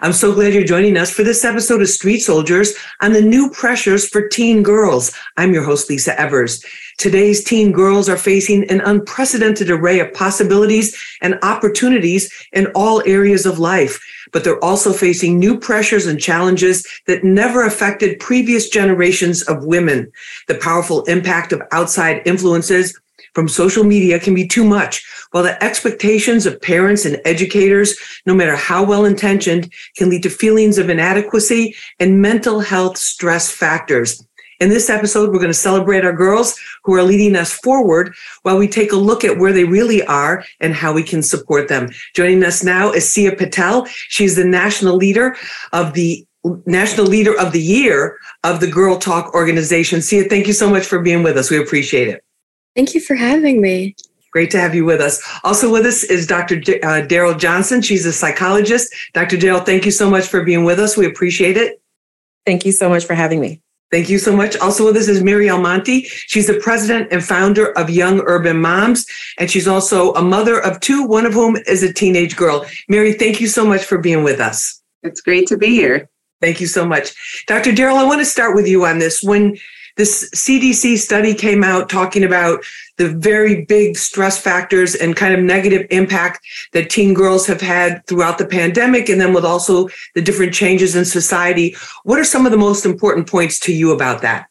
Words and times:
I'm 0.00 0.12
so 0.12 0.34
glad 0.34 0.52
you're 0.52 0.64
joining 0.64 0.96
us 0.96 1.12
for 1.12 1.22
this 1.22 1.44
episode 1.44 1.80
of 1.80 1.88
Street 1.88 2.18
Soldiers 2.18 2.74
on 3.00 3.12
the 3.12 3.22
new 3.22 3.48
pressures 3.50 4.08
for 4.08 4.26
teen 4.26 4.60
girls. 4.60 5.12
I'm 5.36 5.54
your 5.54 5.62
host, 5.62 5.88
Lisa 5.88 6.18
Evers. 6.20 6.64
Today's 6.98 7.44
teen 7.44 7.70
girls 7.70 8.08
are 8.08 8.16
facing 8.16 8.68
an 8.70 8.80
unprecedented 8.80 9.70
array 9.70 10.00
of 10.00 10.12
possibilities 10.12 10.96
and 11.22 11.38
opportunities 11.42 12.30
in 12.52 12.66
all 12.74 13.04
areas 13.06 13.46
of 13.46 13.60
life, 13.60 14.00
but 14.32 14.42
they're 14.42 14.62
also 14.64 14.92
facing 14.92 15.38
new 15.38 15.56
pressures 15.56 16.06
and 16.06 16.20
challenges 16.20 16.84
that 17.06 17.22
never 17.22 17.64
affected 17.64 18.18
previous 18.18 18.68
generations 18.68 19.42
of 19.42 19.64
women. 19.64 20.10
The 20.48 20.56
powerful 20.56 21.04
impact 21.04 21.52
of 21.52 21.62
outside 21.70 22.20
influences 22.26 23.00
from 23.34 23.48
social 23.48 23.84
media 23.84 24.18
can 24.18 24.34
be 24.34 24.46
too 24.46 24.64
much, 24.64 25.04
while 25.32 25.42
the 25.42 25.62
expectations 25.62 26.46
of 26.46 26.60
parents 26.62 27.04
and 27.04 27.20
educators, 27.24 27.96
no 28.26 28.34
matter 28.34 28.56
how 28.56 28.84
well 28.84 29.04
intentioned, 29.04 29.72
can 29.96 30.08
lead 30.08 30.22
to 30.22 30.30
feelings 30.30 30.78
of 30.78 30.88
inadequacy 30.88 31.74
and 31.98 32.22
mental 32.22 32.60
health 32.60 32.96
stress 32.96 33.50
factors. 33.50 34.24
In 34.60 34.68
this 34.68 34.88
episode, 34.88 35.30
we're 35.30 35.40
going 35.40 35.48
to 35.48 35.54
celebrate 35.54 36.04
our 36.04 36.12
girls 36.12 36.58
who 36.84 36.94
are 36.94 37.02
leading 37.02 37.34
us 37.34 37.52
forward 37.52 38.14
while 38.42 38.56
we 38.56 38.68
take 38.68 38.92
a 38.92 38.96
look 38.96 39.24
at 39.24 39.38
where 39.38 39.52
they 39.52 39.64
really 39.64 40.02
are 40.04 40.44
and 40.60 40.72
how 40.72 40.92
we 40.92 41.02
can 41.02 41.22
support 41.22 41.68
them. 41.68 41.90
Joining 42.14 42.44
us 42.44 42.62
now 42.62 42.92
is 42.92 43.08
Sia 43.08 43.34
Patel. 43.34 43.84
She's 43.86 44.36
the 44.36 44.44
national 44.44 44.96
leader 44.96 45.36
of 45.72 45.94
the 45.94 46.24
National 46.66 47.06
Leader 47.06 47.38
of 47.38 47.52
the 47.52 47.60
Year 47.60 48.18
of 48.44 48.60
the 48.60 48.70
Girl 48.70 48.98
Talk 48.98 49.34
organization. 49.34 50.02
Sia, 50.02 50.24
thank 50.24 50.46
you 50.46 50.52
so 50.52 50.68
much 50.68 50.84
for 50.84 51.00
being 51.00 51.22
with 51.22 51.38
us. 51.38 51.50
We 51.50 51.58
appreciate 51.58 52.08
it. 52.08 52.22
Thank 52.74 52.94
you 52.94 53.00
for 53.00 53.14
having 53.14 53.60
me. 53.60 53.94
Great 54.32 54.50
to 54.50 54.58
have 54.58 54.74
you 54.74 54.84
with 54.84 55.00
us. 55.00 55.22
Also 55.44 55.70
with 55.70 55.86
us 55.86 56.02
is 56.02 56.26
Dr. 56.26 56.56
D- 56.56 56.80
uh, 56.80 57.06
Daryl 57.06 57.38
Johnson. 57.38 57.80
She's 57.80 58.04
a 58.04 58.12
psychologist. 58.12 58.92
Dr. 59.12 59.36
Daryl, 59.36 59.64
thank 59.64 59.84
you 59.84 59.92
so 59.92 60.10
much 60.10 60.26
for 60.26 60.42
being 60.42 60.64
with 60.64 60.80
us. 60.80 60.96
We 60.96 61.06
appreciate 61.06 61.56
it. 61.56 61.80
Thank 62.44 62.66
you 62.66 62.72
so 62.72 62.88
much 62.88 63.04
for 63.04 63.14
having 63.14 63.40
me. 63.40 63.62
Thank 63.92 64.08
you 64.08 64.18
so 64.18 64.36
much. 64.36 64.56
Also 64.56 64.84
with 64.84 64.96
us 64.96 65.06
is 65.06 65.22
Mary 65.22 65.48
Almonte. 65.48 66.02
She's 66.02 66.48
the 66.48 66.58
president 66.58 67.12
and 67.12 67.24
founder 67.24 67.70
of 67.78 67.90
Young 67.90 68.22
Urban 68.26 68.60
Moms, 68.60 69.06
and 69.38 69.48
she's 69.48 69.68
also 69.68 70.12
a 70.14 70.22
mother 70.22 70.58
of 70.60 70.80
two, 70.80 71.04
one 71.04 71.26
of 71.26 71.32
whom 71.32 71.56
is 71.68 71.84
a 71.84 71.92
teenage 71.92 72.34
girl. 72.34 72.66
Mary, 72.88 73.12
thank 73.12 73.40
you 73.40 73.46
so 73.46 73.64
much 73.64 73.84
for 73.84 73.98
being 73.98 74.24
with 74.24 74.40
us. 74.40 74.82
It's 75.04 75.20
great 75.20 75.46
to 75.46 75.56
be 75.56 75.68
here. 75.68 76.08
Thank 76.40 76.60
you 76.60 76.66
so 76.66 76.84
much. 76.84 77.44
Dr. 77.46 77.70
Daryl, 77.70 77.98
I 77.98 78.04
want 78.04 78.20
to 78.20 78.24
start 78.24 78.56
with 78.56 78.66
you 78.66 78.84
on 78.84 78.98
this. 78.98 79.22
When 79.22 79.56
this 79.96 80.30
CDC 80.34 80.98
study 80.98 81.34
came 81.34 81.62
out 81.62 81.88
talking 81.88 82.24
about 82.24 82.64
the 82.96 83.08
very 83.08 83.64
big 83.64 83.96
stress 83.96 84.38
factors 84.38 84.94
and 84.94 85.16
kind 85.16 85.34
of 85.34 85.40
negative 85.40 85.86
impact 85.90 86.44
that 86.72 86.90
teen 86.90 87.14
girls 87.14 87.46
have 87.46 87.60
had 87.60 88.04
throughout 88.06 88.38
the 88.38 88.46
pandemic, 88.46 89.08
and 89.08 89.20
then 89.20 89.32
with 89.32 89.44
also 89.44 89.88
the 90.14 90.22
different 90.22 90.54
changes 90.54 90.96
in 90.96 91.04
society. 91.04 91.76
What 92.04 92.18
are 92.18 92.24
some 92.24 92.46
of 92.46 92.52
the 92.52 92.58
most 92.58 92.84
important 92.84 93.28
points 93.28 93.58
to 93.60 93.72
you 93.72 93.92
about 93.92 94.22
that? 94.22 94.48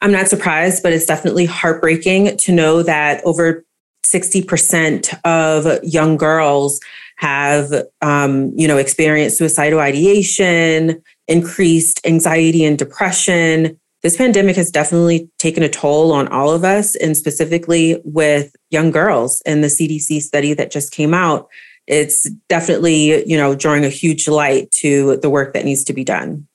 I'm 0.00 0.12
not 0.12 0.28
surprised, 0.28 0.82
but 0.82 0.92
it's 0.92 1.06
definitely 1.06 1.46
heartbreaking 1.46 2.36
to 2.36 2.52
know 2.52 2.82
that 2.84 3.24
over 3.24 3.64
60% 4.04 5.14
of 5.24 5.82
young 5.82 6.16
girls 6.16 6.80
have, 7.16 7.72
um, 8.00 8.52
you 8.56 8.68
know, 8.68 8.76
experienced 8.76 9.38
suicidal 9.38 9.80
ideation, 9.80 11.02
increased 11.26 12.00
anxiety 12.06 12.64
and 12.64 12.78
depression, 12.78 13.78
this 14.02 14.16
pandemic 14.16 14.56
has 14.56 14.70
definitely 14.70 15.28
taken 15.38 15.62
a 15.62 15.68
toll 15.68 16.12
on 16.12 16.28
all 16.28 16.50
of 16.50 16.64
us, 16.64 16.94
and 16.96 17.16
specifically 17.16 18.00
with 18.04 18.54
young 18.70 18.90
girls. 18.90 19.42
And 19.44 19.62
the 19.62 19.68
CDC 19.68 20.20
study 20.22 20.54
that 20.54 20.70
just 20.70 20.92
came 20.92 21.14
out, 21.14 21.48
it's 21.86 22.30
definitely, 22.48 23.28
you 23.28 23.36
know, 23.36 23.54
drawing 23.54 23.84
a 23.84 23.88
huge 23.88 24.28
light 24.28 24.70
to 24.72 25.16
the 25.18 25.30
work 25.30 25.52
that 25.54 25.64
needs 25.64 25.84
to 25.84 25.92
be 25.92 26.04
done. 26.04 26.46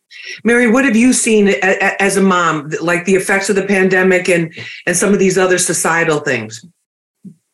Mary, 0.44 0.70
what 0.70 0.86
have 0.86 0.96
you 0.96 1.12
seen 1.12 1.50
as 1.50 2.16
a 2.18 2.22
mom, 2.22 2.72
like 2.82 3.06
the 3.06 3.16
effects 3.16 3.50
of 3.50 3.56
the 3.56 3.66
pandemic 3.66 4.30
and 4.30 4.54
and 4.86 4.96
some 4.96 5.12
of 5.12 5.20
these 5.20 5.38
other 5.38 5.58
societal 5.58 6.20
things? 6.20 6.64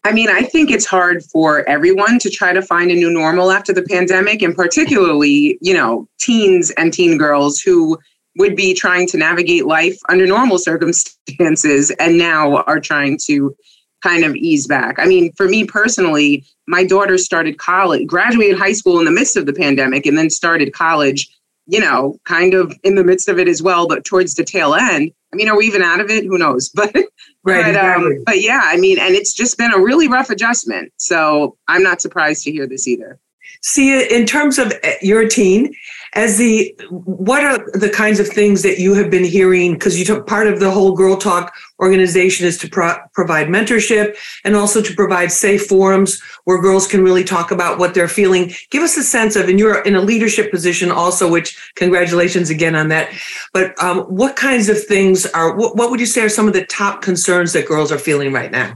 I 0.03 0.11
mean, 0.11 0.29
I 0.29 0.43
think 0.43 0.71
it's 0.71 0.85
hard 0.85 1.23
for 1.25 1.67
everyone 1.67 2.19
to 2.19 2.29
try 2.29 2.53
to 2.53 2.61
find 2.61 2.89
a 2.89 2.95
new 2.95 3.11
normal 3.11 3.51
after 3.51 3.73
the 3.73 3.83
pandemic, 3.83 4.41
and 4.41 4.55
particularly, 4.55 5.57
you 5.61 5.73
know, 5.73 6.07
teens 6.19 6.71
and 6.71 6.93
teen 6.93 7.17
girls 7.17 7.59
who 7.59 7.97
would 8.39 8.55
be 8.55 8.73
trying 8.73 9.05
to 9.05 9.17
navigate 9.17 9.65
life 9.65 9.99
under 10.07 10.25
normal 10.25 10.57
circumstances 10.57 11.91
and 11.99 12.17
now 12.17 12.57
are 12.63 12.79
trying 12.79 13.19
to 13.25 13.55
kind 14.01 14.23
of 14.23 14.33
ease 14.35 14.65
back. 14.65 14.95
I 14.97 15.05
mean, 15.05 15.33
for 15.33 15.47
me 15.47 15.65
personally, 15.65 16.45
my 16.65 16.85
daughter 16.85 17.17
started 17.17 17.59
college, 17.59 18.07
graduated 18.07 18.57
high 18.57 18.71
school 18.71 18.97
in 18.97 19.05
the 19.05 19.11
midst 19.11 19.35
of 19.35 19.45
the 19.45 19.51
pandemic, 19.53 20.05
and 20.05 20.17
then 20.17 20.29
started 20.29 20.73
college, 20.73 21.29
you 21.67 21.81
know, 21.81 22.17
kind 22.23 22.53
of 22.53 22.73
in 22.83 22.95
the 22.95 23.03
midst 23.03 23.27
of 23.27 23.39
it 23.39 23.49
as 23.49 23.61
well, 23.61 23.87
but 23.89 24.05
towards 24.05 24.35
the 24.35 24.45
tail 24.45 24.73
end. 24.73 25.11
I 25.33 25.35
mean, 25.35 25.49
are 25.49 25.57
we 25.57 25.67
even 25.67 25.83
out 25.83 25.99
of 25.99 26.09
it? 26.09 26.23
Who 26.23 26.37
knows? 26.37 26.71
But 27.43 27.55
right, 27.55 27.73
but, 27.73 27.85
um, 27.85 28.23
but 28.25 28.41
yeah, 28.41 28.61
I 28.65 28.75
mean, 28.75 28.99
and 28.99 29.15
it's 29.15 29.33
just 29.33 29.57
been 29.57 29.71
a 29.71 29.79
really 29.79 30.09
rough 30.09 30.29
adjustment. 30.29 30.91
So 30.97 31.57
I'm 31.69 31.81
not 31.81 32.01
surprised 32.01 32.43
to 32.43 32.51
hear 32.51 32.67
this 32.67 32.85
either. 32.85 33.17
Sia, 33.61 34.07
in 34.07 34.25
terms 34.25 34.57
of 34.57 34.71
eh, 34.83 34.95
your 35.01 35.27
teen, 35.27 35.73
as 36.13 36.37
the 36.37 36.73
what 36.89 37.43
are 37.43 37.57
the 37.77 37.89
kinds 37.89 38.19
of 38.19 38.27
things 38.27 38.63
that 38.63 38.79
you 38.79 38.93
have 38.93 39.11
been 39.11 39.23
hearing? 39.23 39.73
Because 39.73 39.99
you 39.99 40.05
took 40.05 40.25
part 40.25 40.47
of 40.47 40.59
the 40.59 40.71
whole 40.71 40.95
girl 40.95 41.17
talk 41.17 41.53
organization 41.79 42.47
is 42.47 42.57
to 42.59 42.69
pro- 42.69 42.97
provide 43.13 43.47
mentorship 43.47 44.17
and 44.43 44.55
also 44.55 44.81
to 44.81 44.93
provide 44.95 45.31
safe 45.31 45.65
forums 45.67 46.21
where 46.45 46.61
girls 46.61 46.87
can 46.87 47.03
really 47.03 47.23
talk 47.23 47.51
about 47.51 47.77
what 47.77 47.93
they're 47.93 48.07
feeling. 48.07 48.51
Give 48.71 48.81
us 48.81 48.97
a 48.97 49.03
sense 49.03 49.35
of 49.35 49.49
and 49.49 49.59
you're 49.59 49.81
in 49.83 49.95
a 49.95 50.01
leadership 50.01 50.51
position 50.51 50.89
also 50.89 51.29
which 51.29 51.57
congratulations 51.75 52.49
again 52.49 52.75
on 52.75 52.87
that. 52.89 53.11
But 53.53 53.81
um, 53.81 53.99
what 54.03 54.35
kinds 54.35 54.69
of 54.69 54.83
things 54.83 55.25
are 55.27 55.55
what, 55.55 55.75
what 55.75 55.91
would 55.91 55.99
you 55.99 56.05
say 56.05 56.21
are 56.21 56.29
some 56.29 56.47
of 56.47 56.53
the 56.53 56.65
top 56.65 57.01
concerns 57.01 57.53
that 57.53 57.67
girls 57.67 57.91
are 57.91 57.99
feeling 57.99 58.33
right 58.33 58.51
now 58.51 58.75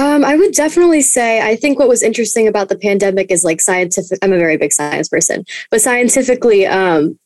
um, 0.00 0.24
I 0.24 0.34
would 0.34 0.52
definitely 0.52 1.02
say 1.02 1.42
I 1.42 1.56
think 1.56 1.78
what 1.78 1.88
was 1.88 2.02
interesting 2.02 2.48
about 2.48 2.70
the 2.70 2.78
pandemic 2.78 3.30
is 3.30 3.44
like 3.44 3.60
scientific. 3.60 4.18
I'm 4.22 4.32
a 4.32 4.38
very 4.38 4.56
big 4.56 4.72
science 4.72 5.08
person, 5.08 5.44
but 5.70 5.82
scientifically, 5.82 6.66
um, 6.66 7.18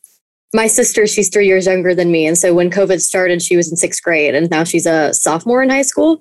my 0.53 0.67
sister, 0.67 1.07
she's 1.07 1.29
three 1.29 1.47
years 1.47 1.67
younger 1.67 1.95
than 1.95 2.11
me, 2.11 2.25
and 2.25 2.37
so 2.37 2.53
when 2.53 2.69
COVID 2.69 2.99
started, 2.99 3.41
she 3.41 3.55
was 3.55 3.71
in 3.71 3.77
sixth 3.77 4.03
grade, 4.03 4.35
and 4.35 4.49
now 4.49 4.65
she's 4.65 4.85
a 4.85 5.13
sophomore 5.13 5.63
in 5.63 5.69
high 5.69 5.83
school. 5.83 6.19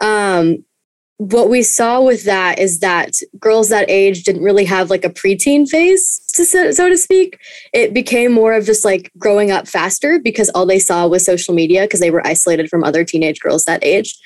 Um, 0.00 0.64
what 1.20 1.50
we 1.50 1.62
saw 1.62 2.00
with 2.00 2.24
that 2.24 2.58
is 2.58 2.80
that 2.80 3.12
girls 3.38 3.68
that 3.68 3.90
age 3.90 4.22
didn't 4.22 4.42
really 4.42 4.64
have 4.64 4.88
like 4.88 5.04
a 5.04 5.10
preteen 5.10 5.68
phase, 5.68 6.18
to, 6.32 6.46
so 6.46 6.88
to 6.88 6.96
speak. 6.96 7.38
It 7.74 7.92
became 7.92 8.32
more 8.32 8.54
of 8.54 8.64
just 8.64 8.86
like 8.86 9.12
growing 9.18 9.50
up 9.50 9.68
faster 9.68 10.18
because 10.18 10.48
all 10.54 10.64
they 10.64 10.78
saw 10.78 11.06
was 11.06 11.26
social 11.26 11.52
media 11.52 11.82
because 11.82 12.00
they 12.00 12.10
were 12.10 12.26
isolated 12.26 12.70
from 12.70 12.82
other 12.82 13.04
teenage 13.04 13.38
girls 13.40 13.66
that 13.66 13.84
age. 13.84 14.16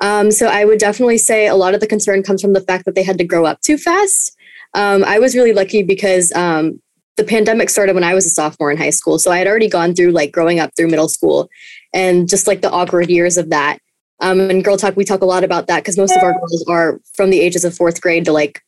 Um, 0.00 0.30
so 0.30 0.46
I 0.46 0.64
would 0.64 0.78
definitely 0.78 1.18
say 1.18 1.46
a 1.46 1.54
lot 1.54 1.74
of 1.74 1.80
the 1.80 1.86
concern 1.86 2.22
comes 2.22 2.42
from 2.42 2.52
the 2.52 2.60
fact 2.60 2.84
that 2.84 2.94
they 2.94 3.02
had 3.02 3.18
to 3.18 3.24
grow 3.24 3.46
up 3.46 3.60
too 3.60 3.78
fast. 3.78 4.36
Um, 4.74 5.04
I 5.04 5.18
was 5.18 5.34
really 5.34 5.52
lucky 5.52 5.82
because 5.82 6.32
um, 6.32 6.80
the 7.16 7.24
pandemic 7.24 7.70
started 7.70 7.94
when 7.94 8.04
I 8.04 8.14
was 8.14 8.26
a 8.26 8.30
sophomore 8.30 8.70
in 8.70 8.76
high 8.76 8.90
school. 8.90 9.18
So 9.18 9.30
I 9.30 9.38
had 9.38 9.46
already 9.46 9.68
gone 9.68 9.94
through 9.94 10.10
like 10.10 10.32
growing 10.32 10.58
up 10.58 10.72
through 10.76 10.88
middle 10.88 11.08
school 11.08 11.48
and 11.92 12.28
just 12.28 12.46
like 12.46 12.60
the 12.60 12.70
awkward 12.70 13.08
years 13.08 13.36
of 13.36 13.50
that. 13.50 13.78
Um, 14.20 14.40
and 14.40 14.64
Girl 14.64 14.76
Talk, 14.76 14.96
we 14.96 15.04
talk 15.04 15.22
a 15.22 15.26
lot 15.26 15.44
about 15.44 15.66
that 15.66 15.80
because 15.80 15.96
most 15.96 16.16
of 16.16 16.22
our 16.22 16.32
girls 16.32 16.64
are 16.68 17.00
from 17.14 17.30
the 17.30 17.40
ages 17.40 17.64
of 17.64 17.74
fourth 17.74 18.00
grade 18.00 18.24
to 18.24 18.32
like 18.32 18.62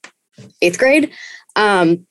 eighth 0.62 0.78
grade. 0.78 1.10
Um, 1.54 2.06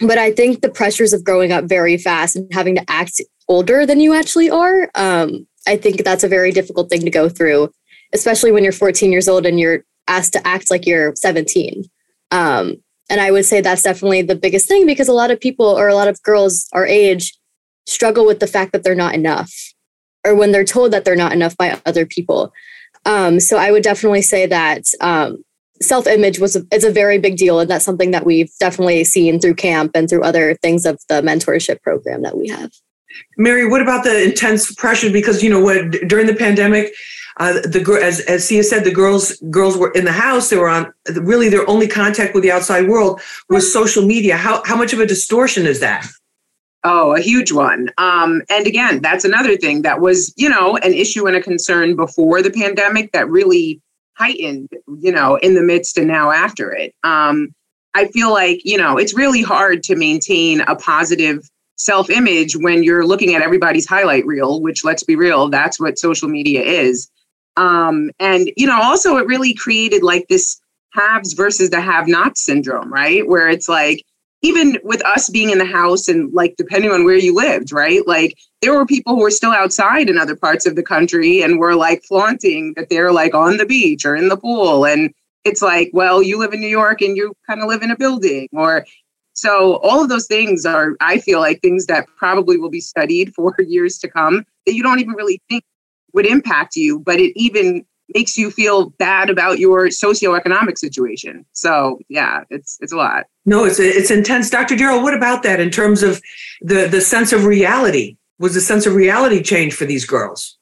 but 0.00 0.18
I 0.18 0.30
think 0.32 0.60
the 0.60 0.70
pressures 0.70 1.12
of 1.12 1.24
growing 1.24 1.52
up 1.52 1.64
very 1.64 1.96
fast 1.96 2.36
and 2.36 2.52
having 2.52 2.76
to 2.76 2.84
act 2.88 3.20
older 3.48 3.84
than 3.84 4.00
you 4.00 4.14
actually 4.14 4.50
are, 4.50 4.90
um, 4.94 5.46
I 5.66 5.76
think 5.76 6.04
that's 6.04 6.24
a 6.24 6.28
very 6.28 6.52
difficult 6.52 6.88
thing 6.88 7.02
to 7.02 7.10
go 7.10 7.28
through 7.28 7.70
especially 8.12 8.52
when 8.52 8.64
you're 8.64 8.72
14 8.72 9.12
years 9.12 9.28
old 9.28 9.46
and 9.46 9.58
you're 9.58 9.84
asked 10.08 10.32
to 10.32 10.46
act 10.46 10.70
like 10.70 10.86
you're 10.86 11.14
17. 11.16 11.84
Um, 12.30 12.76
and 13.08 13.20
I 13.20 13.30
would 13.30 13.44
say 13.44 13.60
that's 13.60 13.82
definitely 13.82 14.22
the 14.22 14.36
biggest 14.36 14.68
thing 14.68 14.86
because 14.86 15.08
a 15.08 15.12
lot 15.12 15.30
of 15.30 15.40
people 15.40 15.66
or 15.66 15.88
a 15.88 15.94
lot 15.94 16.08
of 16.08 16.22
girls 16.22 16.68
our 16.72 16.86
age 16.86 17.36
struggle 17.86 18.24
with 18.24 18.40
the 18.40 18.46
fact 18.46 18.72
that 18.72 18.84
they're 18.84 18.94
not 18.94 19.14
enough 19.14 19.52
or 20.24 20.34
when 20.34 20.52
they're 20.52 20.64
told 20.64 20.92
that 20.92 21.04
they're 21.04 21.16
not 21.16 21.32
enough 21.32 21.56
by 21.56 21.80
other 21.86 22.06
people. 22.06 22.52
Um, 23.06 23.40
so 23.40 23.56
I 23.56 23.72
would 23.72 23.82
definitely 23.82 24.22
say 24.22 24.46
that 24.46 24.84
um, 25.00 25.42
self-image 25.80 26.38
was 26.38 26.56
a, 26.56 26.64
a 26.72 26.90
very 26.90 27.18
big 27.18 27.36
deal 27.36 27.58
and 27.58 27.70
that's 27.70 27.84
something 27.84 28.10
that 28.10 28.26
we've 28.26 28.50
definitely 28.60 29.02
seen 29.04 29.40
through 29.40 29.54
camp 29.54 29.92
and 29.94 30.08
through 30.08 30.22
other 30.22 30.54
things 30.56 30.84
of 30.84 31.00
the 31.08 31.22
mentorship 31.22 31.82
program 31.82 32.22
that 32.22 32.36
we 32.36 32.48
have. 32.48 32.70
Mary, 33.36 33.66
what 33.66 33.82
about 33.82 34.04
the 34.04 34.24
intense 34.24 34.72
pressure? 34.74 35.10
Because 35.10 35.42
you 35.42 35.50
know 35.50 35.60
what, 35.60 35.90
during 36.06 36.26
the 36.26 36.34
pandemic, 36.34 36.92
uh, 37.36 37.52
the 37.52 38.00
as 38.02 38.20
as 38.20 38.46
Sia 38.46 38.62
said, 38.62 38.84
the 38.84 38.90
girls 38.90 39.36
girls 39.50 39.76
were 39.76 39.90
in 39.92 40.04
the 40.04 40.12
house. 40.12 40.50
They 40.50 40.56
were 40.56 40.68
on 40.68 40.92
really 41.08 41.48
their 41.48 41.68
only 41.68 41.88
contact 41.88 42.34
with 42.34 42.42
the 42.42 42.52
outside 42.52 42.88
world 42.88 43.20
was 43.48 43.72
social 43.72 44.04
media. 44.04 44.36
How 44.36 44.62
how 44.64 44.76
much 44.76 44.92
of 44.92 45.00
a 45.00 45.06
distortion 45.06 45.66
is 45.66 45.80
that? 45.80 46.06
Oh, 46.82 47.14
a 47.14 47.20
huge 47.20 47.52
one. 47.52 47.90
Um, 47.98 48.42
and 48.48 48.66
again, 48.66 49.02
that's 49.02 49.24
another 49.24 49.56
thing 49.56 49.82
that 49.82 50.00
was 50.00 50.32
you 50.36 50.48
know 50.48 50.76
an 50.78 50.94
issue 50.94 51.26
and 51.26 51.36
a 51.36 51.42
concern 51.42 51.96
before 51.96 52.42
the 52.42 52.50
pandemic 52.50 53.12
that 53.12 53.28
really 53.28 53.80
heightened 54.16 54.68
you 54.98 55.12
know 55.12 55.36
in 55.36 55.54
the 55.54 55.62
midst 55.62 55.98
and 55.98 56.08
now 56.08 56.30
after 56.30 56.72
it. 56.72 56.94
Um, 57.04 57.54
I 57.94 58.06
feel 58.08 58.30
like, 58.30 58.60
you 58.64 58.78
know, 58.78 58.96
it's 58.96 59.14
really 59.14 59.42
hard 59.42 59.82
to 59.84 59.96
maintain 59.96 60.60
a 60.62 60.76
positive 60.76 61.48
self 61.76 62.10
image 62.10 62.56
when 62.56 62.82
you're 62.82 63.06
looking 63.06 63.34
at 63.34 63.42
everybody's 63.42 63.88
highlight 63.88 64.26
reel, 64.26 64.60
which 64.60 64.84
let's 64.84 65.02
be 65.02 65.16
real, 65.16 65.48
that's 65.48 65.80
what 65.80 65.98
social 65.98 66.28
media 66.28 66.62
is. 66.62 67.10
Um, 67.60 68.10
and, 68.18 68.50
you 68.56 68.66
know, 68.66 68.80
also 68.80 69.18
it 69.18 69.26
really 69.26 69.52
created 69.52 70.02
like 70.02 70.26
this 70.28 70.58
haves 70.94 71.34
versus 71.34 71.68
the 71.68 71.80
have 71.80 72.08
not 72.08 72.38
syndrome, 72.38 72.90
right? 72.90 73.28
Where 73.28 73.48
it's 73.48 73.68
like, 73.68 74.02
even 74.42 74.78
with 74.82 75.04
us 75.04 75.28
being 75.28 75.50
in 75.50 75.58
the 75.58 75.66
house 75.66 76.08
and 76.08 76.32
like 76.32 76.54
depending 76.56 76.90
on 76.90 77.04
where 77.04 77.16
you 77.16 77.34
lived, 77.34 77.70
right? 77.70 78.06
Like 78.06 78.38
there 78.62 78.72
were 78.72 78.86
people 78.86 79.14
who 79.14 79.20
were 79.20 79.30
still 79.30 79.52
outside 79.52 80.08
in 80.08 80.16
other 80.16 80.34
parts 80.34 80.64
of 80.64 80.74
the 80.74 80.82
country 80.82 81.42
and 81.42 81.58
were 81.58 81.74
like 81.74 82.02
flaunting 82.04 82.72
that 82.76 82.88
they're 82.88 83.12
like 83.12 83.34
on 83.34 83.58
the 83.58 83.66
beach 83.66 84.06
or 84.06 84.16
in 84.16 84.28
the 84.28 84.38
pool. 84.38 84.86
And 84.86 85.12
it's 85.44 85.60
like, 85.60 85.90
well, 85.92 86.22
you 86.22 86.38
live 86.38 86.54
in 86.54 86.60
New 86.60 86.66
York 86.66 87.02
and 87.02 87.14
you 87.14 87.34
kind 87.46 87.60
of 87.60 87.68
live 87.68 87.82
in 87.82 87.90
a 87.90 87.96
building 87.96 88.48
or 88.52 88.86
so 89.34 89.76
all 89.76 90.02
of 90.02 90.08
those 90.08 90.26
things 90.26 90.66
are, 90.66 90.96
I 91.00 91.18
feel 91.18 91.40
like 91.40 91.60
things 91.60 91.86
that 91.86 92.06
probably 92.16 92.58
will 92.58 92.70
be 92.70 92.80
studied 92.80 93.34
for 93.34 93.54
years 93.60 93.98
to 93.98 94.08
come 94.08 94.44
that 94.66 94.74
you 94.74 94.82
don't 94.82 95.00
even 95.00 95.14
really 95.14 95.40
think 95.48 95.64
would 96.12 96.26
impact 96.26 96.76
you, 96.76 97.00
but 97.00 97.18
it 97.18 97.32
even 97.38 97.84
makes 98.14 98.36
you 98.36 98.50
feel 98.50 98.90
bad 98.90 99.30
about 99.30 99.58
your 99.58 99.86
socioeconomic 99.86 100.78
situation. 100.78 101.44
So 101.52 101.98
yeah, 102.08 102.44
it's 102.50 102.78
it's 102.80 102.92
a 102.92 102.96
lot. 102.96 103.26
No, 103.46 103.64
it's 103.64 103.78
it's 103.78 104.10
intense. 104.10 104.50
Dr. 104.50 104.76
Darrell, 104.76 105.02
what 105.02 105.14
about 105.14 105.42
that 105.42 105.60
in 105.60 105.70
terms 105.70 106.02
of 106.02 106.20
the 106.60 106.86
the 106.86 107.00
sense 107.00 107.32
of 107.32 107.44
reality? 107.44 108.16
Was 108.38 108.54
the 108.54 108.60
sense 108.60 108.86
of 108.86 108.94
reality 108.94 109.42
change 109.42 109.74
for 109.74 109.84
these 109.84 110.06
girls? 110.06 110.58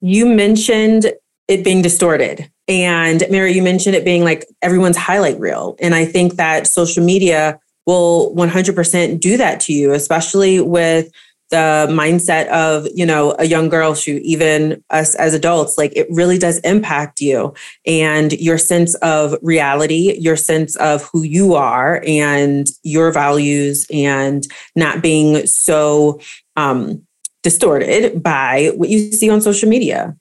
You 0.00 0.26
mentioned 0.26 1.12
it 1.48 1.64
being 1.64 1.82
distorted. 1.82 2.50
And 2.68 3.24
Mary, 3.30 3.52
you 3.52 3.62
mentioned 3.62 3.96
it 3.96 4.04
being 4.04 4.22
like 4.22 4.46
everyone's 4.60 4.98
highlight 4.98 5.40
reel. 5.40 5.76
And 5.80 5.94
I 5.94 6.04
think 6.04 6.34
that 6.34 6.66
social 6.66 7.02
media 7.02 7.58
will 7.86 8.34
100% 8.36 9.18
do 9.18 9.38
that 9.38 9.60
to 9.60 9.72
you, 9.72 9.94
especially 9.94 10.60
with 10.60 11.10
the 11.50 11.86
mindset 11.90 12.46
of 12.48 12.86
you 12.94 13.06
know 13.06 13.34
a 13.38 13.44
young 13.44 13.68
girl 13.68 13.94
shoot 13.94 14.22
even 14.22 14.82
us 14.90 15.14
as 15.14 15.34
adults 15.34 15.78
like 15.78 15.92
it 15.96 16.06
really 16.10 16.38
does 16.38 16.58
impact 16.60 17.20
you 17.20 17.54
and 17.86 18.32
your 18.32 18.58
sense 18.58 18.94
of 18.96 19.34
reality 19.42 20.16
your 20.18 20.36
sense 20.36 20.76
of 20.76 21.02
who 21.12 21.22
you 21.22 21.54
are 21.54 22.02
and 22.06 22.68
your 22.82 23.12
values 23.12 23.86
and 23.92 24.46
not 24.76 25.02
being 25.02 25.46
so 25.46 26.20
um, 26.56 27.02
distorted 27.42 28.22
by 28.22 28.72
what 28.76 28.88
you 28.88 29.10
see 29.12 29.30
on 29.30 29.40
social 29.40 29.68
media 29.68 30.16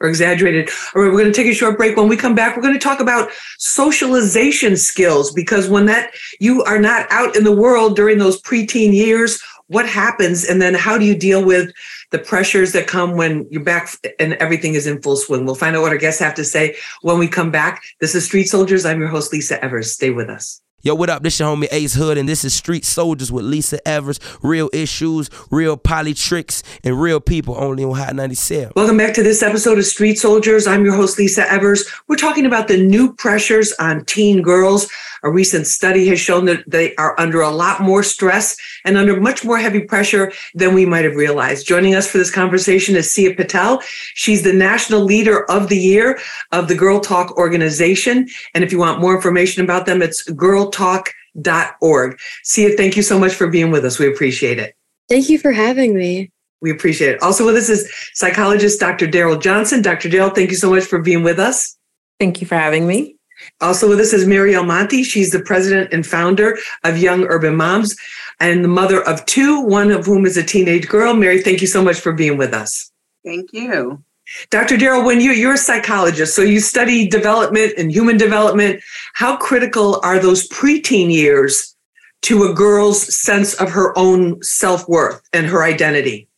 or 0.00 0.08
exaggerated. 0.08 0.70
All 0.94 1.02
right, 1.02 1.12
we're 1.12 1.18
going 1.18 1.32
to 1.32 1.36
take 1.36 1.50
a 1.50 1.54
short 1.54 1.76
break. 1.76 1.96
When 1.96 2.08
we 2.08 2.16
come 2.16 2.34
back, 2.34 2.56
we're 2.56 2.62
going 2.62 2.74
to 2.74 2.80
talk 2.80 3.00
about 3.00 3.30
socialization 3.58 4.76
skills 4.76 5.30
because 5.30 5.68
when 5.68 5.86
that 5.86 6.12
you 6.40 6.62
are 6.64 6.78
not 6.78 7.06
out 7.10 7.36
in 7.36 7.44
the 7.44 7.54
world 7.54 7.96
during 7.96 8.18
those 8.18 8.40
preteen 8.40 8.94
years 8.94 9.42
what 9.70 9.88
happens 9.88 10.44
and 10.44 10.60
then 10.60 10.74
how 10.74 10.98
do 10.98 11.04
you 11.04 11.16
deal 11.16 11.44
with 11.44 11.72
the 12.10 12.18
pressures 12.18 12.72
that 12.72 12.88
come 12.88 13.16
when 13.16 13.46
you're 13.50 13.62
back 13.62 13.88
and 14.18 14.34
everything 14.34 14.74
is 14.74 14.86
in 14.86 15.00
full 15.00 15.16
swing? 15.16 15.46
We'll 15.46 15.54
find 15.54 15.76
out 15.76 15.82
what 15.82 15.92
our 15.92 15.98
guests 15.98 16.20
have 16.20 16.34
to 16.34 16.44
say 16.44 16.74
when 17.02 17.18
we 17.18 17.28
come 17.28 17.52
back. 17.52 17.80
This 18.00 18.16
is 18.16 18.24
street 18.24 18.46
soldiers. 18.48 18.84
I'm 18.84 18.98
your 18.98 19.08
host 19.08 19.32
lisa 19.32 19.64
evers. 19.64 19.92
Stay 19.92 20.10
with 20.10 20.28
us 20.28 20.60
Yo, 20.82 20.94
what 20.94 21.10
up? 21.10 21.22
This 21.22 21.38
your 21.38 21.54
homie 21.54 21.68
Ace 21.72 21.92
Hood, 21.92 22.16
and 22.16 22.26
this 22.26 22.42
is 22.42 22.54
Street 22.54 22.86
Soldiers 22.86 23.30
with 23.30 23.44
Lisa 23.44 23.86
Evers. 23.86 24.18
Real 24.40 24.70
issues, 24.72 25.28
real 25.50 25.76
poly 25.76 26.14
tricks, 26.14 26.62
and 26.82 26.98
real 26.98 27.20
people 27.20 27.54
only 27.58 27.84
on 27.84 27.94
Hot 27.94 28.16
97. 28.16 28.72
Welcome 28.74 28.96
back 28.96 29.12
to 29.12 29.22
this 29.22 29.42
episode 29.42 29.76
of 29.76 29.84
Street 29.84 30.18
Soldiers. 30.18 30.66
I'm 30.66 30.82
your 30.82 30.94
host, 30.94 31.18
Lisa 31.18 31.46
Evers. 31.52 31.84
We're 32.08 32.16
talking 32.16 32.46
about 32.46 32.68
the 32.68 32.78
new 32.78 33.12
pressures 33.12 33.74
on 33.78 34.06
teen 34.06 34.40
girls. 34.40 34.88
A 35.22 35.30
recent 35.30 35.66
study 35.66 36.06
has 36.08 36.18
shown 36.18 36.46
that 36.46 36.64
they 36.66 36.94
are 36.96 37.18
under 37.20 37.42
a 37.42 37.50
lot 37.50 37.82
more 37.82 38.02
stress 38.02 38.56
and 38.86 38.96
under 38.96 39.20
much 39.20 39.44
more 39.44 39.58
heavy 39.58 39.80
pressure 39.80 40.32
than 40.54 40.72
we 40.72 40.86
might 40.86 41.04
have 41.04 41.14
realized. 41.14 41.66
Joining 41.66 41.94
us 41.94 42.10
for 42.10 42.16
this 42.16 42.30
conversation 42.30 42.96
is 42.96 43.12
Sia 43.12 43.34
Patel. 43.34 43.82
She's 44.14 44.42
the 44.42 44.52
national 44.54 45.00
leader 45.00 45.44
of 45.50 45.68
the 45.68 45.76
year 45.76 46.18
of 46.52 46.68
the 46.68 46.74
Girl 46.74 47.00
Talk 47.00 47.36
organization. 47.36 48.28
And 48.54 48.64
if 48.64 48.72
you 48.72 48.78
want 48.78 49.00
more 49.00 49.14
information 49.14 49.62
about 49.62 49.84
them, 49.84 50.00
it's 50.00 50.26
girltalk.org. 50.70 52.18
Sia, 52.42 52.76
thank 52.76 52.96
you 52.96 53.02
so 53.02 53.18
much 53.18 53.34
for 53.34 53.46
being 53.46 53.70
with 53.70 53.84
us. 53.84 53.98
We 53.98 54.08
appreciate 54.08 54.58
it. 54.58 54.74
Thank 55.08 55.28
you 55.28 55.38
for 55.38 55.52
having 55.52 55.94
me. 55.94 56.30
We 56.62 56.70
appreciate 56.70 57.14
it. 57.14 57.22
Also 57.22 57.46
with 57.46 57.56
us 57.56 57.68
is 57.68 57.90
psychologist 58.14 58.80
Dr. 58.80 59.06
Daryl 59.06 59.40
Johnson. 59.40 59.82
Dr. 59.82 60.08
Darrell, 60.08 60.30
thank 60.30 60.50
you 60.50 60.56
so 60.56 60.70
much 60.70 60.84
for 60.84 61.00
being 61.00 61.22
with 61.22 61.38
us. 61.38 61.76
Thank 62.18 62.40
you 62.40 62.46
for 62.46 62.56
having 62.56 62.86
me. 62.86 63.16
Also 63.62 63.88
with 63.88 63.98
us 63.98 64.12
is 64.12 64.26
Mary 64.26 64.54
Almonte. 64.54 65.02
She's 65.02 65.30
the 65.30 65.40
president 65.40 65.92
and 65.92 66.06
founder 66.06 66.58
of 66.84 66.98
Young 66.98 67.24
Urban 67.24 67.56
Moms 67.56 67.96
and 68.38 68.62
the 68.62 68.68
mother 68.68 69.02
of 69.02 69.24
two, 69.24 69.60
one 69.62 69.90
of 69.90 70.04
whom 70.04 70.26
is 70.26 70.36
a 70.36 70.42
teenage 70.42 70.86
girl. 70.86 71.14
Mary, 71.14 71.40
thank 71.40 71.62
you 71.62 71.66
so 71.66 71.82
much 71.82 71.98
for 71.98 72.12
being 72.12 72.36
with 72.36 72.52
us. 72.52 72.92
Thank 73.24 73.54
you. 73.54 74.04
Dr. 74.50 74.76
Darrell, 74.76 75.04
when 75.04 75.20
you, 75.20 75.32
you're 75.32 75.54
a 75.54 75.58
psychologist, 75.58 76.34
so 76.34 76.42
you 76.42 76.60
study 76.60 77.08
development 77.08 77.74
and 77.76 77.90
human 77.90 78.16
development, 78.16 78.82
how 79.14 79.36
critical 79.36 80.00
are 80.02 80.18
those 80.18 80.48
preteen 80.48 81.10
years 81.10 81.74
to 82.22 82.44
a 82.44 82.54
girl's 82.54 83.14
sense 83.14 83.54
of 83.54 83.70
her 83.70 83.96
own 83.98 84.42
self 84.42 84.88
worth 84.88 85.22
and 85.32 85.46
her 85.46 85.64
identity? 85.64 86.28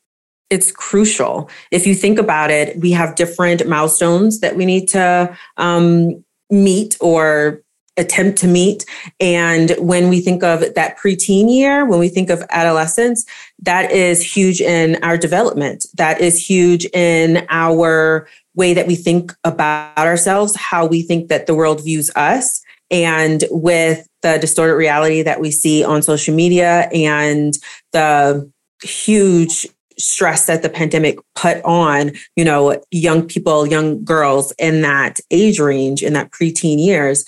It's 0.51 0.71
crucial. 0.71 1.51
If 1.71 1.87
you 1.87 1.95
think 1.95 2.19
about 2.19 2.51
it, 2.51 2.79
we 2.79 2.93
have 2.93 3.15
different 3.15 3.67
milestones 3.67 4.41
that 4.41 4.57
we 4.57 4.67
need 4.67 4.89
to 4.89 5.37
um, 5.57 6.23
meet 6.51 6.97
or 7.01 7.63
attempt 7.97 8.39
to 8.39 8.47
meet. 8.47 8.85
And 9.21 9.73
when 9.79 10.09
we 10.09 10.21
think 10.21 10.43
of 10.43 10.61
that 10.75 10.99
preteen 10.99 11.51
year, 11.51 11.85
when 11.85 11.99
we 11.99 12.09
think 12.09 12.31
of 12.31 12.43
adolescence, 12.51 13.27
that 13.61 13.91
is 13.91 14.23
huge 14.23 14.61
in 14.61 15.03
our 15.03 15.19
development. 15.19 15.87
That 15.95 16.21
is 16.21 16.49
huge 16.49 16.87
in 16.87 17.47
our 17.51 18.27
way 18.55 18.75
that 18.75 18.87
we 18.87 18.95
think 18.95 19.33
about 19.45 19.99
ourselves, 19.99 20.57
how 20.57 20.87
we 20.87 21.03
think 21.03 21.29
that 21.29 21.47
the 21.47 21.55
world 21.55 21.85
views 21.85 22.11
us. 22.17 22.63
And 22.91 23.45
with 23.51 24.07
the 24.23 24.39
distorted 24.39 24.75
reality 24.75 25.23
that 25.23 25.41
we 25.41 25.51
see 25.51 25.83
on 25.83 26.03
social 26.03 26.35
media 26.35 26.89
and 26.93 27.55
the 27.93 28.51
huge 28.83 29.67
stress 29.99 30.47
that 30.47 30.63
the 30.63 30.69
pandemic 30.69 31.19
put 31.35 31.63
on, 31.65 32.13
you 32.37 32.45
know, 32.45 32.83
young 32.91 33.27
people, 33.27 33.67
young 33.67 34.05
girls 34.05 34.53
in 34.59 34.83
that 34.83 35.21
age 35.31 35.61
range, 35.61 36.03
in 36.03 36.13
that 36.15 36.31
preteen 36.31 36.79
years, 36.79 37.25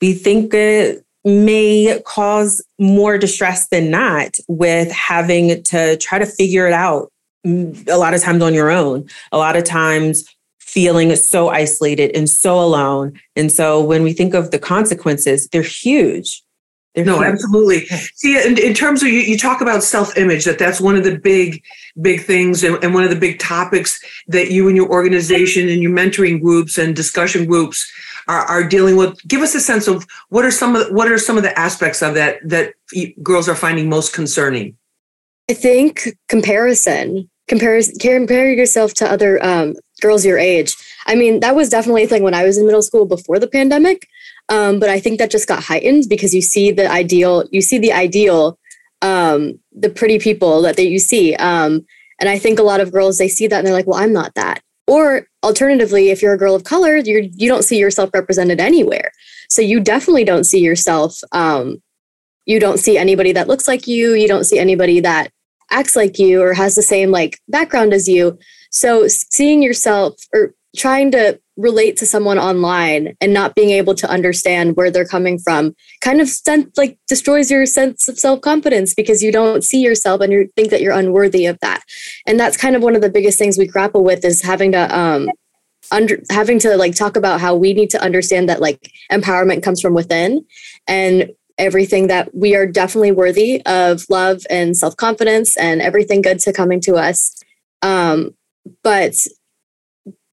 we 0.00 0.14
think 0.14 0.52
it 0.54 1.04
may 1.24 2.00
cause 2.06 2.64
more 2.78 3.18
distress 3.18 3.68
than 3.68 3.90
not 3.90 4.36
with 4.48 4.90
having 4.92 5.62
to 5.64 5.96
try 5.98 6.18
to 6.18 6.26
figure 6.26 6.66
it 6.66 6.72
out 6.72 7.12
mm, 7.46 7.88
a 7.88 7.96
lot 7.96 8.14
of 8.14 8.22
times 8.22 8.42
on 8.42 8.54
your 8.54 8.70
own, 8.70 9.08
a 9.32 9.38
lot 9.38 9.56
of 9.56 9.64
times 9.64 10.24
feeling 10.60 11.14
so 11.16 11.48
isolated 11.48 12.10
and 12.14 12.28
so 12.28 12.60
alone. 12.60 13.18
And 13.36 13.50
so 13.50 13.82
when 13.82 14.02
we 14.02 14.12
think 14.12 14.34
of 14.34 14.50
the 14.50 14.58
consequences, 14.58 15.48
they're 15.48 15.62
huge. 15.62 16.42
They're 16.94 17.04
no, 17.04 17.18
huge. 17.18 17.32
absolutely. 17.32 17.86
Sia, 17.86 18.46
in, 18.46 18.58
in 18.58 18.74
terms 18.74 19.02
of 19.02 19.08
you, 19.08 19.20
you 19.20 19.38
talk 19.38 19.60
about 19.60 19.82
self-image, 19.82 20.44
that 20.44 20.58
that's 20.58 20.80
one 20.80 20.96
of 20.96 21.04
the 21.04 21.18
big, 21.18 21.62
big 22.00 22.22
things 22.22 22.62
and, 22.64 22.82
and 22.82 22.92
one 22.92 23.04
of 23.04 23.10
the 23.10 23.16
big 23.16 23.38
topics 23.38 23.98
that 24.28 24.50
you 24.50 24.68
and 24.68 24.76
your 24.76 24.90
organization 24.90 25.68
and 25.68 25.82
your 25.82 25.92
mentoring 25.92 26.40
groups 26.40 26.76
and 26.76 26.94
discussion 26.94 27.46
groups 27.46 27.90
are, 28.28 28.44
are 28.44 28.64
dealing 28.64 28.96
with. 28.96 29.18
Give 29.26 29.40
us 29.40 29.54
a 29.54 29.60
sense 29.60 29.88
of 29.88 30.06
what 30.28 30.44
are 30.44 30.50
some 30.50 30.76
of 30.76 30.92
what 30.92 31.10
are 31.10 31.18
some 31.18 31.36
of 31.36 31.42
the 31.42 31.58
aspects 31.58 32.02
of 32.02 32.14
that 32.14 32.36
that 32.44 32.74
girls 33.22 33.48
are 33.48 33.56
finding 33.56 33.88
most 33.88 34.12
concerning. 34.12 34.76
I 35.50 35.54
think 35.54 36.16
comparison. 36.28 37.30
Compare, 37.48 37.80
compare 37.98 38.52
yourself 38.52 38.92
to 38.92 39.10
other 39.10 39.42
um, 39.42 39.74
girls 40.02 40.22
your 40.22 40.36
age. 40.36 40.76
I 41.06 41.14
mean, 41.14 41.40
that 41.40 41.56
was 41.56 41.70
definitely 41.70 42.04
a 42.04 42.06
thing 42.06 42.22
when 42.22 42.34
I 42.34 42.44
was 42.44 42.58
in 42.58 42.66
middle 42.66 42.82
school 42.82 43.06
before 43.06 43.38
the 43.38 43.48
pandemic. 43.48 44.06
Um, 44.50 44.78
but 44.78 44.90
I 44.90 45.00
think 45.00 45.18
that 45.18 45.30
just 45.30 45.48
got 45.48 45.62
heightened 45.62 46.10
because 46.10 46.34
you 46.34 46.42
see 46.42 46.70
the 46.70 46.90
ideal, 46.90 47.44
you 47.50 47.62
see 47.62 47.78
the 47.78 47.94
ideal, 47.94 48.58
um, 49.00 49.58
the 49.72 49.88
pretty 49.88 50.18
people 50.18 50.60
that 50.60 50.76
they, 50.76 50.86
you 50.86 50.98
see. 50.98 51.34
Um, 51.36 51.86
and 52.20 52.28
I 52.28 52.38
think 52.38 52.58
a 52.58 52.62
lot 52.62 52.80
of 52.80 52.92
girls 52.92 53.16
they 53.16 53.28
see 53.28 53.46
that 53.46 53.56
and 53.58 53.66
they're 53.66 53.74
like, 53.74 53.86
well, 53.86 54.00
I'm 54.00 54.12
not 54.12 54.34
that. 54.34 54.62
Or 54.88 55.28
alternatively, 55.44 56.08
if 56.08 56.22
you're 56.22 56.32
a 56.32 56.38
girl 56.38 56.54
of 56.54 56.64
color, 56.64 56.96
you're 56.96 57.20
you 57.20 57.46
don't 57.46 57.62
see 57.62 57.78
yourself 57.78 58.10
represented 58.14 58.58
anywhere. 58.58 59.12
So 59.50 59.60
you 59.60 59.80
definitely 59.80 60.24
don't 60.24 60.44
see 60.44 60.60
yourself. 60.60 61.20
Um, 61.32 61.82
you 62.46 62.58
don't 62.58 62.78
see 62.78 62.96
anybody 62.96 63.32
that 63.32 63.48
looks 63.48 63.68
like 63.68 63.86
you. 63.86 64.14
You 64.14 64.26
don't 64.26 64.44
see 64.44 64.58
anybody 64.58 65.00
that 65.00 65.30
acts 65.70 65.94
like 65.94 66.18
you 66.18 66.42
or 66.42 66.54
has 66.54 66.74
the 66.74 66.82
same 66.82 67.10
like 67.10 67.38
background 67.48 67.92
as 67.92 68.08
you. 68.08 68.38
So 68.70 69.06
seeing 69.08 69.62
yourself 69.62 70.14
or 70.34 70.54
trying 70.74 71.10
to 71.10 71.38
relate 71.58 71.96
to 71.96 72.06
someone 72.06 72.38
online 72.38 73.16
and 73.20 73.34
not 73.34 73.54
being 73.56 73.70
able 73.70 73.94
to 73.94 74.08
understand 74.08 74.76
where 74.76 74.90
they're 74.90 75.04
coming 75.04 75.38
from 75.38 75.74
kind 76.00 76.20
of 76.20 76.30
like 76.76 76.96
destroys 77.08 77.50
your 77.50 77.66
sense 77.66 78.08
of 78.08 78.18
self-confidence 78.18 78.94
because 78.94 79.22
you 79.22 79.32
don't 79.32 79.64
see 79.64 79.80
yourself 79.80 80.20
and 80.20 80.32
you 80.32 80.48
think 80.54 80.70
that 80.70 80.80
you're 80.80 80.94
unworthy 80.94 81.46
of 81.46 81.58
that. 81.60 81.82
And 82.26 82.38
that's 82.38 82.56
kind 82.56 82.76
of 82.76 82.82
one 82.82 82.94
of 82.94 83.02
the 83.02 83.10
biggest 83.10 83.38
things 83.38 83.58
we 83.58 83.66
grapple 83.66 84.04
with 84.04 84.24
is 84.24 84.40
having 84.40 84.72
to 84.72 84.96
um, 84.96 85.28
under 85.90 86.20
having 86.30 86.60
to 86.60 86.76
like 86.76 86.94
talk 86.94 87.16
about 87.16 87.40
how 87.40 87.56
we 87.56 87.72
need 87.74 87.90
to 87.90 88.02
understand 88.02 88.48
that 88.48 88.60
like 88.60 88.92
empowerment 89.10 89.62
comes 89.62 89.80
from 89.80 89.94
within 89.94 90.44
and 90.86 91.30
everything 91.58 92.06
that 92.06 92.32
we 92.32 92.54
are 92.54 92.66
definitely 92.66 93.10
worthy 93.10 93.60
of 93.66 94.04
love 94.08 94.42
and 94.48 94.76
self-confidence 94.76 95.56
and 95.56 95.82
everything 95.82 96.22
good 96.22 96.38
to 96.38 96.52
coming 96.52 96.80
to 96.80 96.94
us. 96.94 97.34
Um, 97.82 98.36
but 98.84 99.14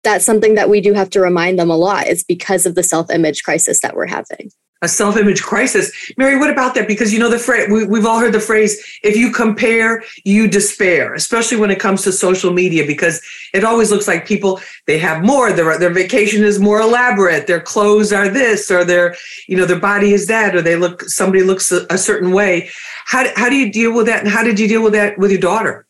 that's 0.06 0.26
something 0.26 0.56
that 0.56 0.70
we 0.70 0.80
do 0.80 0.94
have 0.94 1.10
to 1.10 1.20
remind 1.20 1.60
them 1.60 1.70
a 1.70 1.76
lot 1.76 2.08
is 2.08 2.24
because 2.24 2.66
of 2.66 2.76
the 2.76 2.84
self-image 2.84 3.44
crisis 3.44 3.82
that 3.82 3.96
we're 3.96 4.08
having 4.08 4.52
a 4.82 4.88
self-image 4.88 5.42
crisis. 5.42 5.92
Mary, 6.18 6.38
what 6.38 6.50
about 6.50 6.76
that? 6.76 6.88
Because 6.88 7.12
you 7.12 7.20
know 7.20 7.30
the 7.30 7.40
phrase 7.40 7.70
we, 7.70 7.86
we've 7.86 8.06
all 8.06 8.20
heard 8.20 8.34
the 8.34 8.40
phrase: 8.40 8.72
"If 9.04 9.16
you 9.16 9.32
compare, 9.32 10.04
you 10.24 10.48
despair." 10.48 11.14
Especially 11.14 11.58
when 11.58 11.72
it 11.72 11.80
comes 11.80 12.04
to 12.04 12.12
social 12.12 12.54
media, 12.54 12.86
because 12.86 13.22
it 13.54 13.64
always 13.64 13.90
looks 13.92 14.08
like 14.08 14.28
people 14.28 14.62
they 14.86 14.98
have 15.00 15.24
more. 15.24 15.52
Their 15.52 15.78
their 15.78 15.94
vacation 15.94 16.44
is 16.44 16.60
more 16.60 16.82
elaborate. 16.82 17.48
Their 17.48 17.62
clothes 17.62 18.14
are 18.14 18.30
this, 18.30 18.70
or 18.70 18.86
their 18.86 19.16
you 19.48 19.58
know 19.58 19.66
their 19.66 19.80
body 19.80 20.14
is 20.14 20.28
that, 20.28 20.56
or 20.56 20.62
they 20.62 20.76
look 20.76 21.04
somebody 21.04 21.44
looks 21.44 21.72
a, 21.72 21.86
a 21.90 21.98
certain 21.98 22.32
way. 22.32 22.70
How 23.06 23.26
how 23.36 23.50
do 23.50 23.56
you 23.56 23.72
deal 23.72 23.94
with 23.94 24.06
that? 24.06 24.20
And 24.20 24.30
how 24.30 24.44
did 24.44 24.60
you 24.60 24.68
deal 24.68 24.84
with 24.84 24.94
that 24.94 25.18
with 25.18 25.32
your 25.32 25.42
daughter? 25.42 25.85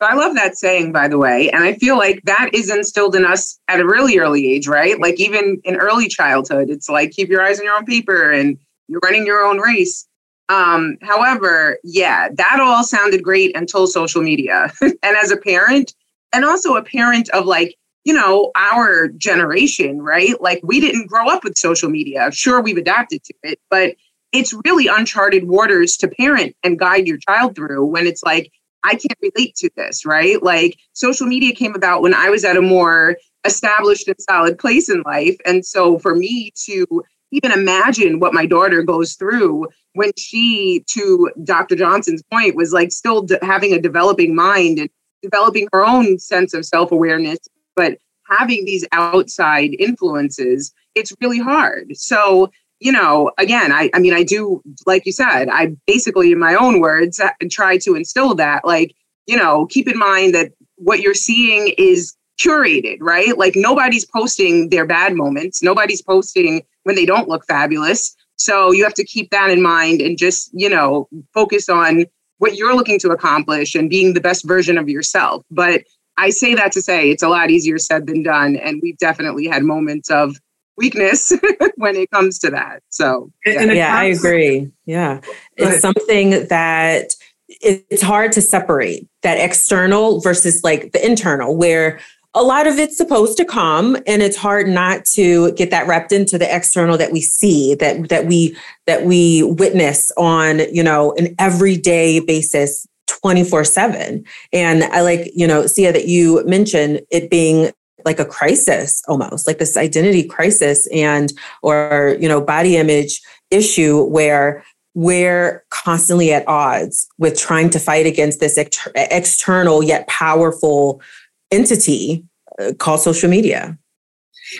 I 0.00 0.14
love 0.14 0.34
that 0.34 0.56
saying, 0.56 0.92
by 0.92 1.08
the 1.08 1.18
way. 1.18 1.50
And 1.50 1.64
I 1.64 1.74
feel 1.74 1.96
like 1.96 2.22
that 2.24 2.50
is 2.52 2.70
instilled 2.70 3.16
in 3.16 3.24
us 3.24 3.58
at 3.68 3.80
a 3.80 3.86
really 3.86 4.18
early 4.18 4.52
age, 4.52 4.68
right? 4.68 5.00
Like 5.00 5.18
even 5.18 5.60
in 5.64 5.76
early 5.76 6.08
childhood, 6.08 6.68
it's 6.68 6.88
like 6.88 7.12
keep 7.12 7.28
your 7.28 7.42
eyes 7.42 7.58
on 7.58 7.64
your 7.64 7.74
own 7.74 7.86
paper 7.86 8.30
and 8.30 8.58
you're 8.88 9.00
running 9.02 9.26
your 9.26 9.44
own 9.44 9.58
race. 9.58 10.06
Um, 10.48 10.98
however, 11.02 11.78
yeah, 11.82 12.28
that 12.34 12.60
all 12.60 12.84
sounded 12.84 13.22
great 13.22 13.56
until 13.56 13.86
social 13.86 14.22
media. 14.22 14.70
and 14.80 14.96
as 15.02 15.30
a 15.30 15.36
parent, 15.36 15.94
and 16.32 16.44
also 16.44 16.76
a 16.76 16.82
parent 16.82 17.30
of 17.30 17.46
like, 17.46 17.74
you 18.04 18.12
know, 18.12 18.52
our 18.54 19.08
generation, 19.08 20.02
right? 20.02 20.40
Like 20.40 20.60
we 20.62 20.78
didn't 20.80 21.08
grow 21.08 21.28
up 21.28 21.42
with 21.42 21.56
social 21.56 21.88
media. 21.88 22.30
Sure, 22.30 22.60
we've 22.60 22.76
adapted 22.76 23.24
to 23.24 23.34
it, 23.42 23.58
but 23.70 23.96
it's 24.32 24.52
really 24.64 24.86
uncharted 24.86 25.48
waters 25.48 25.96
to 25.96 26.08
parent 26.08 26.54
and 26.62 26.78
guide 26.78 27.06
your 27.06 27.18
child 27.18 27.56
through 27.56 27.86
when 27.86 28.06
it's 28.06 28.22
like, 28.22 28.52
I 28.86 28.92
can't 28.92 29.18
relate 29.20 29.56
to 29.56 29.70
this, 29.76 30.06
right? 30.06 30.42
Like 30.42 30.78
social 30.92 31.26
media 31.26 31.54
came 31.54 31.74
about 31.74 32.02
when 32.02 32.14
I 32.14 32.30
was 32.30 32.44
at 32.44 32.56
a 32.56 32.62
more 32.62 33.16
established 33.44 34.06
and 34.08 34.16
solid 34.20 34.58
place 34.58 34.88
in 34.88 35.02
life. 35.02 35.36
And 35.44 35.66
so 35.66 35.98
for 35.98 36.14
me 36.14 36.52
to 36.66 37.02
even 37.32 37.50
imagine 37.50 38.20
what 38.20 38.32
my 38.32 38.46
daughter 38.46 38.82
goes 38.82 39.14
through 39.14 39.66
when 39.94 40.12
she, 40.16 40.84
to 40.90 41.30
Dr. 41.42 41.74
Johnson's 41.74 42.22
point, 42.30 42.54
was 42.54 42.72
like 42.72 42.92
still 42.92 43.22
de- 43.22 43.38
having 43.42 43.72
a 43.72 43.80
developing 43.80 44.34
mind 44.34 44.78
and 44.78 44.88
developing 45.22 45.68
her 45.72 45.84
own 45.84 46.18
sense 46.18 46.54
of 46.54 46.64
self 46.64 46.92
awareness, 46.92 47.38
but 47.74 47.98
having 48.28 48.64
these 48.64 48.86
outside 48.92 49.74
influences, 49.78 50.72
it's 50.94 51.12
really 51.20 51.38
hard. 51.40 51.96
So 51.96 52.50
you 52.80 52.92
know, 52.92 53.30
again, 53.38 53.72
I, 53.72 53.90
I 53.94 53.98
mean, 53.98 54.12
I 54.12 54.22
do, 54.22 54.62
like 54.86 55.06
you 55.06 55.12
said, 55.12 55.48
I 55.48 55.74
basically, 55.86 56.32
in 56.32 56.38
my 56.38 56.54
own 56.54 56.80
words, 56.80 57.18
uh, 57.18 57.30
try 57.50 57.78
to 57.78 57.94
instill 57.94 58.34
that, 58.34 58.64
like, 58.64 58.94
you 59.26 59.36
know, 59.36 59.66
keep 59.66 59.88
in 59.88 59.98
mind 59.98 60.34
that 60.34 60.52
what 60.76 61.00
you're 61.00 61.14
seeing 61.14 61.74
is 61.78 62.14
curated, 62.40 62.98
right? 63.00 63.36
Like 63.38 63.54
nobody's 63.56 64.04
posting 64.04 64.68
their 64.68 64.86
bad 64.86 65.14
moments. 65.14 65.62
Nobody's 65.62 66.02
posting 66.02 66.62
when 66.82 66.94
they 66.94 67.06
don't 67.06 67.28
look 67.28 67.46
fabulous. 67.46 68.14
So 68.36 68.72
you 68.72 68.84
have 68.84 68.94
to 68.94 69.04
keep 69.04 69.30
that 69.30 69.50
in 69.50 69.62
mind 69.62 70.02
and 70.02 70.18
just, 70.18 70.50
you 70.52 70.68
know, 70.68 71.08
focus 71.32 71.68
on 71.70 72.04
what 72.38 72.56
you're 72.56 72.76
looking 72.76 72.98
to 73.00 73.10
accomplish 73.10 73.74
and 73.74 73.88
being 73.88 74.12
the 74.12 74.20
best 74.20 74.46
version 74.46 74.76
of 74.76 74.88
yourself. 74.90 75.42
But 75.50 75.84
I 76.18 76.28
say 76.28 76.54
that 76.54 76.72
to 76.72 76.82
say 76.82 77.10
it's 77.10 77.22
a 77.22 77.28
lot 77.28 77.50
easier 77.50 77.78
said 77.78 78.06
than 78.06 78.22
done. 78.22 78.56
And 78.56 78.80
we've 78.82 78.98
definitely 78.98 79.46
had 79.46 79.62
moments 79.62 80.10
of, 80.10 80.36
weakness 80.76 81.32
when 81.76 81.96
it 81.96 82.10
comes 82.10 82.38
to 82.40 82.50
that. 82.50 82.82
So, 82.90 83.30
yeah, 83.44 83.62
yeah 83.72 83.96
I 83.96 84.04
agree. 84.04 84.70
Yeah. 84.84 85.20
It's 85.56 85.80
something 85.80 86.30
that 86.48 87.14
it's 87.48 88.02
hard 88.02 88.32
to 88.32 88.42
separate 88.42 89.08
that 89.22 89.38
external 89.38 90.20
versus 90.20 90.62
like 90.64 90.92
the 90.92 91.04
internal, 91.04 91.56
where 91.56 92.00
a 92.36 92.42
lot 92.42 92.66
of 92.66 92.78
it's 92.78 92.98
supposed 92.98 93.38
to 93.38 93.44
come 93.46 93.96
and 94.06 94.22
it's 94.22 94.36
hard 94.36 94.68
not 94.68 95.06
to 95.06 95.52
get 95.52 95.70
that 95.70 95.86
wrapped 95.86 96.12
into 96.12 96.36
the 96.36 96.54
external 96.54 96.98
that 96.98 97.10
we 97.10 97.20
see 97.20 97.74
that 97.76 98.10
that 98.10 98.26
we 98.26 98.54
that 98.86 99.04
we 99.04 99.42
witness 99.42 100.12
on 100.18 100.60
you 100.72 100.82
know 100.82 101.14
an 101.16 101.34
everyday 101.38 102.20
basis 102.20 102.86
24 103.06 103.64
7 103.64 104.24
and 104.52 104.84
i 104.84 105.00
like 105.00 105.30
you 105.34 105.46
know 105.46 105.66
sia 105.66 105.92
that 105.92 106.08
you 106.08 106.44
mentioned 106.44 107.00
it 107.10 107.30
being 107.30 107.72
like 108.06 108.20
a 108.20 108.24
crisis 108.24 109.02
almost 109.08 109.46
like 109.46 109.58
this 109.58 109.76
identity 109.76 110.22
crisis 110.22 110.88
and 110.92 111.32
or 111.62 112.16
you 112.18 112.28
know 112.28 112.40
body 112.40 112.76
image 112.76 113.20
issue 113.50 114.04
where 114.04 114.64
we're 114.94 115.62
constantly 115.70 116.32
at 116.32 116.46
odds 116.48 117.06
with 117.18 117.38
trying 117.38 117.68
to 117.68 117.78
fight 117.78 118.06
against 118.06 118.40
this 118.40 118.56
ex- 118.56 118.88
external 118.94 119.82
yet 119.82 120.06
powerful 120.06 121.02
entity 121.50 122.24
uh, 122.58 122.72
called 122.78 123.00
social 123.00 123.28
media 123.28 123.76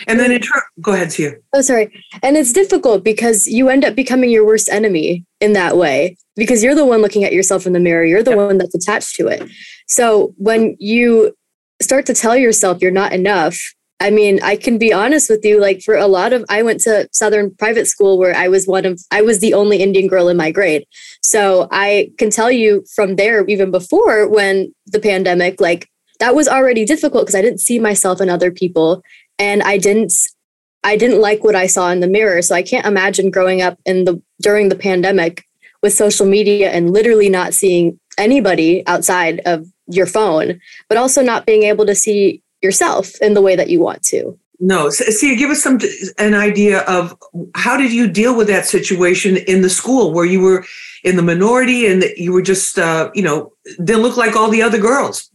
and 0.07 0.19
then 0.19 0.29
turn 0.41 0.61
go 0.81 0.93
ahead 0.93 1.11
Sia. 1.11 1.33
oh 1.53 1.61
sorry 1.61 1.89
and 2.21 2.37
it's 2.37 2.53
difficult 2.53 3.03
because 3.03 3.47
you 3.47 3.69
end 3.69 3.85
up 3.85 3.95
becoming 3.95 4.29
your 4.29 4.45
worst 4.45 4.69
enemy 4.69 5.25
in 5.39 5.53
that 5.53 5.77
way 5.77 6.17
because 6.35 6.63
you're 6.63 6.75
the 6.75 6.85
one 6.85 7.01
looking 7.01 7.23
at 7.23 7.33
yourself 7.33 7.65
in 7.65 7.73
the 7.73 7.79
mirror 7.79 8.03
you're 8.03 8.23
the 8.23 8.31
yep. 8.31 8.37
one 8.37 8.57
that's 8.57 8.75
attached 8.75 9.15
to 9.15 9.27
it 9.27 9.41
so 9.87 10.33
when 10.37 10.75
you 10.79 11.33
start 11.81 12.05
to 12.05 12.13
tell 12.13 12.35
yourself 12.35 12.81
you're 12.81 12.91
not 12.91 13.13
enough 13.13 13.59
I 13.99 14.11
mean, 14.11 14.39
I 14.43 14.57
can 14.57 14.77
be 14.77 14.93
honest 14.93 15.29
with 15.29 15.43
you. 15.43 15.59
Like 15.59 15.81
for 15.81 15.95
a 15.95 16.07
lot 16.07 16.31
of, 16.31 16.45
I 16.49 16.61
went 16.61 16.81
to 16.81 17.09
Southern 17.11 17.55
private 17.55 17.87
school 17.87 18.17
where 18.17 18.35
I 18.35 18.47
was 18.47 18.67
one 18.67 18.85
of, 18.85 19.01
I 19.11 19.21
was 19.21 19.39
the 19.39 19.53
only 19.53 19.77
Indian 19.77 20.07
girl 20.07 20.29
in 20.29 20.37
my 20.37 20.51
grade. 20.51 20.85
So 21.21 21.67
I 21.71 22.11
can 22.17 22.29
tell 22.29 22.51
you 22.51 22.85
from 22.95 23.15
there, 23.15 23.45
even 23.47 23.71
before 23.71 24.27
when 24.27 24.73
the 24.85 24.99
pandemic, 24.99 25.59
like 25.59 25.89
that 26.19 26.35
was 26.35 26.47
already 26.47 26.85
difficult 26.85 27.23
because 27.23 27.35
I 27.35 27.41
didn't 27.41 27.61
see 27.61 27.79
myself 27.79 28.21
in 28.21 28.29
other 28.29 28.51
people, 28.51 29.03
and 29.39 29.61
I 29.63 29.77
didn't, 29.77 30.13
I 30.83 30.95
didn't 30.95 31.21
like 31.21 31.43
what 31.43 31.55
I 31.55 31.67
saw 31.67 31.89
in 31.89 31.99
the 31.99 32.07
mirror. 32.07 32.41
So 32.41 32.55
I 32.55 32.63
can't 32.63 32.85
imagine 32.85 33.31
growing 33.31 33.61
up 33.61 33.79
in 33.85 34.05
the 34.05 34.21
during 34.41 34.69
the 34.69 34.75
pandemic 34.75 35.43
with 35.83 35.93
social 35.93 36.25
media 36.25 36.71
and 36.71 36.91
literally 36.91 37.29
not 37.29 37.53
seeing 37.53 37.99
anybody 38.17 38.85
outside 38.87 39.41
of 39.45 39.67
your 39.87 40.05
phone, 40.05 40.59
but 40.89 40.97
also 40.97 41.21
not 41.21 41.45
being 41.45 41.63
able 41.63 41.85
to 41.85 41.95
Sia 41.95 42.39
yourself 42.61 43.11
in 43.21 43.33
the 43.33 43.41
way 43.41 43.55
that 43.55 43.69
you 43.69 43.79
want 43.79 44.03
to. 44.03 44.37
No, 44.59 44.89
see, 44.89 45.35
give 45.35 45.51
us 45.51 45.61
some 45.61 45.79
an 46.17 46.33
idea 46.33 46.79
of 46.81 47.15
how 47.53 47.77
did 47.77 47.93
you 47.93 48.07
deal 48.07 48.35
with 48.35 48.47
that 48.47 48.65
situation 48.65 49.37
in 49.37 49.61
the 49.61 49.69
school 49.69 50.13
where 50.13 50.25
you 50.25 50.41
were 50.41 50.65
in 51.03 51.15
the 51.15 51.21
minority 51.21 51.85
and 51.85 52.03
you 52.17 52.33
were 52.33 52.41
just, 52.41 52.79
uh, 52.79 53.11
you 53.13 53.21
know, 53.21 53.53
didn't 53.83 54.01
look 54.01 54.17
like 54.17 54.35
all 54.35 54.49
the 54.49 54.63
other 54.63 54.79
girls. 54.79 55.29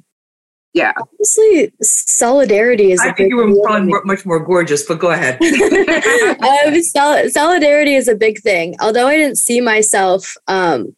Yeah, 0.74 0.92
honestly, 0.96 1.72
solidarity 1.82 2.92
is. 2.92 3.00
I 3.00 3.12
think 3.12 3.28
you 3.28 3.36
were 3.36 3.54
probably 3.62 3.88
more, 3.88 4.02
much 4.04 4.24
more 4.24 4.40
gorgeous, 4.40 4.84
but 4.84 4.98
go 4.98 5.10
ahead. 5.10 5.38
um, 6.42 6.82
sol- 6.82 7.28
solidarity 7.28 7.94
is 7.94 8.08
a 8.08 8.14
big 8.14 8.40
thing. 8.40 8.74
Although 8.80 9.06
I 9.06 9.16
didn't 9.16 9.36
see 9.36 9.60
myself 9.60 10.34
um, 10.48 10.96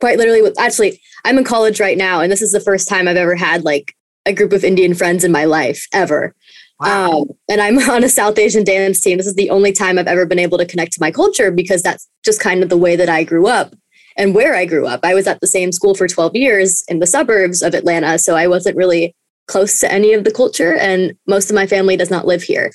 quite 0.00 0.18
literally 0.18 0.42
with 0.42 0.58
actually 0.58 1.00
i'm 1.24 1.38
in 1.38 1.44
college 1.44 1.80
right 1.80 1.98
now 1.98 2.20
and 2.20 2.30
this 2.30 2.42
is 2.42 2.52
the 2.52 2.60
first 2.60 2.88
time 2.88 3.08
i've 3.08 3.16
ever 3.16 3.36
had 3.36 3.64
like 3.64 3.94
a 4.26 4.32
group 4.32 4.52
of 4.52 4.64
indian 4.64 4.94
friends 4.94 5.24
in 5.24 5.32
my 5.32 5.44
life 5.44 5.86
ever. 5.92 6.34
Wow. 6.78 7.10
um, 7.10 7.28
and 7.48 7.60
i'm 7.60 7.78
on 7.90 8.04
a 8.04 8.08
south 8.08 8.38
asian 8.38 8.64
dance 8.64 9.00
team. 9.00 9.18
This 9.18 9.26
is 9.26 9.34
the 9.34 9.50
only 9.50 9.72
time 9.72 9.98
i've 9.98 10.06
ever 10.06 10.26
been 10.26 10.38
able 10.38 10.58
to 10.58 10.66
connect 10.66 10.92
to 10.92 11.00
my 11.00 11.10
culture 11.10 11.50
because 11.50 11.82
that's 11.82 12.08
just 12.24 12.40
kind 12.40 12.62
of 12.62 12.68
the 12.68 12.76
way 12.76 12.96
that 12.96 13.08
i 13.08 13.24
grew 13.24 13.46
up 13.46 13.74
and 14.16 14.34
where 14.34 14.54
i 14.54 14.64
grew 14.64 14.86
up. 14.86 15.00
I 15.02 15.14
was 15.14 15.26
at 15.26 15.40
the 15.40 15.46
same 15.46 15.72
school 15.72 15.94
for 15.94 16.08
12 16.08 16.36
years 16.36 16.84
in 16.88 16.98
the 16.98 17.06
suburbs 17.06 17.62
of 17.62 17.74
atlanta 17.74 18.18
so 18.18 18.36
i 18.36 18.46
wasn't 18.46 18.76
really 18.76 19.14
close 19.46 19.78
to 19.80 19.92
any 19.92 20.12
of 20.12 20.24
the 20.24 20.32
culture 20.32 20.74
and 20.76 21.14
most 21.26 21.50
of 21.50 21.54
my 21.54 21.66
family 21.66 21.96
does 21.96 22.10
not 22.10 22.26
live 22.26 22.42
here. 22.42 22.72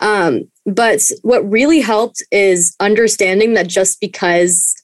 Um, 0.00 0.44
but 0.66 1.00
what 1.22 1.48
really 1.48 1.80
helped 1.80 2.22
is 2.30 2.74
understanding 2.80 3.54
that 3.54 3.68
just 3.68 4.00
because 4.00 4.74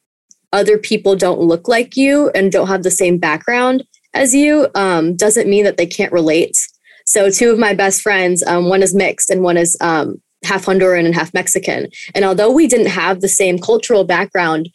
other 0.52 0.78
people 0.78 1.16
don't 1.16 1.40
look 1.40 1.69
like 1.69 1.97
you 1.97 2.30
and 2.30 2.50
don't 2.52 2.69
have 2.69 2.83
the 2.83 2.90
same 2.90 3.19
background 3.19 3.85
as 4.14 4.35
you 4.35 4.69
um, 4.75 5.16
doesn't 5.16 5.49
mean 5.49 5.64
that 5.64 5.76
they 5.76 5.87
can't 5.87 6.12
relate. 6.12 6.57
So, 7.07 7.30
two 7.30 7.50
of 7.50 7.59
my 7.59 7.75
best 7.75 8.02
friends, 8.02 8.42
um, 8.47 8.69
one 8.69 8.83
is 8.83 8.95
mixed 8.95 9.30
and 9.30 9.42
one 9.42 9.57
is 9.57 9.76
um, 9.80 10.21
half 10.45 10.66
Honduran 10.66 11.07
and 11.07 11.14
half 11.14 11.35
Mexican. 11.35 11.88
And 12.14 12.25
although 12.25 12.50
we 12.50 12.66
didn't 12.66 12.88
have 12.88 13.21
the 13.21 13.28
same 13.28 13.59
cultural 13.59 14.04
background, 14.04 14.69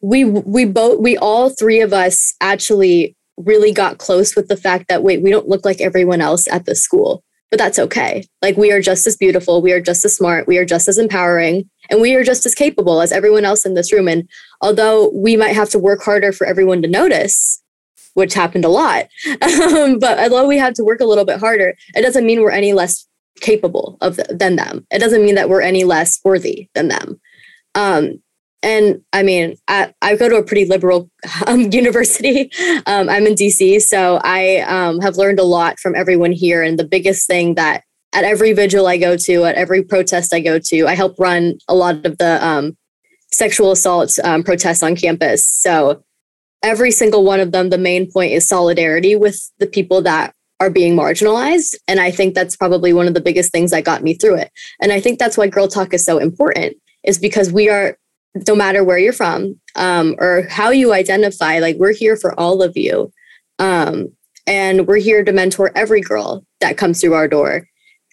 we 0.00 0.24
we 0.24 0.64
both 0.64 1.00
we 1.00 1.16
all 1.16 1.50
three 1.50 1.80
of 1.80 1.92
us 1.92 2.34
actually 2.40 3.16
really 3.36 3.72
got 3.72 3.98
close 3.98 4.36
with 4.36 4.48
the 4.48 4.56
fact 4.56 4.88
that 4.88 5.02
wait, 5.02 5.22
we 5.22 5.30
don't 5.30 5.48
look 5.48 5.64
like 5.64 5.80
everyone 5.80 6.20
else 6.20 6.46
at 6.48 6.66
the 6.66 6.74
school, 6.74 7.22
but 7.50 7.58
that's 7.58 7.78
okay. 7.78 8.24
Like 8.42 8.56
we 8.56 8.72
are 8.72 8.80
just 8.80 9.06
as 9.06 9.16
beautiful, 9.16 9.62
we 9.62 9.72
are 9.72 9.80
just 9.80 10.04
as 10.04 10.16
smart, 10.16 10.46
we 10.46 10.58
are 10.58 10.64
just 10.64 10.88
as 10.88 10.98
empowering, 10.98 11.68
and 11.90 12.00
we 12.00 12.14
are 12.14 12.24
just 12.24 12.46
as 12.46 12.54
capable 12.54 13.00
as 13.00 13.12
everyone 13.12 13.44
else 13.44 13.66
in 13.66 13.74
this 13.74 13.92
room. 13.92 14.08
And 14.08 14.28
although 14.60 15.10
we 15.10 15.36
might 15.36 15.54
have 15.54 15.70
to 15.70 15.78
work 15.78 16.02
harder 16.02 16.32
for 16.32 16.46
everyone 16.46 16.82
to 16.82 16.88
notice, 16.88 17.62
which 18.14 18.34
happened 18.34 18.64
a 18.64 18.68
lot, 18.68 19.06
um, 19.42 19.98
but 19.98 20.18
although 20.18 20.46
we 20.46 20.58
have 20.58 20.74
to 20.74 20.84
work 20.84 21.00
a 21.00 21.06
little 21.06 21.24
bit 21.24 21.40
harder, 21.40 21.76
it 21.94 22.02
doesn't 22.02 22.26
mean 22.26 22.40
we're 22.40 22.50
any 22.50 22.72
less 22.72 23.06
capable 23.40 23.98
of 24.00 24.20
than 24.28 24.56
them. 24.56 24.86
It 24.90 24.98
doesn't 24.98 25.24
mean 25.24 25.34
that 25.34 25.48
we're 25.48 25.62
any 25.62 25.84
less 25.84 26.20
worthy 26.24 26.68
than 26.74 26.88
them. 26.88 27.20
Um, 27.74 28.22
and 28.62 29.02
I 29.12 29.22
mean, 29.22 29.56
I, 29.68 29.94
I, 30.02 30.16
go 30.16 30.28
to 30.28 30.36
a 30.36 30.42
pretty 30.42 30.66
liberal 30.66 31.10
um, 31.46 31.70
university. 31.72 32.50
Um, 32.86 33.08
I'm 33.08 33.26
in 33.26 33.34
DC, 33.34 33.82
so 33.82 34.20
I 34.24 34.60
um, 34.60 35.00
have 35.00 35.16
learned 35.16 35.38
a 35.38 35.44
lot 35.44 35.78
from 35.78 35.94
everyone 35.94 36.32
here. 36.32 36.62
And 36.62 36.78
the 36.78 36.86
biggest 36.86 37.26
thing 37.26 37.54
that 37.54 37.84
at 38.12 38.24
every 38.24 38.52
vigil 38.52 38.86
I 38.86 38.96
go 38.96 39.16
to, 39.16 39.44
at 39.44 39.54
every 39.54 39.82
protest 39.82 40.34
I 40.34 40.40
go 40.40 40.58
to, 40.58 40.86
I 40.86 40.94
help 40.94 41.18
run 41.18 41.58
a 41.68 41.74
lot 41.74 42.04
of 42.04 42.18
the 42.18 42.44
um, 42.44 42.76
sexual 43.30 43.70
assault 43.70 44.18
um, 44.24 44.42
protests 44.42 44.82
on 44.82 44.96
campus. 44.96 45.46
So 45.46 46.02
every 46.62 46.90
single 46.90 47.24
one 47.24 47.40
of 47.40 47.52
them, 47.52 47.70
the 47.70 47.78
main 47.78 48.10
point 48.10 48.32
is 48.32 48.48
solidarity 48.48 49.16
with 49.16 49.50
the 49.58 49.66
people 49.66 50.02
that 50.02 50.34
are 50.58 50.70
being 50.70 50.94
marginalized. 50.94 51.74
And 51.88 52.00
I 52.00 52.10
think 52.10 52.34
that's 52.34 52.56
probably 52.56 52.92
one 52.92 53.08
of 53.08 53.14
the 53.14 53.20
biggest 53.20 53.50
things 53.50 53.70
that 53.70 53.84
got 53.84 54.02
me 54.02 54.14
through 54.14 54.36
it. 54.36 54.50
And 54.80 54.92
I 54.92 55.00
think 55.00 55.18
that's 55.18 55.38
why 55.38 55.46
Girl 55.46 55.68
Talk 55.68 55.94
is 55.94 56.04
so 56.04 56.18
important, 56.18 56.76
is 57.04 57.18
because 57.18 57.50
we 57.50 57.70
are, 57.70 57.96
no 58.46 58.54
matter 58.54 58.84
where 58.84 58.98
you're 58.98 59.12
from 59.12 59.58
um, 59.76 60.16
or 60.18 60.46
how 60.50 60.70
you 60.70 60.92
identify, 60.92 61.60
like 61.60 61.76
we're 61.76 61.94
here 61.94 62.16
for 62.16 62.38
all 62.38 62.62
of 62.62 62.76
you. 62.76 63.10
Um, 63.58 64.08
and 64.46 64.86
we're 64.86 64.96
here 64.96 65.24
to 65.24 65.32
mentor 65.32 65.70
every 65.74 66.00
girl 66.00 66.44
that 66.60 66.76
comes 66.76 67.00
through 67.00 67.14
our 67.14 67.28
door. 67.28 67.66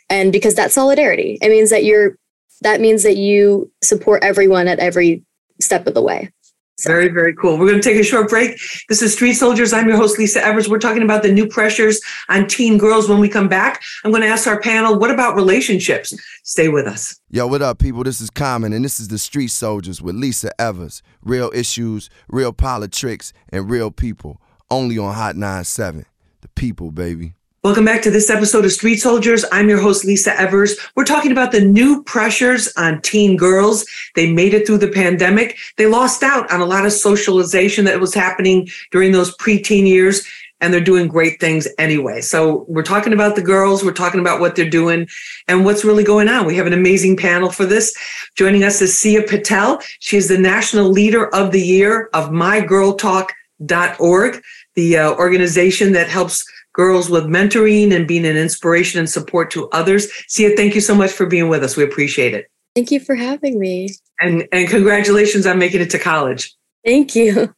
And 0.09 0.31
because 0.31 0.55
that's 0.55 0.73
solidarity, 0.73 1.37
it 1.41 1.49
means 1.49 1.69
that 1.69 1.83
you're, 1.83 2.17
that 2.61 2.81
means 2.81 3.03
that 3.03 3.17
you 3.17 3.71
support 3.83 4.23
everyone 4.23 4.67
at 4.67 4.79
every 4.79 5.23
step 5.59 5.87
of 5.87 5.93
the 5.93 6.01
way. 6.01 6.31
So. 6.79 6.91
Very, 6.91 7.07
very 7.07 7.33
cool. 7.33 7.57
We're 7.57 7.67
going 7.67 7.81
to 7.81 7.89
take 7.89 7.99
a 7.99 8.03
short 8.03 8.29
break. 8.29 8.59
This 8.87 9.01
is 9.01 9.11
Street 9.13 9.33
Soldiers. 9.33 9.73
I'm 9.73 9.87
your 9.87 9.97
host, 9.97 10.19
Lisa 10.19 10.45
Evers. 10.45 10.69
We're 10.69 10.77
talking 10.77 11.01
about 11.01 11.23
the 11.23 11.31
new 11.31 11.47
pressures 11.47 11.99
on 12.29 12.45
teen 12.45 12.77
girls. 12.77 13.09
When 13.09 13.17
we 13.17 13.29
come 13.29 13.47
back, 13.47 13.81
I'm 14.03 14.11
going 14.11 14.21
to 14.21 14.27
ask 14.27 14.45
our 14.45 14.61
panel, 14.61 14.99
what 14.99 15.09
about 15.09 15.35
relationships? 15.35 16.13
Stay 16.43 16.67
with 16.67 16.85
us. 16.85 17.19
Yo, 17.31 17.47
what 17.47 17.63
up, 17.63 17.79
people? 17.79 18.03
This 18.03 18.21
is 18.21 18.29
Common, 18.29 18.73
and 18.73 18.85
this 18.85 18.99
is 18.99 19.07
the 19.07 19.17
Street 19.17 19.47
Soldiers 19.47 20.03
with 20.03 20.15
Lisa 20.15 20.51
Evers. 20.61 21.01
Real 21.23 21.49
issues, 21.51 22.11
real 22.29 22.53
politics, 22.53 23.33
and 23.49 23.71
real 23.71 23.89
people. 23.89 24.39
Only 24.69 24.99
on 24.99 25.15
Hot 25.15 25.35
97. 25.35 26.05
The 26.41 26.47
people, 26.49 26.91
baby. 26.91 27.33
Welcome 27.67 27.83
back 27.83 28.01
to 28.03 28.09
this 28.09 28.29
episode 28.29 28.63
of 28.63 28.71
Street 28.71 28.95
Soldiers. 28.95 29.43
I'm 29.51 29.67
your 29.67 29.81
host, 29.81 30.05
Lisa 30.05 30.33
Evers. 30.39 30.77
We're 30.95 31.03
talking 31.03 31.33
about 31.33 31.51
the 31.51 31.59
new 31.59 32.01
pressures 32.03 32.71
on 32.77 33.01
teen 33.01 33.36
girls. 33.36 33.86
They 34.15 34.31
made 34.31 34.53
it 34.53 34.65
through 34.65 34.77
the 34.77 34.88
pandemic. 34.88 35.57
They 35.75 35.86
lost 35.86 36.24
out 36.24 36.50
on 36.50 36.62
a 36.62 36.65
lot 36.65 36.86
of 36.86 36.93
socialization 36.93 37.83
that 37.83 38.00
was 38.00 38.13
happening 38.13 38.69
during 38.91 39.12
those 39.12 39.36
preteen 39.36 39.86
years, 39.86 40.25
and 40.62 40.74
they're 40.74 40.79
doing 40.79 41.09
great 41.09 41.41
things 41.41 41.67
anyway. 41.77 42.21
So 42.21 42.63
we're 42.69 42.83
talking 42.83 43.12
about 43.12 43.36
the 43.36 43.41
girls. 43.41 43.83
We're 43.83 43.91
talking 43.91 44.21
about 44.21 44.39
what 44.39 44.55
they're 44.55 44.69
doing 44.69 45.09
and 45.50 45.65
what's 45.65 45.83
really 45.83 46.05
going 46.05 46.29
on. 46.29 46.45
We 46.45 46.55
have 46.55 46.67
an 46.67 46.74
amazing 46.74 47.17
panel 47.17 47.51
for 47.51 47.65
this. 47.65 47.93
Joining 48.36 48.63
us 48.63 48.81
is 48.81 48.97
Sia 48.97 49.24
Patel. 49.24 49.81
She 50.00 50.15
is 50.15 50.29
the 50.29 50.38
national 50.38 50.89
leader 50.89 51.27
of 51.36 51.51
the 51.51 51.62
year 51.62 52.09
of 52.13 52.29
mygirltalk.org, 52.29 54.41
the 54.75 54.97
uh, 54.97 55.12
organization 55.15 55.91
that 55.91 56.07
helps 56.07 56.45
girls 56.77 57.10
with 57.10 57.25
mentoring 57.25 57.93
and 57.93 58.07
being 58.07 58.25
an 58.25 58.38
inspiration 58.38 59.00
and 59.00 59.10
support 59.10 59.51
to 59.51 59.67
others. 59.69 60.07
Sia, 60.27 60.55
thank 60.55 60.75
you 60.75 60.81
so 60.81 60.96
much 60.96 61.12
for 61.12 61.25
being 61.25 61.50
with 61.50 61.63
us. 61.63 61.75
We 61.75 61.84
appreciate 61.84 62.34
it. 62.34 62.50
Thank 62.75 62.91
you 62.91 63.00
for 63.00 63.15
having 63.15 63.60
me. 63.60 63.89
And 64.22 64.48
and 64.51 64.69
congratulations 64.69 65.46
on 65.46 65.60
making 65.60 65.81
it 65.81 65.89
to 65.89 66.00
college. 66.00 66.55
Thank 66.86 67.15
you. 67.15 67.53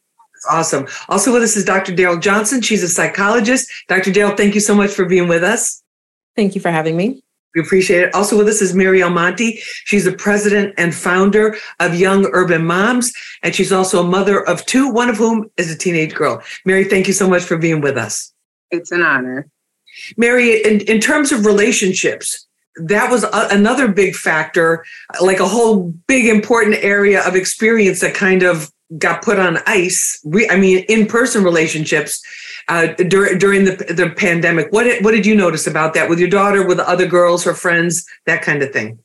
awesome. 0.50 0.88
Also 1.08 1.32
with 1.32 1.42
us 1.42 1.56
is 1.56 1.64
Dr. 1.64 1.92
Daryl 1.92 2.20
Johnson. 2.20 2.62
She's 2.62 2.82
a 2.82 2.88
psychologist. 2.88 3.70
Dr. 3.88 4.10
Daryl, 4.10 4.36
thank 4.36 4.54
you 4.54 4.60
so 4.60 4.74
much 4.74 4.90
for 4.90 5.04
being 5.04 5.28
with 5.28 5.44
us. 5.44 5.82
Thank 6.36 6.54
you 6.54 6.60
for 6.60 6.70
having 6.70 6.96
me. 6.96 7.22
We 7.54 7.60
appreciate 7.60 8.02
it. 8.02 8.14
Also 8.14 8.38
with 8.38 8.46
us 8.46 8.62
is 8.62 8.74
Mary 8.74 9.02
Almonte. 9.02 9.58
She's 9.84 10.04
the 10.04 10.12
president 10.12 10.72
and 10.78 10.94
founder 10.94 11.56
of 11.80 11.96
Young 11.96 12.26
Urban 12.32 12.64
Moms, 12.64 13.12
and 13.42 13.54
she's 13.54 13.72
also 13.72 14.00
a 14.00 14.08
mother 14.08 14.40
of 14.46 14.64
two, 14.66 14.88
one 14.88 15.08
of 15.08 15.16
whom 15.16 15.50
is 15.56 15.70
a 15.70 15.76
teenage 15.76 16.14
girl. 16.14 16.42
Mary, 16.64 16.84
thank 16.84 17.08
you 17.08 17.12
so 17.12 17.28
much 17.28 17.42
for 17.42 17.58
being 17.58 17.80
with 17.80 17.96
us. 17.96 18.32
It's 18.70 18.92
an 18.92 19.02
honor. 19.02 19.48
Mary, 20.16 20.62
in, 20.62 20.80
in 20.82 21.00
terms 21.00 21.32
of 21.32 21.46
relationships, 21.46 22.46
that 22.76 23.10
was 23.10 23.24
a, 23.24 23.48
another 23.50 23.88
big 23.88 24.14
factor, 24.14 24.84
like 25.20 25.40
a 25.40 25.48
whole 25.48 25.92
big 26.06 26.26
important 26.26 26.76
area 26.82 27.26
of 27.26 27.34
experience 27.34 28.00
that 28.00 28.14
kind 28.14 28.42
of 28.42 28.70
got 28.98 29.22
put 29.22 29.38
on 29.38 29.58
ice. 29.66 30.20
We, 30.24 30.48
I 30.48 30.56
mean, 30.56 30.84
in-person 30.88 31.44
relationships 31.44 32.22
uh, 32.68 32.86
during 33.08 33.38
during 33.38 33.64
the 33.64 33.76
the 33.92 34.10
pandemic. 34.16 34.68
What 34.70 34.84
did, 34.84 35.04
what 35.04 35.12
did 35.12 35.26
you 35.26 35.34
notice 35.34 35.66
about 35.66 35.94
that 35.94 36.08
with 36.08 36.18
your 36.18 36.28
daughter, 36.28 36.66
with 36.66 36.78
other 36.78 37.06
girls, 37.06 37.44
her 37.44 37.54
friends, 37.54 38.06
that 38.26 38.42
kind 38.42 38.62
of 38.62 38.72
thing? 38.72 38.98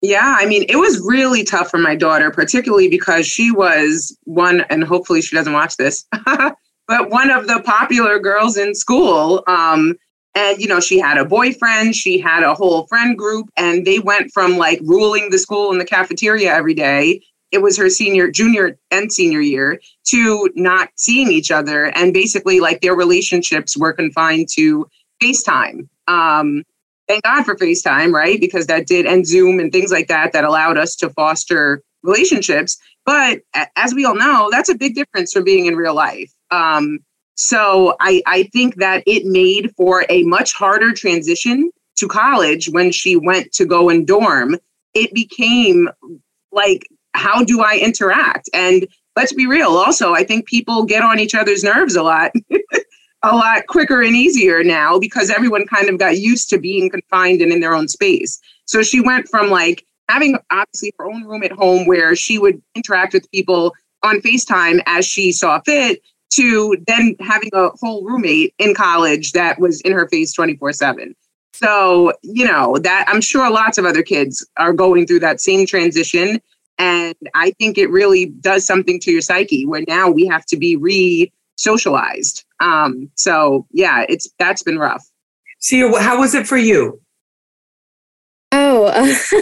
Yeah, 0.00 0.36
I 0.36 0.46
mean, 0.46 0.64
it 0.68 0.76
was 0.76 1.00
really 1.00 1.44
tough 1.44 1.70
for 1.70 1.78
my 1.78 1.94
daughter, 1.94 2.32
particularly 2.32 2.88
because 2.88 3.24
she 3.24 3.52
was 3.52 4.16
one, 4.24 4.62
and 4.62 4.82
hopefully 4.82 5.22
she 5.22 5.36
doesn't 5.36 5.52
watch 5.52 5.76
this. 5.76 6.04
but 6.92 7.08
one 7.08 7.30
of 7.30 7.46
the 7.46 7.58
popular 7.64 8.18
girls 8.18 8.58
in 8.58 8.74
school. 8.74 9.42
Um, 9.46 9.96
and, 10.34 10.58
you 10.58 10.68
know, 10.68 10.78
she 10.78 10.98
had 10.98 11.16
a 11.16 11.24
boyfriend, 11.24 11.96
she 11.96 12.18
had 12.18 12.42
a 12.42 12.54
whole 12.54 12.86
friend 12.86 13.16
group, 13.16 13.48
and 13.56 13.86
they 13.86 13.98
went 13.98 14.30
from 14.30 14.58
like 14.58 14.78
ruling 14.82 15.30
the 15.30 15.38
school 15.38 15.72
in 15.72 15.78
the 15.78 15.86
cafeteria 15.86 16.52
every 16.52 16.74
day. 16.74 17.22
It 17.50 17.62
was 17.62 17.78
her 17.78 17.88
senior, 17.88 18.30
junior, 18.30 18.78
and 18.90 19.10
senior 19.10 19.40
year 19.40 19.80
to 20.08 20.50
not 20.54 20.90
seeing 20.96 21.32
each 21.32 21.50
other. 21.50 21.86
And 21.96 22.12
basically, 22.12 22.60
like 22.60 22.82
their 22.82 22.94
relationships 22.94 23.74
were 23.74 23.94
confined 23.94 24.50
to 24.56 24.86
FaceTime. 25.22 25.88
Um, 26.08 26.62
thank 27.08 27.24
God 27.24 27.44
for 27.44 27.56
FaceTime, 27.56 28.12
right? 28.12 28.38
Because 28.38 28.66
that 28.66 28.86
did, 28.86 29.06
and 29.06 29.26
Zoom 29.26 29.60
and 29.60 29.72
things 29.72 29.90
like 29.90 30.08
that, 30.08 30.34
that 30.34 30.44
allowed 30.44 30.76
us 30.76 30.94
to 30.96 31.08
foster 31.08 31.82
relationships. 32.02 32.76
But 33.06 33.40
as 33.76 33.94
we 33.94 34.04
all 34.04 34.14
know, 34.14 34.50
that's 34.52 34.68
a 34.68 34.74
big 34.74 34.94
difference 34.94 35.32
from 35.32 35.44
being 35.44 35.64
in 35.64 35.74
real 35.74 35.94
life. 35.94 36.30
Um, 36.52 37.00
so 37.34 37.96
I, 37.98 38.22
I 38.26 38.44
think 38.44 38.76
that 38.76 39.02
it 39.06 39.24
made 39.24 39.74
for 39.74 40.04
a 40.08 40.22
much 40.24 40.52
harder 40.52 40.92
transition 40.92 41.70
to 41.96 42.06
college 42.06 42.68
when 42.68 42.92
she 42.92 43.16
went 43.16 43.52
to 43.52 43.64
go 43.64 43.88
and 43.88 44.06
dorm. 44.06 44.56
It 44.94 45.12
became 45.12 45.88
like, 46.52 46.86
how 47.14 47.42
do 47.42 47.62
I 47.62 47.78
interact? 47.78 48.48
And 48.52 48.86
let's 49.16 49.32
be 49.32 49.46
real, 49.46 49.70
also, 49.70 50.12
I 50.12 50.24
think 50.24 50.46
people 50.46 50.84
get 50.84 51.02
on 51.02 51.18
each 51.18 51.34
other's 51.34 51.64
nerves 51.64 51.96
a 51.96 52.02
lot. 52.02 52.32
a 53.24 53.34
lot 53.34 53.66
quicker 53.68 54.02
and 54.02 54.16
easier 54.16 54.64
now 54.64 54.98
because 54.98 55.30
everyone 55.30 55.64
kind 55.66 55.88
of 55.88 55.96
got 55.96 56.18
used 56.18 56.50
to 56.50 56.58
being 56.58 56.90
confined 56.90 57.40
and 57.40 57.52
in 57.52 57.60
their 57.60 57.74
own 57.74 57.86
space. 57.86 58.40
So 58.64 58.82
she 58.82 59.00
went 59.00 59.28
from 59.28 59.48
like 59.48 59.86
having 60.08 60.36
obviously 60.50 60.92
her 60.98 61.06
own 61.06 61.24
room 61.24 61.44
at 61.44 61.52
home 61.52 61.86
where 61.86 62.16
she 62.16 62.38
would 62.38 62.60
interact 62.74 63.12
with 63.14 63.30
people 63.30 63.74
on 64.02 64.20
FaceTime 64.20 64.82
as 64.86 65.06
she 65.06 65.30
saw 65.30 65.60
fit 65.60 66.02
to 66.34 66.76
then 66.86 67.16
having 67.20 67.50
a 67.52 67.70
whole 67.80 68.04
roommate 68.04 68.54
in 68.58 68.74
college 68.74 69.32
that 69.32 69.58
was 69.58 69.80
in 69.82 69.92
her 69.92 70.08
face 70.08 70.32
24 70.32 70.72
7. 70.72 71.14
So, 71.54 72.12
you 72.22 72.46
know, 72.46 72.78
that 72.78 73.04
I'm 73.08 73.20
sure 73.20 73.50
lots 73.50 73.78
of 73.78 73.84
other 73.84 74.02
kids 74.02 74.46
are 74.56 74.72
going 74.72 75.06
through 75.06 75.20
that 75.20 75.40
same 75.40 75.66
transition. 75.66 76.40
And 76.78 77.14
I 77.34 77.50
think 77.52 77.76
it 77.76 77.90
really 77.90 78.26
does 78.26 78.64
something 78.64 78.98
to 79.00 79.12
your 79.12 79.20
psyche 79.20 79.66
where 79.66 79.84
now 79.86 80.10
we 80.10 80.26
have 80.26 80.46
to 80.46 80.56
be 80.56 80.76
re 80.76 81.30
socialized. 81.56 82.44
Um, 82.60 83.10
so 83.14 83.66
yeah, 83.70 84.06
it's 84.08 84.28
that's 84.38 84.62
been 84.62 84.78
rough. 84.78 85.06
Sia, 85.58 86.00
how 86.00 86.18
was 86.18 86.34
it 86.34 86.46
for 86.46 86.56
you? 86.56 87.00
Oh, 88.74 88.86
uh, 88.86 89.02
this 89.04 89.32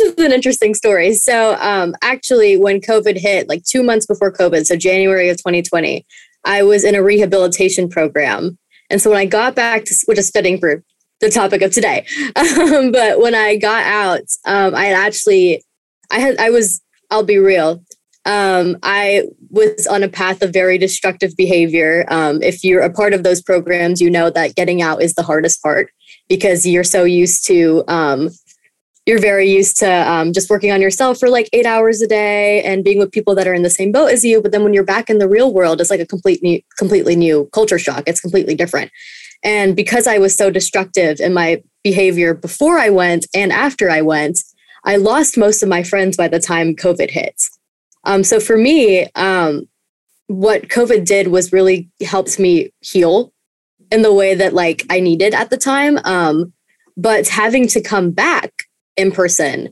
is 0.00 0.14
an 0.18 0.30
interesting 0.30 0.74
story. 0.74 1.12
So, 1.14 1.56
um, 1.60 1.96
actually, 2.02 2.56
when 2.56 2.80
COVID 2.80 3.18
hit, 3.18 3.48
like 3.48 3.64
two 3.64 3.82
months 3.82 4.06
before 4.06 4.32
COVID, 4.32 4.64
so 4.64 4.76
January 4.76 5.28
of 5.28 5.38
2020, 5.38 6.06
I 6.44 6.62
was 6.62 6.84
in 6.84 6.94
a 6.94 7.02
rehabilitation 7.02 7.88
program. 7.88 8.56
And 8.88 9.02
so 9.02 9.10
when 9.10 9.18
I 9.18 9.24
got 9.24 9.56
back 9.56 9.86
to, 9.86 9.96
which 10.06 10.18
is 10.18 10.28
studying 10.28 10.60
for 10.60 10.84
the 11.18 11.30
topic 11.30 11.62
of 11.62 11.72
today, 11.72 12.06
um, 12.36 12.92
but 12.92 13.20
when 13.20 13.34
I 13.34 13.56
got 13.56 13.82
out, 13.86 14.22
um, 14.44 14.76
I 14.76 14.92
actually, 14.92 15.64
I 16.12 16.20
had, 16.20 16.38
I 16.38 16.50
was, 16.50 16.80
I'll 17.10 17.24
be 17.24 17.38
real, 17.38 17.82
um, 18.24 18.76
I 18.84 19.24
was 19.48 19.88
on 19.88 20.04
a 20.04 20.08
path 20.08 20.42
of 20.42 20.52
very 20.52 20.78
destructive 20.78 21.32
behavior. 21.36 22.04
Um, 22.08 22.40
if 22.40 22.62
you're 22.62 22.82
a 22.82 22.92
part 22.92 23.14
of 23.14 23.24
those 23.24 23.42
programs, 23.42 24.00
you 24.00 24.10
know 24.10 24.30
that 24.30 24.54
getting 24.54 24.80
out 24.80 25.02
is 25.02 25.14
the 25.14 25.24
hardest 25.24 25.60
part 25.60 25.90
because 26.28 26.64
you're 26.66 26.84
so 26.84 27.04
used 27.04 27.46
to 27.46 27.82
um, 27.88 28.30
you're 29.10 29.18
very 29.18 29.50
used 29.50 29.76
to 29.76 29.90
um, 30.08 30.32
just 30.32 30.48
working 30.48 30.70
on 30.70 30.80
yourself 30.80 31.18
for 31.18 31.28
like 31.28 31.48
eight 31.52 31.66
hours 31.66 32.00
a 32.00 32.06
day 32.06 32.62
and 32.62 32.84
being 32.84 33.00
with 33.00 33.10
people 33.10 33.34
that 33.34 33.48
are 33.48 33.52
in 33.52 33.64
the 33.64 33.68
same 33.68 33.90
boat 33.90 34.06
as 34.06 34.24
you. 34.24 34.40
But 34.40 34.52
then 34.52 34.62
when 34.62 34.72
you're 34.72 34.84
back 34.84 35.10
in 35.10 35.18
the 35.18 35.28
real 35.28 35.52
world, 35.52 35.80
it's 35.80 35.90
like 35.90 35.98
a 35.98 36.06
complete 36.06 36.44
new, 36.44 36.60
completely 36.78 37.16
new 37.16 37.50
culture 37.52 37.78
shock. 37.78 38.04
It's 38.06 38.20
completely 38.20 38.54
different. 38.54 38.92
And 39.42 39.74
because 39.74 40.06
I 40.06 40.18
was 40.18 40.36
so 40.36 40.48
destructive 40.48 41.18
in 41.18 41.34
my 41.34 41.60
behavior 41.82 42.34
before 42.34 42.78
I 42.78 42.88
went 42.88 43.26
and 43.34 43.50
after 43.50 43.90
I 43.90 44.00
went, 44.00 44.38
I 44.84 44.94
lost 44.94 45.36
most 45.36 45.60
of 45.60 45.68
my 45.68 45.82
friends 45.82 46.16
by 46.16 46.28
the 46.28 46.38
time 46.38 46.76
COVID 46.76 47.10
hit. 47.10 47.42
Um, 48.04 48.22
so 48.22 48.38
for 48.38 48.56
me, 48.56 49.08
um, 49.16 49.68
what 50.28 50.68
COVID 50.68 51.04
did 51.04 51.28
was 51.28 51.52
really 51.52 51.90
helped 52.06 52.38
me 52.38 52.72
heal 52.80 53.32
in 53.90 54.02
the 54.02 54.14
way 54.14 54.36
that 54.36 54.54
like 54.54 54.86
I 54.88 55.00
needed 55.00 55.34
at 55.34 55.50
the 55.50 55.56
time. 55.56 55.98
Um, 56.04 56.52
but 56.96 57.26
having 57.26 57.66
to 57.68 57.80
come 57.80 58.12
back 58.12 58.59
in 58.96 59.12
person 59.12 59.68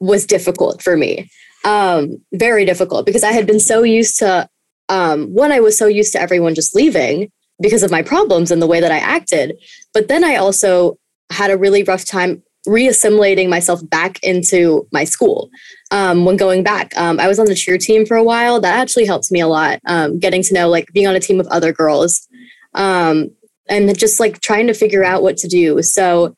was 0.00 0.26
difficult 0.26 0.82
for 0.82 0.96
me. 0.96 1.30
Um, 1.64 2.18
very 2.32 2.64
difficult 2.64 3.06
because 3.06 3.22
I 3.22 3.32
had 3.32 3.46
been 3.46 3.60
so 3.60 3.82
used 3.82 4.18
to 4.18 4.48
um, 4.88 5.32
one, 5.32 5.52
I 5.52 5.60
was 5.60 5.78
so 5.78 5.86
used 5.86 6.12
to 6.12 6.20
everyone 6.20 6.54
just 6.54 6.74
leaving 6.74 7.30
because 7.60 7.82
of 7.82 7.90
my 7.90 8.02
problems 8.02 8.50
and 8.50 8.60
the 8.60 8.66
way 8.66 8.80
that 8.80 8.92
I 8.92 8.98
acted. 8.98 9.56
But 9.94 10.08
then 10.08 10.24
I 10.24 10.36
also 10.36 10.98
had 11.30 11.50
a 11.50 11.56
really 11.56 11.82
rough 11.82 12.04
time 12.04 12.42
reassimilating 12.68 13.48
myself 13.48 13.80
back 13.88 14.22
into 14.22 14.86
my 14.92 15.04
school 15.04 15.50
um, 15.90 16.24
when 16.24 16.36
going 16.36 16.62
back. 16.62 16.96
Um, 16.96 17.18
I 17.18 17.26
was 17.26 17.38
on 17.38 17.46
the 17.46 17.54
cheer 17.54 17.78
team 17.78 18.06
for 18.06 18.16
a 18.16 18.22
while. 18.22 18.60
That 18.60 18.78
actually 18.78 19.06
helped 19.06 19.32
me 19.32 19.40
a 19.40 19.48
lot, 19.48 19.80
um, 19.86 20.18
getting 20.18 20.42
to 20.42 20.54
know 20.54 20.68
like 20.68 20.92
being 20.92 21.06
on 21.06 21.16
a 21.16 21.20
team 21.20 21.38
with 21.38 21.48
other 21.48 21.72
girls 21.72 22.28
um, 22.74 23.30
and 23.68 23.96
just 23.98 24.20
like 24.20 24.40
trying 24.40 24.66
to 24.66 24.74
figure 24.74 25.04
out 25.04 25.22
what 25.22 25.36
to 25.38 25.48
do. 25.48 25.82
So 25.82 26.36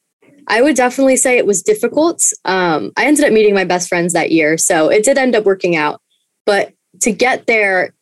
I 0.48 0.62
would 0.62 0.76
definitely 0.76 1.16
say 1.16 1.38
it 1.38 1.46
was 1.46 1.62
difficult. 1.62 2.22
Um, 2.44 2.92
I 2.96 3.07
ended 3.07 3.24
up 3.24 3.33
meeting 3.33 3.54
my 3.54 3.64
best 3.64 3.88
friends 3.88 4.12
that 4.12 4.30
year. 4.30 4.59
So 4.59 4.88
it 4.88 5.04
did 5.04 5.18
end 5.18 5.35
up 5.35 5.44
working 5.44 5.76
out. 5.76 6.00
But 6.46 6.72
to 7.00 7.12
get 7.12 7.46
there, 7.46 7.94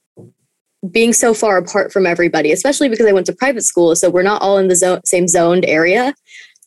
being 0.91 1.13
so 1.13 1.33
far 1.33 1.59
apart 1.59 1.93
from 1.93 2.07
everybody, 2.07 2.51
especially 2.51 2.89
because 2.89 3.07
I 3.07 3.13
went 3.13 3.27
to 3.27 3.33
private 3.33 3.63
school, 3.63 3.95
so 3.95 4.11
we're 4.11 4.23
not 4.23 4.43
all 4.43 4.59
in 4.59 4.69
the 4.69 5.01
same 5.05 5.29
zoned 5.29 5.65
area. 5.65 6.15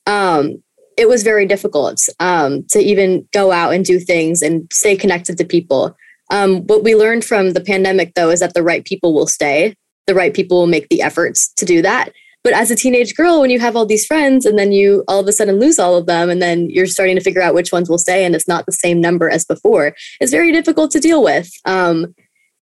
Um, 0.07 0.63
it 0.97 1.09
was 1.09 1.23
very 1.23 1.45
difficult 1.45 1.99
um, 2.19 2.63
to 2.69 2.79
even 2.79 3.27
go 3.33 3.51
out 3.51 3.73
and 3.73 3.83
do 3.83 3.99
things 3.99 4.41
and 4.41 4.67
stay 4.71 4.95
connected 4.95 5.38
to 5.38 5.43
people. 5.43 5.95
Um, 6.31 6.61
what 6.67 6.83
we 6.83 6.95
learned 6.95 7.25
from 7.25 7.51
the 7.51 7.61
pandemic, 7.61 8.13
though, 8.13 8.29
is 8.29 8.39
that 8.39 8.53
the 8.53 8.63
right 8.63 8.85
people 8.85 9.13
will 9.13 9.27
stay. 9.27 9.75
The 10.07 10.15
right 10.15 10.33
people 10.33 10.59
will 10.59 10.67
make 10.67 10.88
the 10.89 11.01
efforts 11.01 11.51
to 11.55 11.65
do 11.65 11.81
that. 11.81 12.13
But 12.45 12.53
as 12.53 12.69
a 12.69 12.75
teenage 12.75 13.15
girl, 13.15 13.41
when 13.41 13.49
you 13.49 13.60
have 13.60 13.75
all 13.75 13.88
these 13.88 14.05
friends 14.05 14.45
and 14.45 14.58
then 14.58 14.71
you 14.71 15.03
all 15.08 15.19
of 15.19 15.27
a 15.27 15.31
sudden 15.31 15.60
lose 15.60 15.79
all 15.79 15.97
of 15.97 16.05
them, 16.05 16.29
and 16.29 16.39
then 16.43 16.69
you're 16.69 16.86
starting 16.86 17.15
to 17.15 17.21
figure 17.23 17.41
out 17.41 17.55
which 17.55 17.71
ones 17.71 17.89
will 17.89 17.97
stay, 17.97 18.23
and 18.23 18.36
it's 18.36 18.47
not 18.47 18.67
the 18.67 18.71
same 18.71 19.01
number 19.01 19.31
as 19.31 19.43
before, 19.43 19.95
it's 20.21 20.31
very 20.31 20.51
difficult 20.51 20.91
to 20.91 20.99
deal 20.99 21.23
with. 21.23 21.49
Um, 21.65 22.13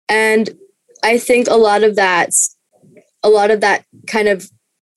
and 0.09 0.49
I 1.03 1.17
think 1.17 1.47
a 1.47 1.55
lot 1.55 1.83
of 1.83 1.95
that, 1.95 2.31
a 3.23 3.29
lot 3.29 3.49
of 3.49 3.61
that 3.61 3.85
kind 4.07 4.27
of 4.27 4.51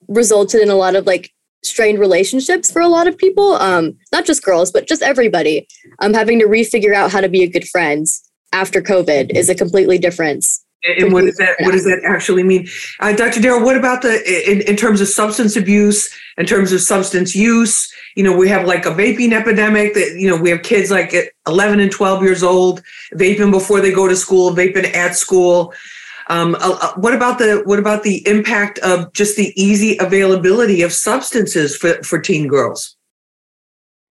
resulted 0.08 0.60
in 0.60 0.70
a 0.70 0.74
lot 0.74 0.96
of 0.96 1.06
like 1.06 1.30
strained 1.62 2.00
relationships 2.00 2.70
for 2.70 2.82
a 2.82 2.88
lot 2.88 3.06
of 3.06 3.16
people. 3.16 3.54
Um 3.54 3.96
not 4.12 4.26
just 4.26 4.44
girls 4.44 4.70
but 4.70 4.86
just 4.86 5.02
everybody. 5.02 5.66
Um 6.00 6.12
having 6.12 6.38
to 6.40 6.46
refigure 6.46 6.94
out 6.94 7.10
how 7.10 7.22
to 7.22 7.28
be 7.28 7.42
a 7.42 7.48
good 7.48 7.66
friend 7.68 8.06
after 8.52 8.82
covid 8.82 9.30
is 9.34 9.48
a 9.48 9.54
completely 9.54 9.96
different 9.96 10.44
and 10.84 11.12
what 11.12 11.24
does 11.24 11.36
that 11.36 11.56
what 11.60 11.72
does 11.72 11.84
that 11.84 12.02
actually 12.04 12.42
mean? 12.42 12.68
Uh, 13.00 13.12
dr 13.12 13.40
darrell 13.40 13.64
what 13.64 13.76
about 13.76 14.02
the 14.02 14.50
in, 14.50 14.60
in 14.62 14.76
terms 14.76 15.00
of 15.00 15.08
substance 15.08 15.56
abuse 15.56 16.12
in 16.36 16.46
terms 16.46 16.72
of 16.72 16.80
substance 16.80 17.34
use? 17.34 17.92
You 18.16 18.24
know 18.24 18.36
we 18.36 18.48
have 18.48 18.66
like 18.66 18.86
a 18.86 18.90
vaping 18.90 19.32
epidemic 19.32 19.94
that 19.94 20.16
you 20.16 20.28
know 20.28 20.36
we 20.36 20.50
have 20.50 20.62
kids 20.62 20.90
like 20.90 21.14
at 21.14 21.28
11 21.46 21.80
and 21.80 21.90
12 21.90 22.22
years 22.22 22.42
old 22.42 22.82
vaping 23.14 23.50
before 23.50 23.80
they 23.80 23.92
go 23.92 24.08
to 24.08 24.16
school 24.16 24.52
vaping 24.52 24.94
at 24.94 25.16
school. 25.16 25.72
Um, 26.28 26.54
uh, 26.54 26.78
uh, 26.80 26.94
what 26.94 27.14
about 27.14 27.38
the 27.38 27.62
what 27.64 27.78
about 27.78 28.02
the 28.02 28.26
impact 28.26 28.78
of 28.80 29.12
just 29.12 29.36
the 29.36 29.52
easy 29.60 29.96
availability 29.98 30.82
of 30.82 30.92
substances 30.92 31.76
for, 31.76 32.02
for 32.02 32.18
teen 32.18 32.48
girls? 32.48 32.96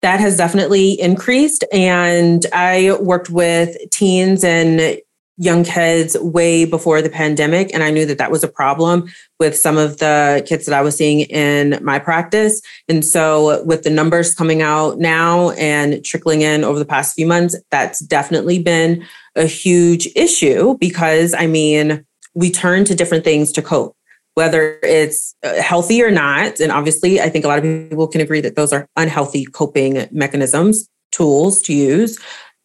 That 0.02 0.20
has 0.20 0.38
definitely 0.38 1.00
increased 1.02 1.64
and 1.72 2.46
i 2.54 2.96
worked 3.02 3.32
with 3.32 3.76
teens 3.90 4.44
and 4.44 5.00
young 5.38 5.64
kids 5.64 6.18
way 6.20 6.66
before 6.66 7.02
the 7.02 7.10
pandemic. 7.10 7.74
And 7.74 7.84
I 7.84 7.92
knew 7.92 8.06
that 8.06 8.18
that 8.18 8.32
was 8.32 8.44
a 8.44 8.48
problem 8.48 9.10
with 9.40 9.58
some 9.58 9.78
of 9.78 9.98
the 9.98 10.44
kids 10.48 10.66
that 10.66 10.78
I 10.78 10.82
was 10.82 10.96
seeing 10.96 11.22
in 11.22 11.78
my 11.84 12.00
practice. 12.00 12.62
And 12.88 13.04
so, 13.04 13.64
with 13.64 13.84
the 13.84 13.90
numbers 13.90 14.34
coming 14.34 14.62
out 14.62 14.98
now 14.98 15.52
and 15.52 16.04
trickling 16.06 16.42
in 16.42 16.64
over 16.64 16.80
the 16.80 16.86
past 16.86 17.16
few 17.16 17.28
months, 17.28 17.56
that's 17.70 18.00
definitely 18.00 18.60
been 18.60 19.06
a 19.36 19.46
huge 19.46 20.08
issue 20.16 20.78
because 20.80 21.34
I 21.34 21.48
mean, 21.48 22.06
we 22.34 22.50
turn 22.50 22.86
to 22.86 22.96
different 22.96 23.24
things 23.24 23.52
to 23.54 23.62
cope. 23.62 23.96
Whether 24.36 24.80
it's 24.84 25.34
uh, 25.44 25.62
healthy 25.62 26.04
or 26.04 26.12
not. 26.12 26.60
And 26.60 26.70
obviously, 26.70 27.22
I 27.22 27.30
think 27.30 27.46
a 27.46 27.48
lot 27.48 27.58
of 27.58 27.64
people 27.64 28.06
can 28.06 28.20
agree 28.20 28.42
that 28.42 28.58
those 28.58 28.74
are 28.74 28.86
unhealthy 28.98 29.46
coping 29.46 30.10
mechanisms, 30.12 30.90
tools 31.14 31.62
to 31.64 31.74
use. 31.74 32.20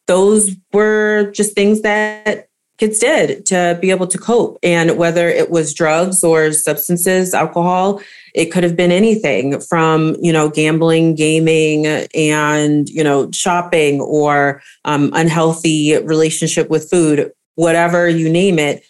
Those 0.08 0.56
were 0.72 1.30
just 1.30 1.54
things 1.54 1.82
that 1.82 2.49
kids 2.80 2.98
did 2.98 3.44
to 3.44 3.78
be 3.80 3.90
able 3.90 4.06
to 4.06 4.16
cope. 4.16 4.58
And 4.62 4.96
whether 4.96 5.28
it 5.28 5.50
was 5.50 5.74
drugs 5.74 6.24
or 6.24 6.50
substances, 6.52 7.34
alcohol, 7.34 8.00
it 8.34 8.46
could 8.46 8.64
have 8.64 8.74
been 8.74 8.90
anything 8.90 9.60
from, 9.60 10.16
you 10.20 10.32
know, 10.32 10.48
gambling, 10.48 11.14
gaming, 11.14 11.86
and, 11.86 12.88
you 12.88 13.04
know, 13.04 13.30
shopping 13.32 14.00
or 14.00 14.62
um, 14.86 15.10
unhealthy 15.12 15.98
relationship 15.98 16.70
with 16.70 16.88
food, 16.90 17.30
whatever 17.56 18.08
you 18.08 18.30
name 18.30 18.58
it. 18.58 18.82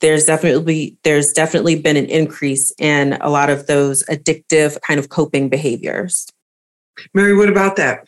There's 0.00 0.26
definitely 0.26 0.96
there's 1.02 1.32
definitely 1.32 1.80
been 1.80 1.96
an 1.96 2.06
increase 2.06 2.72
in 2.78 3.14
a 3.20 3.30
lot 3.30 3.50
of 3.50 3.66
those 3.66 4.04
addictive 4.04 4.80
kind 4.82 5.00
of 5.00 5.08
coping 5.08 5.48
behaviors. 5.48 6.28
Mary, 7.14 7.34
what 7.34 7.48
about 7.48 7.76
that? 7.76 8.06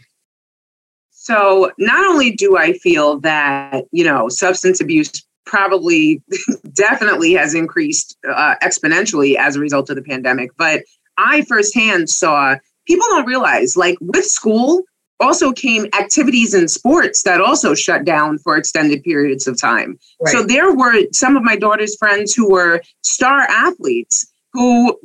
So, 1.10 1.70
not 1.78 2.04
only 2.06 2.30
do 2.30 2.56
I 2.56 2.74
feel 2.74 3.18
that, 3.20 3.84
you 3.90 4.04
know, 4.04 4.28
substance 4.28 4.80
abuse 4.80 5.10
probably 5.50 6.22
definitely 6.74 7.32
has 7.32 7.54
increased 7.54 8.16
uh, 8.26 8.54
exponentially 8.62 9.34
as 9.34 9.56
a 9.56 9.60
result 9.60 9.90
of 9.90 9.96
the 9.96 10.02
pandemic. 10.02 10.52
But 10.56 10.84
I 11.18 11.42
firsthand 11.42 12.08
saw 12.08 12.54
people 12.86 13.06
don't 13.10 13.26
realize, 13.26 13.76
like 13.76 13.98
with 14.00 14.24
school, 14.24 14.84
also 15.18 15.52
came 15.52 15.86
activities 15.86 16.54
and 16.54 16.70
sports 16.70 17.24
that 17.24 17.40
also 17.40 17.74
shut 17.74 18.04
down 18.04 18.38
for 18.38 18.56
extended 18.56 19.02
periods 19.02 19.46
of 19.46 19.60
time. 19.60 19.98
Right. 20.22 20.32
So 20.32 20.44
there 20.44 20.72
were 20.74 21.02
some 21.12 21.36
of 21.36 21.42
my 21.42 21.56
daughter's 21.56 21.96
friends 21.96 22.32
who 22.32 22.48
were 22.48 22.80
star 23.02 23.40
athletes 23.40 24.24
who 24.52 24.98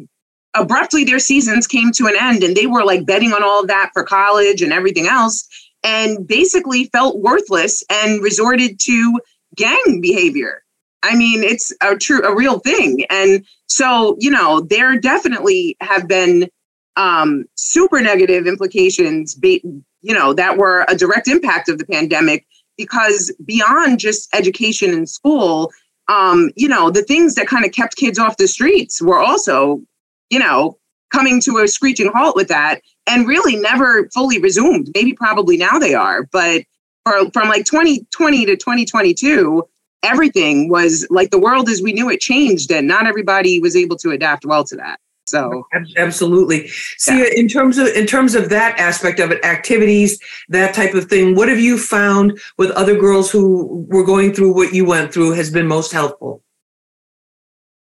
abruptly 0.53 1.03
their 1.03 1.19
seasons 1.19 1.67
came 1.67 1.91
to 1.91 2.05
an 2.05 2.15
end 2.17 2.43
and 2.43 2.55
they 2.55 2.67
were 2.67 2.85
like 2.85 3.05
betting 3.05 3.33
on 3.33 3.43
all 3.43 3.61
of 3.61 3.67
that 3.67 3.89
for 3.93 4.03
college 4.03 4.61
and 4.61 4.71
everything 4.71 5.07
else 5.07 5.45
and 5.83 6.25
basically 6.25 6.85
felt 6.85 7.19
worthless 7.19 7.83
and 7.89 8.23
resorted 8.23 8.79
to 8.79 9.19
gang 9.55 10.01
behavior. 10.01 10.63
I 11.03 11.15
mean, 11.15 11.43
it's 11.43 11.71
a 11.81 11.95
true, 11.95 12.23
a 12.23 12.35
real 12.35 12.59
thing. 12.59 13.05
And 13.09 13.45
so, 13.67 14.17
you 14.19 14.31
know, 14.31 14.61
there 14.61 14.99
definitely 14.99 15.77
have 15.81 16.07
been 16.07 16.49
um, 16.95 17.45
super 17.55 18.01
negative 18.01 18.47
implications, 18.47 19.35
be, 19.35 19.63
you 20.01 20.13
know, 20.13 20.33
that 20.33 20.57
were 20.57 20.85
a 20.87 20.95
direct 20.95 21.27
impact 21.27 21.69
of 21.69 21.77
the 21.77 21.85
pandemic 21.85 22.45
because 22.77 23.33
beyond 23.45 23.99
just 23.99 24.33
education 24.33 24.91
in 24.91 25.05
school, 25.05 25.71
um, 26.07 26.51
you 26.55 26.67
know, 26.67 26.89
the 26.89 27.03
things 27.03 27.35
that 27.35 27.47
kind 27.47 27.65
of 27.65 27.71
kept 27.71 27.95
kids 27.97 28.19
off 28.19 28.37
the 28.37 28.47
streets 28.47 29.01
were 29.01 29.19
also, 29.19 29.81
you 30.29 30.39
know, 30.39 30.77
coming 31.11 31.39
to 31.41 31.57
a 31.59 31.67
screeching 31.67 32.11
halt 32.13 32.35
with 32.35 32.47
that 32.47 32.81
and 33.07 33.27
really 33.27 33.55
never 33.55 34.09
fully 34.09 34.39
resumed. 34.39 34.89
Maybe 34.93 35.13
probably 35.13 35.57
now 35.57 35.79
they 35.79 35.93
are, 35.93 36.23
but 36.31 36.63
for, 37.05 37.29
from 37.31 37.49
like 37.49 37.65
2020 37.65 38.45
to 38.45 38.55
2022, 38.55 39.63
everything 40.03 40.69
was 40.69 41.07
like 41.09 41.31
the 41.31 41.39
world 41.39 41.69
as 41.69 41.81
we 41.81 41.93
knew 41.93 42.09
it 42.09 42.19
changed, 42.19 42.71
and 42.71 42.87
not 42.87 43.07
everybody 43.07 43.59
was 43.59 43.75
able 43.75 43.95
to 43.97 44.11
adapt 44.11 44.45
well 44.45 44.63
to 44.65 44.75
that. 44.75 44.99
So 45.27 45.65
absolutely. 45.97 46.67
Sia, 46.97 47.17
yeah. 47.17 47.25
in 47.35 47.47
terms 47.47 47.79
of 47.79 47.87
in 47.87 48.05
terms 48.05 48.35
of 48.35 48.49
that 48.49 48.79
aspect 48.79 49.19
of 49.19 49.31
it, 49.31 49.43
activities, 49.43 50.19
that 50.49 50.75
type 50.75 50.93
of 50.93 51.05
thing. 51.05 51.35
What 51.35 51.49
have 51.49 51.59
you 51.59 51.79
found 51.79 52.39
with 52.57 52.69
other 52.71 52.95
girls 52.95 53.31
who 53.31 53.87
were 53.89 54.03
going 54.03 54.33
through 54.33 54.53
what 54.53 54.73
you 54.73 54.85
went 54.85 55.11
through 55.11 55.31
has 55.31 55.49
been 55.49 55.67
most 55.67 55.91
helpful? 55.91 56.43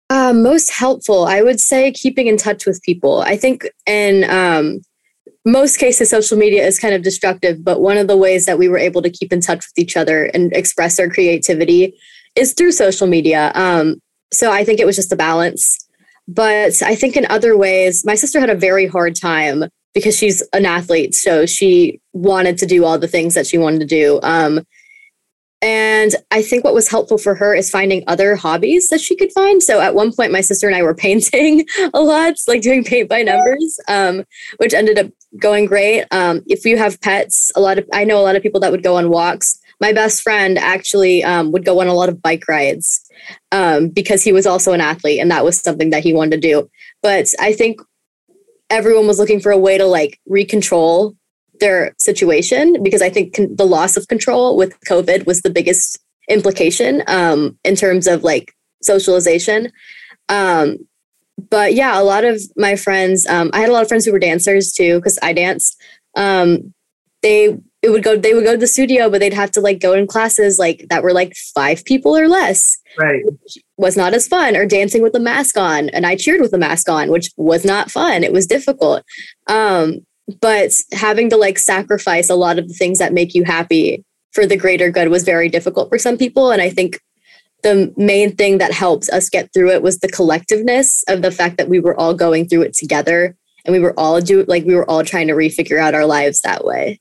Uh, 0.09 0.33
most 0.33 0.71
helpful, 0.71 1.25
I 1.25 1.43
would 1.43 1.59
say, 1.59 1.91
keeping 1.91 2.29
in 2.29 2.37
touch 2.37 2.65
with 2.65 2.81
people. 2.83 3.23
I 3.23 3.37
think, 3.37 3.69
and 3.89 4.25
um, 4.25 4.83
most 5.47 5.79
cases 5.79 6.11
social 6.11 6.37
media 6.37 6.67
is 6.67 6.79
kind 6.79 6.93
of 6.93 7.03
destructive 7.03 7.65
but 7.65 7.81
one 7.81 7.97
of 7.97 8.09
the 8.09 8.17
ways 8.17 8.45
that 8.47 8.59
we 8.59 8.69
were 8.69 8.77
able 8.77 9.01
to 9.01 9.09
keep 9.09 9.33
in 9.33 9.41
touch 9.41 9.59
with 9.59 9.79
each 9.79 9.97
other 9.97 10.25
and 10.35 10.53
express 10.53 10.99
our 10.99 11.09
creativity 11.09 11.95
is 12.35 12.53
through 12.53 12.73
social 12.73 13.07
media. 13.07 13.53
Um, 13.55 14.01
so 14.33 14.51
i 14.51 14.65
think 14.65 14.81
it 14.81 14.87
was 14.87 14.97
just 14.97 15.13
a 15.13 15.17
balance. 15.17 15.79
But 16.29 16.83
i 16.83 16.97
think 16.97 17.17
in 17.17 17.27
other 17.31 17.57
ways 17.57 18.05
my 18.05 18.17
sister 18.17 18.41
had 18.41 18.51
a 18.51 18.57
very 18.57 18.87
hard 18.87 19.15
time 19.15 19.65
because 19.95 20.17
she's 20.17 20.43
an 20.53 20.67
athlete 20.67 21.15
so 21.15 21.47
she 21.47 22.01
wanted 22.13 22.59
to 22.59 22.67
do 22.67 22.85
all 22.85 22.99
the 22.99 23.09
things 23.09 23.35
that 23.35 23.47
she 23.47 23.57
wanted 23.57 23.81
to 23.81 23.87
do. 23.87 24.21
Um, 24.23 24.65
and 25.63 26.15
I 26.31 26.43
think 26.43 26.65
what 26.65 26.75
was 26.75 26.89
helpful 26.89 27.19
for 27.19 27.35
her 27.35 27.55
is 27.55 27.71
finding 27.71 28.05
other 28.07 28.37
hobbies 28.37 28.89
that 28.91 29.01
she 29.01 29.17
could 29.17 29.33
find. 29.33 29.63
So 29.63 29.81
at 29.81 29.95
one 29.95 30.13
point, 30.13 30.31
my 30.31 30.43
sister 30.43 30.67
and 30.67 30.77
I 30.77 30.83
were 30.83 30.95
painting 31.07 31.67
a 31.95 32.01
lot, 32.01 32.35
like 32.47 32.63
doing 32.63 32.85
paint 32.85 33.09
by 33.09 33.23
numbers, 33.23 33.81
um, 33.89 34.25
which 34.59 34.75
ended 34.75 34.99
up 34.99 35.07
going 35.41 35.67
great. 35.67 36.05
Um, 36.11 36.43
if 36.47 36.65
you 36.65 36.77
have 36.77 37.01
pets, 37.01 37.53
a 37.57 37.61
lot 37.61 37.79
of 37.79 37.89
I 37.93 38.05
know 38.05 38.19
a 38.19 38.23
lot 38.23 38.37
of 38.37 38.43
people 38.43 38.61
that 38.61 38.71
would 38.71 38.83
go 38.83 38.97
on 38.97 39.11
walks. 39.11 39.59
My 39.81 39.93
best 39.93 40.23
friend 40.23 40.59
actually 40.59 41.23
um, 41.23 41.53
would 41.53 41.65
go 41.65 41.81
on 41.81 41.87
a 41.87 41.95
lot 41.95 42.09
of 42.09 42.23
bike 42.23 42.49
rides 42.49 43.03
um, 43.53 43.89
because 43.89 44.23
he 44.23 44.33
was 44.33 44.47
also 44.47 44.73
an 44.73 44.81
athlete, 44.81 45.21
and 45.21 45.31
that 45.31 45.45
was 45.45 45.61
something 45.61 45.91
that 45.91 46.03
he 46.03 46.13
wanted 46.13 46.41
to 46.41 46.49
do. 46.49 46.71
But 47.03 47.27
I 47.41 47.53
think 47.53 47.81
everyone 48.71 49.07
was 49.07 49.19
looking 49.19 49.41
for 49.41 49.53
a 49.53 49.59
way 49.59 49.79
to 49.79 49.85
like 49.85 50.19
recontrol 50.29 51.15
their 51.61 51.95
situation 51.99 52.83
because 52.83 53.03
I 53.03 53.11
think 53.11 53.35
con- 53.35 53.55
the 53.55 53.67
loss 53.67 53.97
of 53.97 54.09
control 54.09 54.57
with 54.57 54.79
COVID 54.89 55.27
was 55.27 55.43
the 55.43 55.51
biggest 55.51 55.99
implication 56.29 57.03
um, 57.07 57.59
in 57.65 57.77
terms 57.77 58.07
of 58.07 58.25
like 58.25 58.53
socialization. 58.83 59.73
Um, 60.29 60.79
but 61.51 61.75
yeah, 61.75 62.01
a 62.01 62.03
lot 62.03 62.25
of 62.25 62.41
my 62.57 62.77
friends, 62.77 63.27
um, 63.27 63.51
I 63.53 63.61
had 63.61 63.69
a 63.69 63.73
lot 63.73 63.83
of 63.83 63.89
friends 63.89 64.05
who 64.05 64.13
were 64.13 64.19
dancers 64.19 64.73
too 64.73 64.97
because 64.97 65.19
I 65.23 65.33
danced. 65.33 65.81
Um, 66.17 66.73
they 67.23 67.59
it 67.83 67.91
would 67.91 68.03
go 68.03 68.17
they 68.17 68.35
would 68.35 68.45
go 68.45 68.53
to 68.53 68.59
the 68.59 68.67
studio, 68.67 69.11
but 69.11 69.21
they'd 69.21 69.33
have 69.33 69.51
to 69.53 69.61
like 69.61 69.81
go 69.81 69.93
in 69.93 70.07
classes 70.07 70.59
like 70.59 70.87
that 70.89 71.03
were 71.03 71.13
like 71.13 71.35
five 71.55 71.85
people 71.85 72.17
or 72.17 72.29
less. 72.29 72.77
Right. 72.99 73.23
Was 73.77 73.97
not 73.97 74.15
as 74.15 74.27
fun, 74.27 74.57
or 74.57 74.67
dancing 74.67 75.03
with 75.03 75.13
the 75.13 75.21
mask 75.21 75.57
on. 75.57 75.89
And 75.91 76.07
I 76.07 76.17
cheered 76.17 76.41
with 76.41 76.51
the 76.51 76.59
mask 76.59 76.89
on, 76.89 77.11
which 77.11 77.31
was 77.37 77.65
not 77.65 77.91
fun. 77.91 78.25
It 78.25 78.33
was 78.33 78.47
difficult. 78.47 79.03
Um, 79.47 80.01
but 80.41 80.73
having 80.93 81.31
to 81.31 81.37
like 81.37 81.59
sacrifice 81.59 82.31
a 82.31 82.35
lot 82.35 82.59
of 82.59 82.69
the 82.69 82.75
things 82.75 82.99
that 82.99 83.13
make 83.13 83.35
you 83.35 83.45
happy 83.45 84.05
for 84.33 84.47
the 84.47 84.57
greater 84.57 84.91
good 84.91 85.09
was 85.09 85.23
very 85.23 85.49
difficult 85.49 85.89
for 85.89 85.99
some 85.99 86.19
people. 86.19 86.51
And 86.51 86.61
I 86.61 86.71
think 86.71 87.01
the 87.63 87.93
main 87.97 88.35
thing 88.37 88.59
that 88.59 88.73
helped 88.73 89.09
us 89.11 89.29
get 89.29 89.53
through 89.53 89.71
it 89.71 89.83
was 89.83 89.99
the 89.99 90.09
collectiveness 90.09 91.03
of 91.09 91.23
the 91.23 91.31
fact 91.31 91.57
that 91.57 91.69
we 91.69 91.81
were 91.81 91.99
all 91.99 92.15
going 92.15 92.49
through 92.49 92.63
it 92.63 92.75
together 92.75 93.37
and 93.65 93.73
we 93.73 93.81
were 93.81 93.99
all 93.99 94.21
do 94.21 94.45
like 94.45 94.65
we 94.65 94.75
were 94.75 94.89
all 94.89 95.05
trying 95.05 95.27
to 95.27 95.35
refigure 95.35 95.79
out 95.79 95.95
our 95.95 96.07
lives 96.07 96.41
that 96.43 96.65
way. 96.65 97.01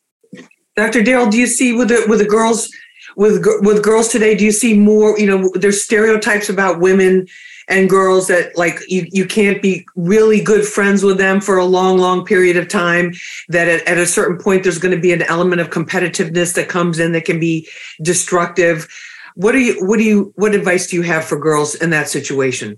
Dr. 0.76 1.02
Daryl, 1.02 1.32
do 1.32 1.38
you 1.38 1.48
see 1.48 1.74
with 1.74 1.90
the 1.90 2.06
with 2.08 2.20
the 2.20 2.26
girls 2.26 2.70
with 3.16 3.46
with 3.62 3.84
girls 3.84 4.10
today? 4.10 4.36
Do 4.36 4.44
you 4.44 4.52
see 4.52 4.78
more? 4.78 5.18
You 5.18 5.28
know, 5.28 5.52
there's 5.54 5.84
stereotypes 5.84 6.50
about 6.50 6.80
women 6.80 7.28
and 7.68 7.90
girls 7.90 8.28
that 8.28 8.58
like 8.58 8.80
you 8.88 9.08
you 9.12 9.26
can't 9.26 9.62
be 9.62 9.86
really 9.96 10.42
good 10.42 10.66
friends 10.66 11.04
with 11.04 11.18
them 11.18 11.40
for 11.40 11.58
a 11.58 11.66
long 11.66 11.98
long 11.98 12.26
period 12.26 12.58
of 12.58 12.68
time 12.68 13.14
that 13.50 13.68
at, 13.68 13.88
at 13.88 13.98
a 13.98 14.06
certain 14.06 14.38
point 14.38 14.64
there's 14.64 14.80
going 14.80 14.94
to 14.94 15.02
be 15.02 15.14
an 15.14 15.24
element 15.24 15.62
of 15.62 15.70
competitiveness 15.70 16.54
that 16.56 16.70
comes 16.70 17.00
in 17.00 17.12
that 17.14 17.26
can 17.26 17.40
be 17.40 17.68
destructive 18.02 18.88
what 19.36 19.52
do 19.52 19.60
you 19.60 19.86
what 19.86 19.98
do 19.98 20.04
you 20.04 20.34
what 20.36 20.56
advice 20.56 20.88
do 20.88 20.96
you 20.96 21.04
have 21.04 21.24
for 21.24 21.38
girls 21.38 21.76
in 21.76 21.92
that 21.92 22.10
situation 22.10 22.78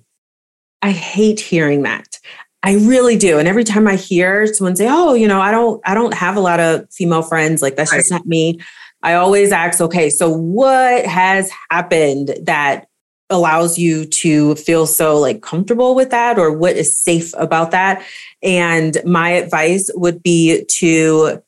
i 0.81 0.91
hate 0.91 1.39
hearing 1.39 1.83
that 1.83 2.19
I 2.63 2.73
really 2.73 3.17
do. 3.17 3.39
And 3.39 3.47
every 3.47 3.63
time 3.63 3.87
I 3.87 3.95
hear 3.95 4.45
someone 4.47 4.75
say, 4.75 4.87
"Oh, 4.89 5.13
you 5.13 5.27
know, 5.27 5.39
I 5.39 5.51
don't 5.51 5.81
I 5.85 5.93
don't 5.93 6.13
have 6.13 6.35
a 6.35 6.41
lot 6.41 6.59
of 6.59 6.91
female 6.91 7.21
friends, 7.21 7.61
like 7.61 7.75
that's 7.75 7.91
just 7.91 8.11
not 8.11 8.25
me." 8.25 8.59
I 9.03 9.13
always 9.13 9.51
ask, 9.51 9.79
"Okay, 9.79 10.09
so 10.09 10.29
what 10.29 11.05
has 11.05 11.51
happened 11.69 12.35
that 12.41 12.87
allows 13.29 13.77
you 13.77 14.05
to 14.05 14.55
feel 14.55 14.85
so 14.85 15.17
like 15.17 15.41
comfortable 15.41 15.95
with 15.95 16.09
that 16.09 16.39
or 16.39 16.51
what 16.51 16.75
is 16.75 16.97
safe 16.97 17.33
about 17.37 17.71
that?" 17.71 18.03
And 18.41 18.97
my 19.05 19.29
advice 19.29 19.89
would 19.93 20.23
be 20.23 20.65
to 20.79 21.41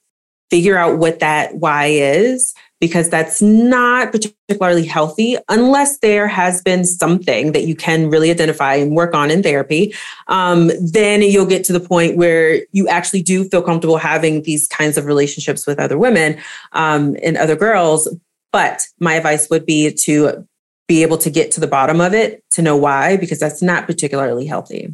figure 0.49 0.77
out 0.77 0.99
what 0.99 1.19
that 1.19 1.55
why 1.55 1.87
is 1.87 2.53
because 2.79 3.09
that's 3.09 3.41
not 3.41 4.11
particularly 4.11 4.85
healthy 4.85 5.37
unless 5.49 5.99
there 5.99 6.27
has 6.27 6.61
been 6.61 6.85
something 6.85 7.51
that 7.51 7.65
you 7.65 7.75
can 7.75 8.09
really 8.09 8.31
identify 8.31 8.75
and 8.75 8.95
work 8.95 9.13
on 9.13 9.29
in 9.29 9.43
therapy. 9.43 9.93
Um, 10.27 10.71
then 10.81 11.21
you'll 11.21 11.45
get 11.45 11.63
to 11.65 11.73
the 11.73 11.79
point 11.79 12.15
where 12.15 12.61
you 12.71 12.87
actually 12.87 13.21
do 13.21 13.43
feel 13.43 13.61
comfortable 13.61 13.97
having 13.97 14.43
these 14.43 14.67
kinds 14.67 14.97
of 14.97 15.05
relationships 15.05 15.67
with 15.67 15.79
other 15.79 15.97
women 15.97 16.39
um, 16.71 17.15
and 17.21 17.37
other 17.37 17.55
girls. 17.55 18.07
But 18.51 18.87
my 18.99 19.15
advice 19.15 19.49
would 19.49 19.65
be 19.65 19.93
to 19.93 20.47
be 20.87 21.03
able 21.03 21.17
to 21.19 21.29
get 21.29 21.51
to 21.51 21.59
the 21.59 21.67
bottom 21.67 22.01
of 22.01 22.13
it 22.13 22.43
to 22.51 22.61
know 22.61 22.75
why, 22.75 23.17
because 23.17 23.39
that's 23.39 23.61
not 23.61 23.85
particularly 23.85 24.45
healthy. 24.45 24.93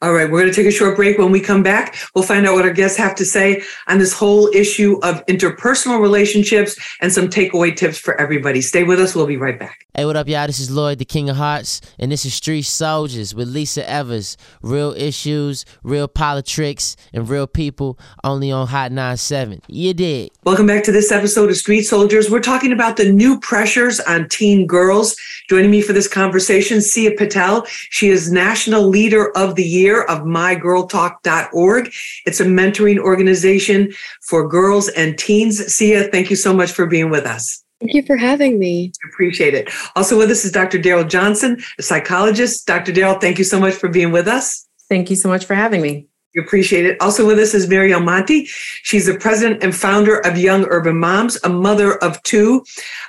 All 0.00 0.12
right, 0.12 0.30
we're 0.30 0.40
going 0.40 0.52
to 0.52 0.56
take 0.56 0.66
a 0.66 0.76
short 0.76 0.96
break. 0.96 1.18
When 1.18 1.30
we 1.30 1.40
come 1.40 1.62
back, 1.62 1.96
we'll 2.14 2.24
find 2.24 2.46
out 2.46 2.54
what 2.54 2.64
our 2.64 2.72
guests 2.72 2.96
have 2.98 3.14
to 3.16 3.24
say 3.24 3.62
on 3.88 3.98
this 3.98 4.12
whole 4.12 4.48
issue 4.54 4.98
of 5.02 5.24
interpersonal 5.26 6.00
relationships 6.00 6.78
and 7.00 7.12
some 7.12 7.28
takeaway 7.28 7.74
tips 7.74 7.98
for 7.98 8.20
everybody. 8.20 8.60
Stay 8.60 8.84
with 8.84 9.00
us. 9.00 9.14
We'll 9.14 9.26
be 9.26 9.36
right 9.36 9.58
back. 9.58 9.86
Hey, 9.94 10.06
what 10.06 10.16
up, 10.16 10.26
y'all? 10.26 10.46
This 10.46 10.58
is 10.58 10.70
Lloyd, 10.70 10.98
the 10.98 11.04
King 11.04 11.28
of 11.28 11.36
Hearts, 11.36 11.82
and 11.98 12.10
this 12.10 12.24
is 12.24 12.32
Street 12.32 12.62
Soldiers 12.62 13.34
with 13.34 13.48
Lisa 13.48 13.88
Evers. 13.88 14.38
Real 14.62 14.92
issues, 14.92 15.66
real 15.82 16.08
politics, 16.08 16.96
and 17.12 17.28
real 17.28 17.46
people 17.46 17.98
only 18.24 18.50
on 18.50 18.68
Hot 18.68 18.90
97. 18.90 19.60
You 19.68 19.92
did. 19.92 20.30
Welcome 20.44 20.66
back 20.66 20.82
to 20.84 20.92
this 20.92 21.12
episode 21.12 21.50
of 21.50 21.56
Street 21.58 21.82
Soldiers. 21.82 22.30
We're 22.30 22.40
talking 22.40 22.72
about 22.72 22.96
the 22.96 23.12
new 23.12 23.38
pressures 23.40 24.00
on 24.00 24.28
teen 24.30 24.66
girls. 24.66 25.14
Joining 25.50 25.70
me 25.70 25.82
for 25.82 25.92
this 25.92 26.08
conversation, 26.08 26.80
Sia 26.80 27.14
Patel. 27.14 27.66
She 27.66 28.08
is 28.08 28.32
National 28.32 28.82
Leader 28.88 29.30
of 29.36 29.56
the 29.56 29.64
Year 29.72 30.02
of 30.04 30.20
MyGirlTalk.org. 30.20 31.92
It's 32.26 32.40
a 32.40 32.44
mentoring 32.44 32.98
organization 32.98 33.92
for 34.22 34.46
girls 34.46 34.88
and 34.90 35.18
teens. 35.18 35.58
Sia, 35.74 36.04
thank 36.04 36.30
you 36.30 36.36
so 36.36 36.52
much 36.52 36.72
for 36.72 36.86
being 36.86 37.10
with 37.10 37.26
us. 37.26 37.62
Thank 37.80 37.94
you 37.94 38.02
for 38.02 38.16
having 38.16 38.60
me. 38.60 38.92
Appreciate 39.12 39.54
it. 39.54 39.68
Also 39.96 40.16
with 40.16 40.30
us 40.30 40.44
is 40.44 40.52
Dr. 40.52 40.78
Daryl 40.78 41.08
Johnson, 41.08 41.60
a 41.78 41.82
psychologist. 41.82 42.64
Dr. 42.64 42.92
Daryl, 42.92 43.20
thank 43.20 43.38
you 43.38 43.44
so 43.44 43.58
much 43.58 43.74
for 43.74 43.88
being 43.88 44.12
with 44.12 44.28
us. 44.28 44.68
Thank 44.88 45.10
you 45.10 45.16
so 45.16 45.28
much 45.28 45.46
for 45.46 45.54
having 45.54 45.82
me. 45.82 46.06
We 46.34 46.42
appreciate 46.42 46.86
it. 46.86 47.00
Also 47.00 47.26
with 47.26 47.38
us 47.38 47.54
is 47.54 47.68
Mary 47.68 47.92
Almonte. 47.92 48.46
She's 48.46 49.06
the 49.06 49.18
president 49.18 49.62
and 49.62 49.74
founder 49.74 50.18
of 50.20 50.38
Young 50.38 50.64
Urban 50.66 50.98
Moms, 50.98 51.38
a 51.42 51.48
mother 51.48 51.96
of 51.98 52.22
two, 52.22 52.64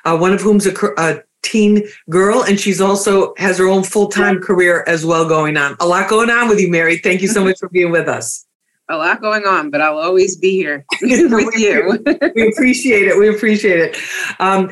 uh, 0.05 0.17
one 0.17 0.33
of 0.33 0.41
whom's 0.41 0.65
a, 0.65 0.73
a 0.97 1.21
teen 1.43 1.83
girl, 2.09 2.41
and 2.43 2.59
she's 2.59 2.81
also 2.81 3.33
has 3.37 3.57
her 3.57 3.67
own 3.67 3.83
full 3.83 4.07
time 4.07 4.39
career 4.39 4.83
as 4.87 5.05
well 5.05 5.27
going 5.27 5.57
on. 5.57 5.75
A 5.79 5.85
lot 5.85 6.09
going 6.09 6.29
on 6.29 6.49
with 6.49 6.59
you, 6.59 6.69
Mary. 6.69 6.97
Thank 6.97 7.21
you 7.21 7.27
so 7.27 7.43
much 7.43 7.59
for 7.59 7.69
being 7.69 7.91
with 7.91 8.07
us. 8.07 8.45
A 8.89 8.97
lot 8.97 9.21
going 9.21 9.45
on, 9.45 9.69
but 9.69 9.79
I'll 9.79 9.97
always 9.97 10.35
be 10.35 10.51
here 10.51 10.85
with 11.01 11.55
you. 11.57 12.03
we 12.35 12.49
appreciate 12.49 13.07
it. 13.07 13.17
We 13.17 13.29
appreciate 13.29 13.79
it. 13.79 13.97
Um, 14.39 14.71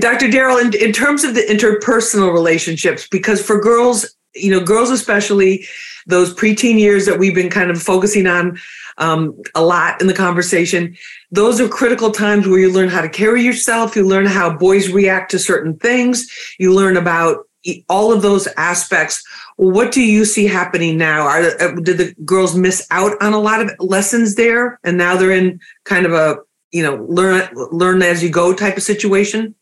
Dr. 0.00 0.26
Daryl, 0.26 0.60
in, 0.60 0.74
in 0.74 0.92
terms 0.92 1.22
of 1.22 1.34
the 1.34 1.42
interpersonal 1.42 2.32
relationships, 2.32 3.06
because 3.08 3.40
for 3.40 3.60
girls, 3.60 4.16
you 4.34 4.50
know, 4.50 4.64
girls 4.64 4.90
especially, 4.90 5.64
those 6.06 6.34
preteen 6.34 6.78
years 6.78 7.06
that 7.06 7.18
we've 7.18 7.34
been 7.34 7.50
kind 7.50 7.70
of 7.70 7.82
focusing 7.82 8.26
on 8.26 8.58
um, 8.98 9.40
a 9.54 9.62
lot 9.62 10.00
in 10.00 10.06
the 10.06 10.14
conversation, 10.14 10.96
those 11.30 11.60
are 11.60 11.68
critical 11.68 12.10
times 12.10 12.46
where 12.46 12.58
you 12.58 12.72
learn 12.72 12.88
how 12.88 13.00
to 13.00 13.08
carry 13.08 13.42
yourself, 13.42 13.96
you 13.96 14.06
learn 14.06 14.26
how 14.26 14.56
boys 14.56 14.90
react 14.90 15.30
to 15.30 15.38
certain 15.38 15.76
things, 15.76 16.30
you 16.58 16.74
learn 16.74 16.96
about 16.96 17.46
all 17.88 18.12
of 18.12 18.22
those 18.22 18.48
aspects. 18.56 19.22
What 19.56 19.92
do 19.92 20.02
you 20.02 20.24
see 20.24 20.46
happening 20.46 20.98
now? 20.98 21.26
Are 21.26 21.42
uh, 21.42 21.72
did 21.76 21.98
the 21.98 22.14
girls 22.24 22.56
miss 22.56 22.86
out 22.90 23.12
on 23.22 23.32
a 23.32 23.38
lot 23.38 23.60
of 23.60 23.70
lessons 23.78 24.34
there, 24.34 24.78
and 24.84 24.98
now 24.98 25.16
they're 25.16 25.30
in 25.30 25.60
kind 25.84 26.06
of 26.06 26.12
a 26.12 26.38
you 26.72 26.82
know 26.82 27.06
learn 27.08 27.48
learn 27.54 28.02
as 28.02 28.22
you 28.22 28.30
go 28.30 28.52
type 28.52 28.76
of 28.76 28.82
situation? 28.82 29.54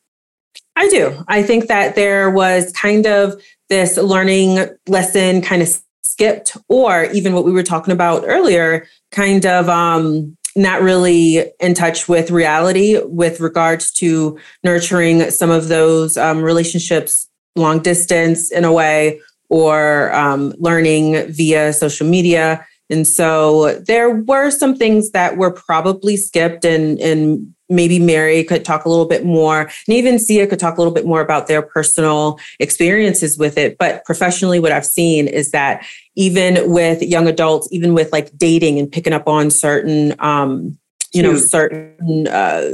I 0.76 0.88
do. 0.88 1.24
I 1.28 1.42
think 1.42 1.66
that 1.66 1.94
there 1.94 2.30
was 2.30 2.72
kind 2.72 3.06
of 3.06 3.40
this 3.68 3.96
learning 3.96 4.66
lesson 4.88 5.42
kind 5.42 5.62
of 5.62 5.68
skipped, 6.12 6.56
or 6.68 7.04
even 7.12 7.32
what 7.34 7.44
we 7.44 7.52
were 7.52 7.62
talking 7.62 7.92
about 7.92 8.24
earlier, 8.26 8.86
kind 9.10 9.44
of 9.46 9.68
um, 9.68 10.36
not 10.56 10.82
really 10.82 11.44
in 11.60 11.74
touch 11.74 12.08
with 12.08 12.30
reality 12.30 12.98
with 13.04 13.40
regards 13.40 13.92
to 13.92 14.38
nurturing 14.64 15.30
some 15.30 15.50
of 15.50 15.68
those 15.68 16.16
um, 16.16 16.42
relationships 16.42 17.28
long 17.56 17.80
distance 17.80 18.50
in 18.50 18.64
a 18.64 18.72
way 18.72 19.20
or 19.48 20.12
um, 20.14 20.52
learning 20.58 21.32
via 21.32 21.72
social 21.72 22.06
media. 22.06 22.64
And 22.88 23.06
so 23.06 23.78
there 23.86 24.10
were 24.10 24.50
some 24.50 24.76
things 24.76 25.12
that 25.12 25.36
were 25.36 25.52
probably 25.52 26.16
skipped 26.16 26.64
and, 26.64 26.98
and 27.00 27.54
maybe 27.68 28.00
Mary 28.00 28.42
could 28.42 28.64
talk 28.64 28.84
a 28.84 28.88
little 28.88 29.06
bit 29.06 29.24
more, 29.24 29.60
and 29.60 29.96
even 29.96 30.18
Sia 30.18 30.46
could 30.46 30.58
talk 30.58 30.76
a 30.76 30.80
little 30.80 30.92
bit 30.92 31.06
more 31.06 31.20
about 31.20 31.46
their 31.46 31.62
personal 31.62 32.38
experiences 32.58 33.38
with 33.38 33.56
it. 33.56 33.78
But 33.78 34.04
professionally, 34.04 34.58
what 34.58 34.72
I've 34.72 34.84
seen 34.84 35.28
is 35.28 35.52
that 35.52 35.84
even 36.20 36.70
with 36.70 37.00
young 37.00 37.26
adults, 37.26 37.66
even 37.72 37.94
with 37.94 38.12
like 38.12 38.36
dating 38.36 38.78
and 38.78 38.92
picking 38.92 39.14
up 39.14 39.26
on 39.26 39.50
certain, 39.50 40.14
um, 40.18 40.78
you 41.14 41.22
know, 41.22 41.34
certain, 41.34 42.28
uh, 42.28 42.72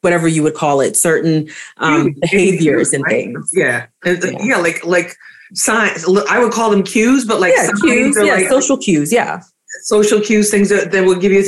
whatever 0.00 0.26
you 0.26 0.42
would 0.42 0.54
call 0.54 0.80
it, 0.80 0.96
certain 0.96 1.46
um, 1.76 2.14
behaviors 2.22 2.94
and 2.94 3.04
things. 3.06 3.50
Yeah. 3.52 3.84
yeah, 4.02 4.16
yeah, 4.40 4.56
like 4.56 4.82
like 4.82 5.14
signs. 5.52 6.06
I 6.30 6.38
would 6.38 6.52
call 6.52 6.70
them 6.70 6.82
cues, 6.82 7.26
but 7.26 7.38
like 7.38 7.52
yeah, 7.54 7.68
cues, 7.82 8.16
yeah, 8.16 8.36
like, 8.36 8.48
social 8.48 8.78
cues, 8.78 9.12
yeah. 9.12 9.42
Social 9.82 10.20
cues, 10.20 10.50
things 10.50 10.68
that, 10.68 10.92
that 10.92 11.04
will 11.04 11.18
give 11.18 11.32
you. 11.32 11.42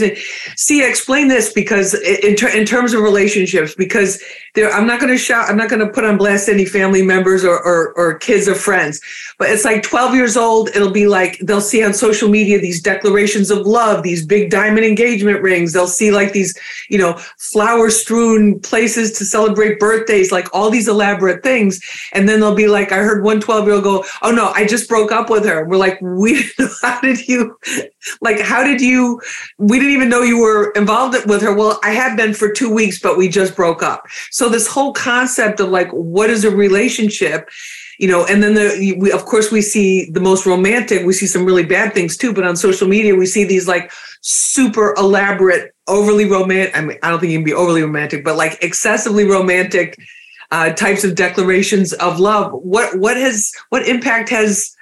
Sia, 0.56 0.88
explain 0.88 1.28
this 1.28 1.52
because 1.52 1.94
in, 1.94 2.36
ter- 2.36 2.48
in 2.48 2.66
terms 2.66 2.92
of 2.92 3.00
relationships, 3.00 3.74
because 3.74 4.22
there, 4.54 4.72
I'm 4.72 4.86
not 4.86 5.00
going 5.00 5.12
to 5.12 5.18
shout, 5.18 5.50
I'm 5.50 5.56
not 5.56 5.68
going 5.68 5.84
to 5.84 5.92
put 5.92 6.04
on 6.04 6.16
blast 6.16 6.48
any 6.48 6.64
family 6.64 7.02
members 7.02 7.44
or, 7.44 7.60
or, 7.60 7.92
or 7.94 8.18
kids 8.18 8.48
or 8.48 8.54
friends, 8.54 9.00
but 9.38 9.50
it's 9.50 9.64
like 9.64 9.82
12 9.82 10.14
years 10.14 10.36
old. 10.36 10.68
It'll 10.70 10.92
be 10.92 11.08
like 11.08 11.38
they'll 11.40 11.60
see 11.60 11.82
on 11.82 11.92
social 11.92 12.28
media 12.28 12.60
these 12.60 12.80
declarations 12.80 13.50
of 13.50 13.66
love, 13.66 14.04
these 14.04 14.24
big 14.24 14.50
diamond 14.50 14.86
engagement 14.86 15.42
rings. 15.42 15.72
They'll 15.72 15.88
see 15.88 16.12
like 16.12 16.32
these, 16.32 16.56
you 16.88 16.98
know, 16.98 17.14
flower 17.38 17.90
strewn 17.90 18.60
places 18.60 19.18
to 19.18 19.24
celebrate 19.24 19.80
birthdays, 19.80 20.30
like 20.30 20.46
all 20.54 20.70
these 20.70 20.86
elaborate 20.86 21.42
things. 21.42 21.80
And 22.12 22.28
then 22.28 22.38
they'll 22.38 22.54
be 22.54 22.68
like, 22.68 22.92
I 22.92 22.98
heard 22.98 23.24
one 23.24 23.40
12 23.40 23.64
year 23.66 23.74
old 23.74 23.84
go, 23.84 24.04
Oh 24.22 24.30
no, 24.30 24.50
I 24.54 24.66
just 24.66 24.88
broke 24.88 25.10
up 25.10 25.30
with 25.30 25.44
her. 25.46 25.66
We're 25.66 25.78
like, 25.78 26.00
we, 26.00 26.44
how 26.82 27.00
did 27.00 27.26
you, 27.26 27.58
like, 28.24 28.40
how 28.40 28.64
did 28.64 28.80
you, 28.80 29.20
we 29.58 29.78
didn't 29.78 29.94
even 29.94 30.08
know 30.08 30.22
you 30.22 30.40
were 30.40 30.72
involved 30.72 31.14
with 31.26 31.42
her. 31.42 31.54
Well, 31.54 31.78
I 31.84 31.90
have 31.90 32.16
been 32.16 32.34
for 32.34 32.50
two 32.50 32.72
weeks, 32.72 32.98
but 32.98 33.16
we 33.16 33.28
just 33.28 33.54
broke 33.54 33.82
up. 33.82 34.06
So 34.30 34.48
this 34.48 34.66
whole 34.66 34.92
concept 34.92 35.60
of 35.60 35.68
like, 35.68 35.90
what 35.90 36.30
is 36.30 36.44
a 36.44 36.50
relationship? 36.50 37.48
you 37.98 38.08
know 38.08 38.26
and 38.26 38.42
then 38.42 38.54
the 38.54 38.96
we, 38.98 39.12
of 39.12 39.24
course 39.24 39.50
we 39.52 39.60
see 39.60 40.10
the 40.10 40.20
most 40.20 40.46
romantic 40.46 41.04
we 41.04 41.12
see 41.12 41.26
some 41.26 41.44
really 41.44 41.64
bad 41.64 41.94
things 41.94 42.16
too 42.16 42.32
but 42.32 42.44
on 42.44 42.56
social 42.56 42.88
media 42.88 43.14
we 43.14 43.26
see 43.26 43.44
these 43.44 43.68
like 43.68 43.92
super 44.20 44.94
elaborate 44.94 45.74
overly 45.86 46.24
romantic 46.24 46.76
i 46.76 46.80
mean 46.80 46.98
i 47.02 47.10
don't 47.10 47.20
think 47.20 47.30
you 47.30 47.38
can 47.38 47.44
be 47.44 47.52
overly 47.52 47.82
romantic 47.82 48.24
but 48.24 48.36
like 48.36 48.58
excessively 48.62 49.24
romantic 49.24 49.96
uh, 50.50 50.72
types 50.72 51.04
of 51.04 51.14
declarations 51.14 51.92
of 51.94 52.20
love 52.20 52.52
what 52.52 52.98
what 52.98 53.16
has 53.16 53.52
what 53.70 53.86
impact 53.88 54.28
has 54.28 54.73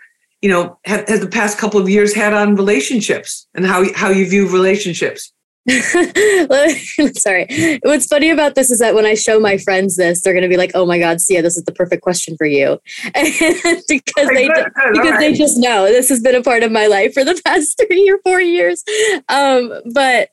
you 0.42 0.48
know 0.48 0.78
have, 0.84 1.08
has 1.08 1.20
the 1.20 1.28
past 1.28 1.56
couple 1.56 1.80
of 1.80 1.88
years 1.88 2.14
had 2.14 2.34
on 2.34 2.54
relationships 2.56 3.46
and 3.54 3.64
how 3.64 3.84
how 3.94 4.10
you 4.10 4.28
view 4.28 4.48
relationships 4.48 5.32
Sorry. 7.14 7.78
What's 7.82 8.06
funny 8.06 8.30
about 8.30 8.56
this 8.56 8.70
is 8.72 8.80
that 8.80 8.96
when 8.96 9.06
I 9.06 9.14
show 9.14 9.38
my 9.38 9.58
friends 9.58 9.96
this, 9.96 10.20
they're 10.20 10.32
going 10.32 10.42
to 10.42 10.48
be 10.48 10.56
like, 10.56 10.72
"Oh 10.74 10.84
my 10.84 10.98
God, 10.98 11.20
Sia, 11.20 11.40
this 11.40 11.56
is 11.56 11.64
the 11.64 11.72
perfect 11.72 12.02
question 12.02 12.36
for 12.36 12.46
you," 12.46 12.80
because 13.14 14.28
they 14.28 14.48
because 14.92 15.18
they 15.18 15.32
just 15.32 15.58
know 15.58 15.84
this 15.84 16.08
has 16.08 16.20
been 16.20 16.34
a 16.34 16.42
part 16.42 16.64
of 16.64 16.72
my 16.72 16.88
life 16.88 17.14
for 17.14 17.24
the 17.24 17.40
past 17.44 17.80
three 17.86 18.10
or 18.10 18.18
four 18.24 18.40
years. 18.40 18.82
Um, 19.28 19.72
but 19.94 20.30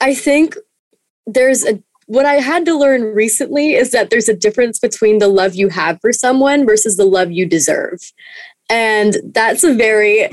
I 0.00 0.12
think 0.12 0.56
there's 1.26 1.64
a 1.64 1.80
what 2.06 2.26
I 2.26 2.36
had 2.36 2.64
to 2.64 2.74
learn 2.76 3.14
recently 3.14 3.74
is 3.74 3.92
that 3.92 4.10
there's 4.10 4.30
a 4.30 4.34
difference 4.34 4.78
between 4.78 5.18
the 5.18 5.28
love 5.28 5.54
you 5.54 5.68
have 5.68 6.00
for 6.00 6.12
someone 6.12 6.66
versus 6.66 6.96
the 6.96 7.04
love 7.04 7.30
you 7.30 7.46
deserve. 7.46 8.00
And 8.68 9.16
that's 9.32 9.64
a 9.64 9.74
very 9.74 10.28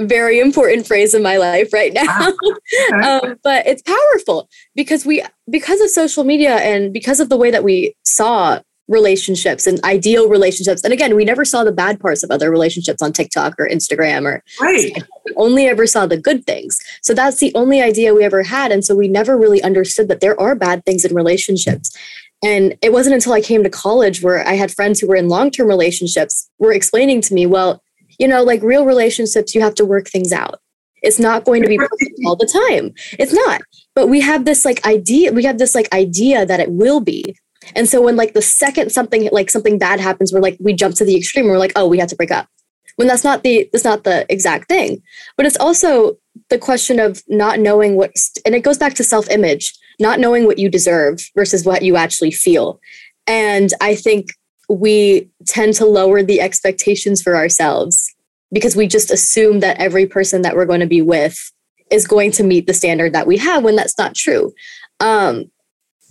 very 0.00 0.40
important 0.40 0.86
phrase 0.86 1.14
in 1.14 1.22
my 1.22 1.36
life 1.36 1.72
right 1.74 1.92
now. 1.92 2.28
um, 3.04 3.36
but 3.44 3.66
it's 3.66 3.82
powerful 3.82 4.48
because 4.74 5.04
we 5.04 5.22
because 5.50 5.80
of 5.80 5.90
social 5.90 6.24
media 6.24 6.56
and 6.56 6.92
because 6.92 7.20
of 7.20 7.28
the 7.28 7.36
way 7.36 7.50
that 7.50 7.62
we 7.64 7.94
saw 8.04 8.60
relationships 8.90 9.66
and 9.66 9.82
ideal 9.84 10.28
relationships. 10.28 10.82
And 10.82 10.92
again, 10.92 11.14
we 11.14 11.24
never 11.24 11.44
saw 11.44 11.62
the 11.62 11.72
bad 11.72 12.00
parts 12.00 12.24
of 12.24 12.30
other 12.30 12.50
relationships 12.50 13.00
on 13.00 13.12
TikTok 13.12 13.54
or 13.58 13.68
Instagram 13.68 14.24
or 14.24 14.42
right. 14.60 14.92
We 15.24 15.32
only 15.36 15.66
ever 15.66 15.86
saw 15.86 16.06
the 16.06 16.16
good 16.16 16.44
things. 16.44 16.78
So 17.02 17.14
that's 17.14 17.38
the 17.38 17.54
only 17.54 17.80
idea 17.80 18.14
we 18.14 18.24
ever 18.24 18.42
had. 18.42 18.72
And 18.72 18.84
so 18.84 18.96
we 18.96 19.06
never 19.06 19.38
really 19.38 19.62
understood 19.62 20.08
that 20.08 20.20
there 20.20 20.38
are 20.40 20.56
bad 20.56 20.84
things 20.84 21.04
in 21.04 21.14
relationships. 21.14 21.96
And 22.42 22.76
it 22.80 22.92
wasn't 22.92 23.14
until 23.14 23.34
I 23.34 23.40
came 23.40 23.62
to 23.62 23.70
college 23.70 24.22
where 24.22 24.46
I 24.46 24.54
had 24.54 24.70
friends 24.70 24.98
who 24.98 25.06
were 25.06 25.16
in 25.16 25.28
long-term 25.28 25.68
relationships 25.68 26.48
were 26.58 26.72
explaining 26.72 27.20
to 27.22 27.34
me, 27.34 27.44
well, 27.46 27.82
you 28.18 28.26
know, 28.26 28.42
like 28.42 28.62
real 28.62 28.86
relationships, 28.86 29.54
you 29.54 29.60
have 29.60 29.74
to 29.76 29.84
work 29.84 30.08
things 30.08 30.32
out. 30.32 30.60
It's 31.02 31.18
not 31.18 31.44
going 31.44 31.62
to 31.62 31.68
be 31.68 31.78
perfect 31.78 32.20
all 32.26 32.36
the 32.36 32.46
time. 32.46 32.94
It's 33.18 33.32
not. 33.32 33.62
But 33.94 34.08
we 34.08 34.20
have 34.20 34.44
this 34.44 34.64
like 34.64 34.84
idea, 34.86 35.32
we 35.32 35.44
have 35.44 35.58
this 35.58 35.74
like 35.74 35.92
idea 35.92 36.44
that 36.46 36.60
it 36.60 36.70
will 36.70 37.00
be. 37.00 37.36
And 37.74 37.88
so 37.88 38.02
when 38.02 38.16
like 38.16 38.34
the 38.34 38.42
second 38.42 38.90
something 38.90 39.28
like 39.32 39.50
something 39.50 39.78
bad 39.78 40.00
happens, 40.00 40.32
we're 40.32 40.40
like 40.40 40.56
we 40.60 40.72
jump 40.72 40.94
to 40.96 41.04
the 41.04 41.16
extreme. 41.16 41.46
We're 41.46 41.58
like, 41.58 41.72
oh, 41.76 41.86
we 41.86 41.98
have 41.98 42.08
to 42.08 42.16
break 42.16 42.30
up. 42.30 42.48
When 42.96 43.08
that's 43.08 43.24
not 43.24 43.42
the 43.42 43.68
that's 43.72 43.84
not 43.84 44.04
the 44.04 44.26
exact 44.30 44.68
thing. 44.68 45.02
But 45.36 45.46
it's 45.46 45.58
also 45.58 46.16
the 46.48 46.58
question 46.58 46.98
of 46.98 47.22
not 47.28 47.58
knowing 47.58 47.96
what 47.96 48.12
and 48.44 48.54
it 48.54 48.60
goes 48.60 48.78
back 48.78 48.94
to 48.94 49.04
self-image, 49.04 49.74
not 50.00 50.20
knowing 50.20 50.46
what 50.46 50.58
you 50.58 50.68
deserve 50.68 51.20
versus 51.34 51.64
what 51.64 51.82
you 51.82 51.96
actually 51.96 52.30
feel. 52.30 52.80
And 53.26 53.72
I 53.80 53.94
think 53.94 54.30
we 54.68 55.28
tend 55.46 55.74
to 55.74 55.86
lower 55.86 56.22
the 56.22 56.40
expectations 56.40 57.22
for 57.22 57.36
ourselves 57.36 58.14
because 58.52 58.76
we 58.76 58.86
just 58.86 59.10
assume 59.10 59.60
that 59.60 59.78
every 59.78 60.06
person 60.06 60.42
that 60.42 60.56
we're 60.56 60.64
going 60.64 60.80
to 60.80 60.86
be 60.86 61.02
with 61.02 61.52
is 61.90 62.06
going 62.06 62.30
to 62.32 62.44
meet 62.44 62.66
the 62.66 62.74
standard 62.74 63.12
that 63.12 63.26
we 63.26 63.36
have 63.36 63.64
when 63.64 63.76
that's 63.76 63.98
not 63.98 64.14
true. 64.14 64.52
Um, 65.00 65.50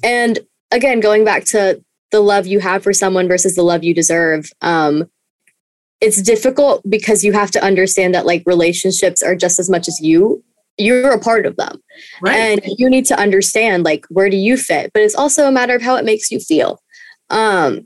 and 0.03 0.39
again, 0.71 0.99
going 0.99 1.23
back 1.25 1.45
to 1.45 1.83
the 2.11 2.19
love 2.19 2.47
you 2.47 2.59
have 2.59 2.83
for 2.83 2.93
someone 2.93 3.27
versus 3.27 3.55
the 3.55 3.63
love 3.63 3.83
you 3.83 3.93
deserve, 3.93 4.51
um, 4.61 5.09
it's 6.01 6.21
difficult 6.21 6.81
because 6.89 7.23
you 7.23 7.33
have 7.33 7.51
to 7.51 7.63
understand 7.63 8.15
that 8.15 8.25
like 8.25 8.43
relationships 8.45 9.21
are 9.21 9.35
just 9.35 9.59
as 9.59 9.69
much 9.69 9.87
as 9.87 9.99
you 9.99 10.43
you're 10.79 11.11
a 11.11 11.19
part 11.19 11.45
of 11.45 11.55
them 11.57 11.77
right. 12.21 12.35
and 12.35 12.61
you 12.77 12.89
need 12.89 13.05
to 13.05 13.19
understand 13.19 13.83
like 13.83 14.05
where 14.09 14.29
do 14.29 14.37
you 14.37 14.57
fit 14.57 14.89
but 14.93 15.03
it's 15.03 15.15
also 15.15 15.47
a 15.47 15.51
matter 15.51 15.75
of 15.75 15.81
how 15.81 15.95
it 15.95 16.05
makes 16.05 16.31
you 16.31 16.39
feel 16.39 16.81
um 17.29 17.85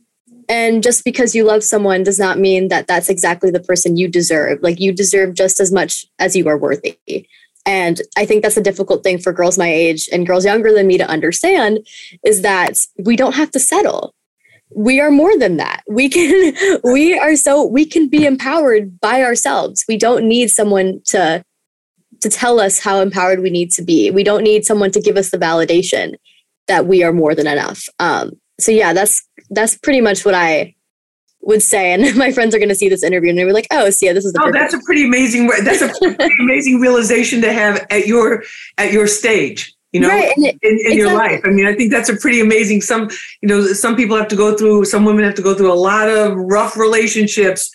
and 0.50 0.84
just 0.84 1.04
because 1.04 1.36
you 1.36 1.44
love 1.44 1.64
someone 1.64 2.04
does 2.04 2.20
not 2.20 2.40
mean 2.40 2.68
that 2.68 2.88
that's 2.88 3.10
exactly 3.10 3.52
the 3.52 3.60
person 3.60 3.98
you 3.98 4.08
deserve. 4.08 4.60
Like 4.62 4.80
you 4.80 4.92
deserve 4.92 5.36
just 5.36 5.60
as 5.60 5.72
much 5.72 6.06
as 6.20 6.36
you 6.36 6.48
are 6.48 6.58
worthy. 6.58 6.98
And 7.66 8.02
I 8.18 8.26
think 8.26 8.44
that's 8.44 8.58
a 8.58 8.62
difficult 8.62 9.04
thing 9.04 9.20
for 9.20 9.32
girls 9.32 9.58
my 9.58 9.72
age 9.72 10.10
and 10.12 10.28
girls 10.28 10.46
younger 10.46 10.74
than 10.74 10.88
me 10.88 10.98
to 10.98 11.10
understand 11.10 11.80
is 12.24 12.42
that 12.42 12.78
we 13.06 13.16
don't 13.16 13.36
have 13.36 13.52
to 13.52 13.60
settle. 13.60 14.14
We 14.76 15.00
are 15.00 15.12
more 15.12 15.38
than 15.38 15.58
that. 15.58 15.84
We 15.88 16.10
can 16.10 16.54
we 16.84 17.18
are 17.18 17.36
so 17.36 17.66
we 17.66 17.86
can 17.86 18.10
be 18.10 18.26
empowered 18.26 19.00
by 19.00 19.24
ourselves. 19.24 19.86
We 19.88 19.98
don't 19.98 20.28
need 20.28 20.50
someone 20.50 21.02
to 21.06 21.44
to 22.24 22.30
tell 22.30 22.60
us 22.60 22.80
how 22.80 23.00
empowered 23.00 23.42
we 23.42 23.50
need 23.50 23.70
to 23.72 23.84
be. 23.84 24.10
We 24.10 24.24
don't 24.24 24.44
need 24.44 24.66
someone 24.66 24.92
to 24.92 25.02
give 25.02 25.18
us 25.18 25.30
the 25.30 25.38
validation 25.38 26.16
that 26.68 26.88
we 26.88 27.04
are 27.04 27.14
more 27.14 27.36
than 27.36 27.48
enough. 27.48 27.88
Um, 28.00 28.32
so 28.60 28.72
yeah, 28.72 28.94
that's 28.94 29.22
that's 29.50 29.78
pretty 29.78 30.02
much 30.02 30.26
what 30.26 30.34
I 30.34 30.74
would 31.42 31.62
say. 31.62 31.94
And 31.94 32.16
my 32.18 32.32
friends 32.32 32.56
are 32.56 32.60
going 32.60 32.70
to 32.70 32.76
Sia 32.76 32.90
this 32.90 33.04
interview 33.04 33.30
and 33.30 33.38
they 33.38 33.46
were 33.46 33.54
like, 33.54 33.68
"Oh, 33.72 33.90
see, 33.90 34.08
yeah, 34.08 34.14
this 34.14 34.26
is 34.26 34.34
the." 34.34 34.42
Oh, 34.44 34.52
that's 34.52 34.74
a 34.74 34.80
pretty 34.86 35.06
amazing. 35.06 35.48
That's 35.64 35.82
a 35.82 35.90
pretty 36.00 36.36
amazing 36.40 36.80
realization 36.80 37.42
to 37.42 37.54
have 37.54 37.86
at 37.90 38.08
your 38.08 38.44
at 38.78 38.92
your 38.92 39.08
stage. 39.08 39.74
You 39.92 40.00
know, 40.00 40.10
right. 40.10 40.36
in, 40.38 40.46
in 40.46 40.58
exactly. 40.64 40.96
your 40.96 41.14
life. 41.14 41.42
I 41.46 41.50
mean, 41.50 41.68
I 41.68 41.76
think 41.76 41.92
that's 41.92 42.10
a 42.10 42.16
pretty 42.16 42.42
amazing. 42.42 42.82
Some, 42.82 43.12
you 43.42 43.48
know, 43.48 43.62
some 43.74 43.96
people 43.96 44.18
have 44.18 44.28
to 44.30 44.36
go 44.36 44.58
through. 44.58 44.86
Some 44.86 45.06
women 45.06 45.24
have 45.24 45.36
to 45.36 45.44
go 45.44 45.54
through 45.54 45.72
a 45.72 45.76
lot 45.76 46.10
of 46.10 46.36
rough 46.36 46.76
relationships. 46.76 47.72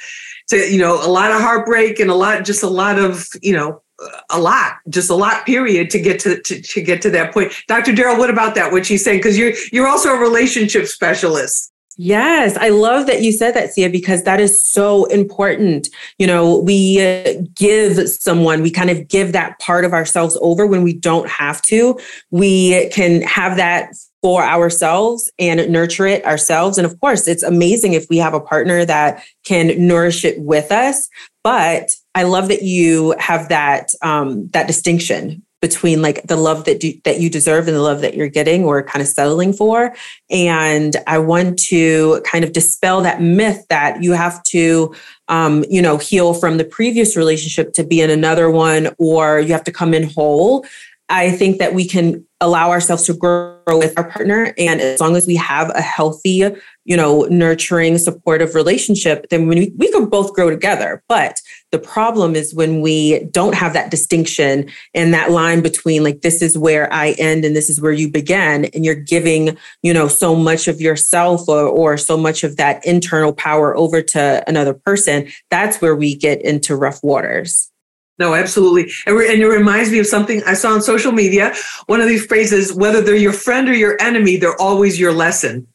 To 0.49 0.57
you 0.57 0.79
know, 0.79 0.95
a 0.95 1.07
lot 1.07 1.31
of 1.31 1.41
heartbreak 1.41 2.01
and 2.01 2.11
a 2.11 2.15
lot, 2.15 2.45
just 2.45 2.63
a 2.63 2.69
lot 2.69 2.99
of 2.99 3.29
you 3.43 3.53
know, 3.53 3.83
a 4.31 4.39
lot, 4.39 4.75
just 4.89 5.11
a 5.11 5.15
lot, 5.15 5.45
period, 5.45 5.91
to 5.91 6.01
get 6.01 6.21
to, 6.21 6.41
to, 6.43 6.61
to 6.61 6.83
get 6.83 7.03
to 7.03 7.11
that 7.11 7.33
point. 7.33 7.53
Dr. 7.67 7.93
Daryl, 7.93 8.19
what 8.19 8.31
about 8.31 8.55
that? 8.55 8.73
What 8.73 8.87
she's 8.87 9.05
saying? 9.05 9.19
Because 9.19 9.39
you're 9.39 9.53
you're 9.73 9.89
also 9.89 10.11
a 10.11 10.19
relationship 10.19 10.87
specialist. 10.87 11.73
Yes, 12.01 12.57
I 12.57 12.69
love 12.69 13.09
that 13.09 13.23
you 13.23 13.33
said 13.33 13.55
that, 13.55 13.73
Sia, 13.73 13.91
because 13.91 14.23
that 14.23 14.39
is 14.39 14.65
so 14.65 15.07
important. 15.07 15.89
You 16.17 16.29
know, 16.29 16.61
we 16.61 17.05
uh, 17.05 17.43
give 17.57 18.09
someone, 18.09 18.63
we 18.63 18.71
kind 18.71 18.89
of 18.89 19.09
give 19.09 19.33
that 19.33 19.59
part 19.59 19.85
of 19.85 19.93
ourselves 19.93 20.39
over 20.41 20.65
when 20.65 20.85
we 20.85 20.93
don't 20.93 21.29
have 21.29 21.61
to. 21.63 21.99
We 22.31 22.89
can 22.91 23.23
have 23.23 23.57
that 23.57 23.95
for 24.23 24.43
ourselves 24.43 25.31
and 25.39 25.71
nurture 25.71 26.07
it 26.07 26.25
ourselves. 26.25 26.79
And 26.79 26.87
of 26.87 26.99
course, 27.01 27.29
it's 27.29 27.43
amazing 27.43 27.93
if 27.93 28.07
we 28.11 28.19
have 28.19 28.35
a 28.35 28.41
partner 28.41 28.85
that 28.85 29.23
can 29.45 29.87
nourish 29.87 30.25
it 30.25 30.41
with 30.41 30.73
us. 30.73 31.09
But 31.45 31.93
I 32.15 32.25
love 32.25 32.49
that 32.49 32.63
you 32.63 33.15
have 33.19 33.49
that 33.49 33.91
um, 34.03 34.49
that 34.49 34.67
distinction 34.67 35.45
between 35.61 36.01
like 36.03 36.23
the 36.25 36.37
love 36.37 36.65
that 36.65 36.81
do, 36.81 36.93
that 37.05 37.21
you 37.21 37.29
deserve 37.29 37.67
and 37.67 37.77
the 37.77 37.83
love 37.83 38.01
that 38.01 38.15
you're 38.15 38.29
getting 38.29 38.65
or 38.65 38.83
kind 38.83 39.03
of 39.03 39.09
settling 39.09 39.53
for 39.53 39.95
and 40.31 40.97
i 41.07 41.19
want 41.19 41.59
to 41.59 42.23
kind 42.25 42.45
of 42.45 42.53
dispel 42.53 43.01
that 43.01 43.21
myth 43.21 43.65
that 43.69 44.03
you 44.03 44.13
have 44.13 44.43
to 44.45 44.95
um, 45.29 45.65
you 45.69 45.83
know 45.83 45.99
heal 45.99 46.33
from 46.33 46.59
the 46.59 46.65
previous 46.65 47.17
relationship 47.17 47.73
to 47.73 47.83
be 47.83 48.01
in 48.01 48.11
another 48.11 48.49
one 48.51 48.89
or 48.99 49.41
you 49.41 49.53
have 49.53 49.65
to 49.65 49.73
come 49.73 49.95
in 49.95 50.09
whole 50.09 50.65
I 51.09 51.31
think 51.31 51.59
that 51.59 51.75
we 51.75 51.87
can 51.87 52.25
allow 52.41 52.71
ourselves 52.71 53.05
to 53.05 53.15
grow 53.15 53.57
with 53.67 53.99
our 53.99 54.09
partner. 54.09 54.55
And 54.57 54.81
as 54.81 55.01
long 55.01 55.17
as 55.17 55.27
we 55.27 55.35
have 55.37 55.71
a 55.75 55.81
healthy, 55.81 56.45
you 56.85 56.97
know, 56.97 57.23
nurturing, 57.31 57.99
supportive 57.99 58.55
relationship, 58.55 59.29
then 59.31 59.49
we, 59.49 59.73
we 59.77 59.91
can 59.91 60.09
both 60.09 60.35
grow 60.35 60.49
together. 60.49 61.03
But 61.09 61.41
the 61.73 61.79
problem 61.79 62.37
is 62.37 62.55
when 62.55 62.81
we 62.81 63.25
don't 63.25 63.55
have 63.55 63.73
that 63.73 63.91
distinction 63.91 64.71
and 64.95 65.13
that 65.15 65.33
line 65.33 65.63
between 65.63 66.05
like, 66.05 66.21
this 66.21 66.41
is 66.41 66.57
where 66.57 66.93
I 66.93 67.11
end 67.19 67.45
and 67.45 67.57
this 67.57 67.69
is 67.69 67.81
where 67.81 67.93
you 67.93 68.09
begin. 68.09 68.67
And 68.67 68.85
you're 68.85 68.95
giving, 68.95 69.57
you 69.83 69.93
know, 69.93 70.07
so 70.07 70.37
much 70.37 70.69
of 70.69 70.81
yourself 70.81 71.49
or, 71.49 71.67
or 71.67 71.97
so 71.97 72.17
much 72.17 72.45
of 72.45 72.57
that 72.57 72.85
internal 72.87 73.33
power 73.33 73.77
over 73.77 74.01
to 74.01 74.45
another 74.47 74.75
person. 74.75 75.29
That's 75.51 75.81
where 75.81 75.97
we 75.97 76.15
get 76.15 76.43
into 76.43 76.77
rough 76.77 77.03
waters. 77.03 77.71
No, 78.19 78.35
absolutely. 78.35 78.91
And, 79.07 79.17
re- 79.17 79.33
and 79.33 79.41
it 79.41 79.47
reminds 79.47 79.91
me 79.91 79.99
of 79.99 80.07
something 80.07 80.43
I 80.45 80.55
saw 80.55 80.73
on 80.73 80.83
social 80.83 81.13
media. 81.13 81.55
One 81.87 82.01
of 82.01 82.09
these 82.09 82.27
phrases, 82.27 82.73
whether 82.73 83.01
they're 83.01 83.17
your 83.17 83.33
friend 83.33 83.69
or 83.69 83.75
your 83.75 83.97
enemy, 84.01 84.37
they're 84.37 84.61
always 84.61 84.99
your 84.99 85.13
lesson. 85.13 85.67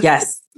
Yes. 0.00 0.40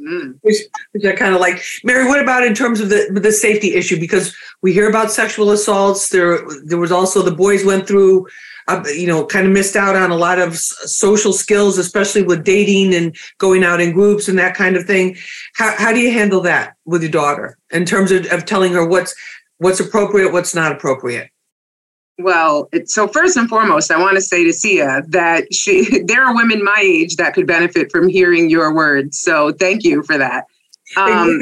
Which, 0.42 0.58
which 0.92 1.04
I 1.04 1.12
kind 1.12 1.34
of 1.34 1.40
like. 1.40 1.60
Mary, 1.82 2.06
what 2.06 2.20
about 2.20 2.44
in 2.44 2.54
terms 2.54 2.80
of 2.80 2.90
the 2.90 3.08
the 3.10 3.32
safety 3.32 3.74
issue? 3.74 3.98
Because 3.98 4.36
we 4.62 4.72
hear 4.72 4.88
about 4.88 5.10
sexual 5.10 5.50
assaults. 5.50 6.10
There, 6.10 6.38
there 6.64 6.78
was 6.78 6.92
also 6.92 7.22
the 7.22 7.32
boys 7.32 7.64
went 7.64 7.88
through, 7.88 8.26
uh, 8.68 8.84
you 8.94 9.06
know, 9.08 9.24
kind 9.24 9.46
of 9.46 9.52
missed 9.52 9.74
out 9.74 9.96
on 9.96 10.12
a 10.12 10.16
lot 10.16 10.38
of 10.38 10.56
social 10.58 11.32
skills, 11.32 11.76
especially 11.78 12.22
with 12.22 12.44
dating 12.44 12.94
and 12.94 13.16
going 13.38 13.64
out 13.64 13.80
in 13.80 13.92
groups 13.92 14.28
and 14.28 14.38
that 14.38 14.54
kind 14.54 14.76
of 14.76 14.84
thing. 14.84 15.16
How 15.54 15.74
how 15.76 15.92
do 15.92 15.98
you 15.98 16.12
handle 16.12 16.42
that 16.42 16.76
with 16.84 17.02
your 17.02 17.10
daughter 17.10 17.58
in 17.72 17.84
terms 17.84 18.12
of, 18.12 18.26
of 18.26 18.44
telling 18.44 18.74
her 18.74 18.86
what's 18.86 19.14
what's 19.58 19.80
appropriate, 19.80 20.32
what's 20.32 20.54
not 20.54 20.72
appropriate? 20.72 21.30
Well, 22.18 22.68
so 22.86 23.06
first 23.06 23.36
and 23.36 23.48
foremost, 23.48 23.90
I 23.90 23.98
want 24.00 24.14
to 24.16 24.22
say 24.22 24.44
to 24.44 24.52
Sia 24.52 25.02
that 25.08 25.52
she 25.52 26.02
there 26.06 26.24
are 26.24 26.34
women 26.34 26.64
my 26.64 26.80
age 26.80 27.16
that 27.16 27.34
could 27.34 27.46
benefit 27.46 27.92
from 27.92 28.08
hearing 28.08 28.48
your 28.48 28.74
words. 28.74 29.18
So 29.18 29.52
thank 29.52 29.84
you 29.84 30.02
for 30.02 30.16
that. 30.18 30.44
Um, 30.96 31.40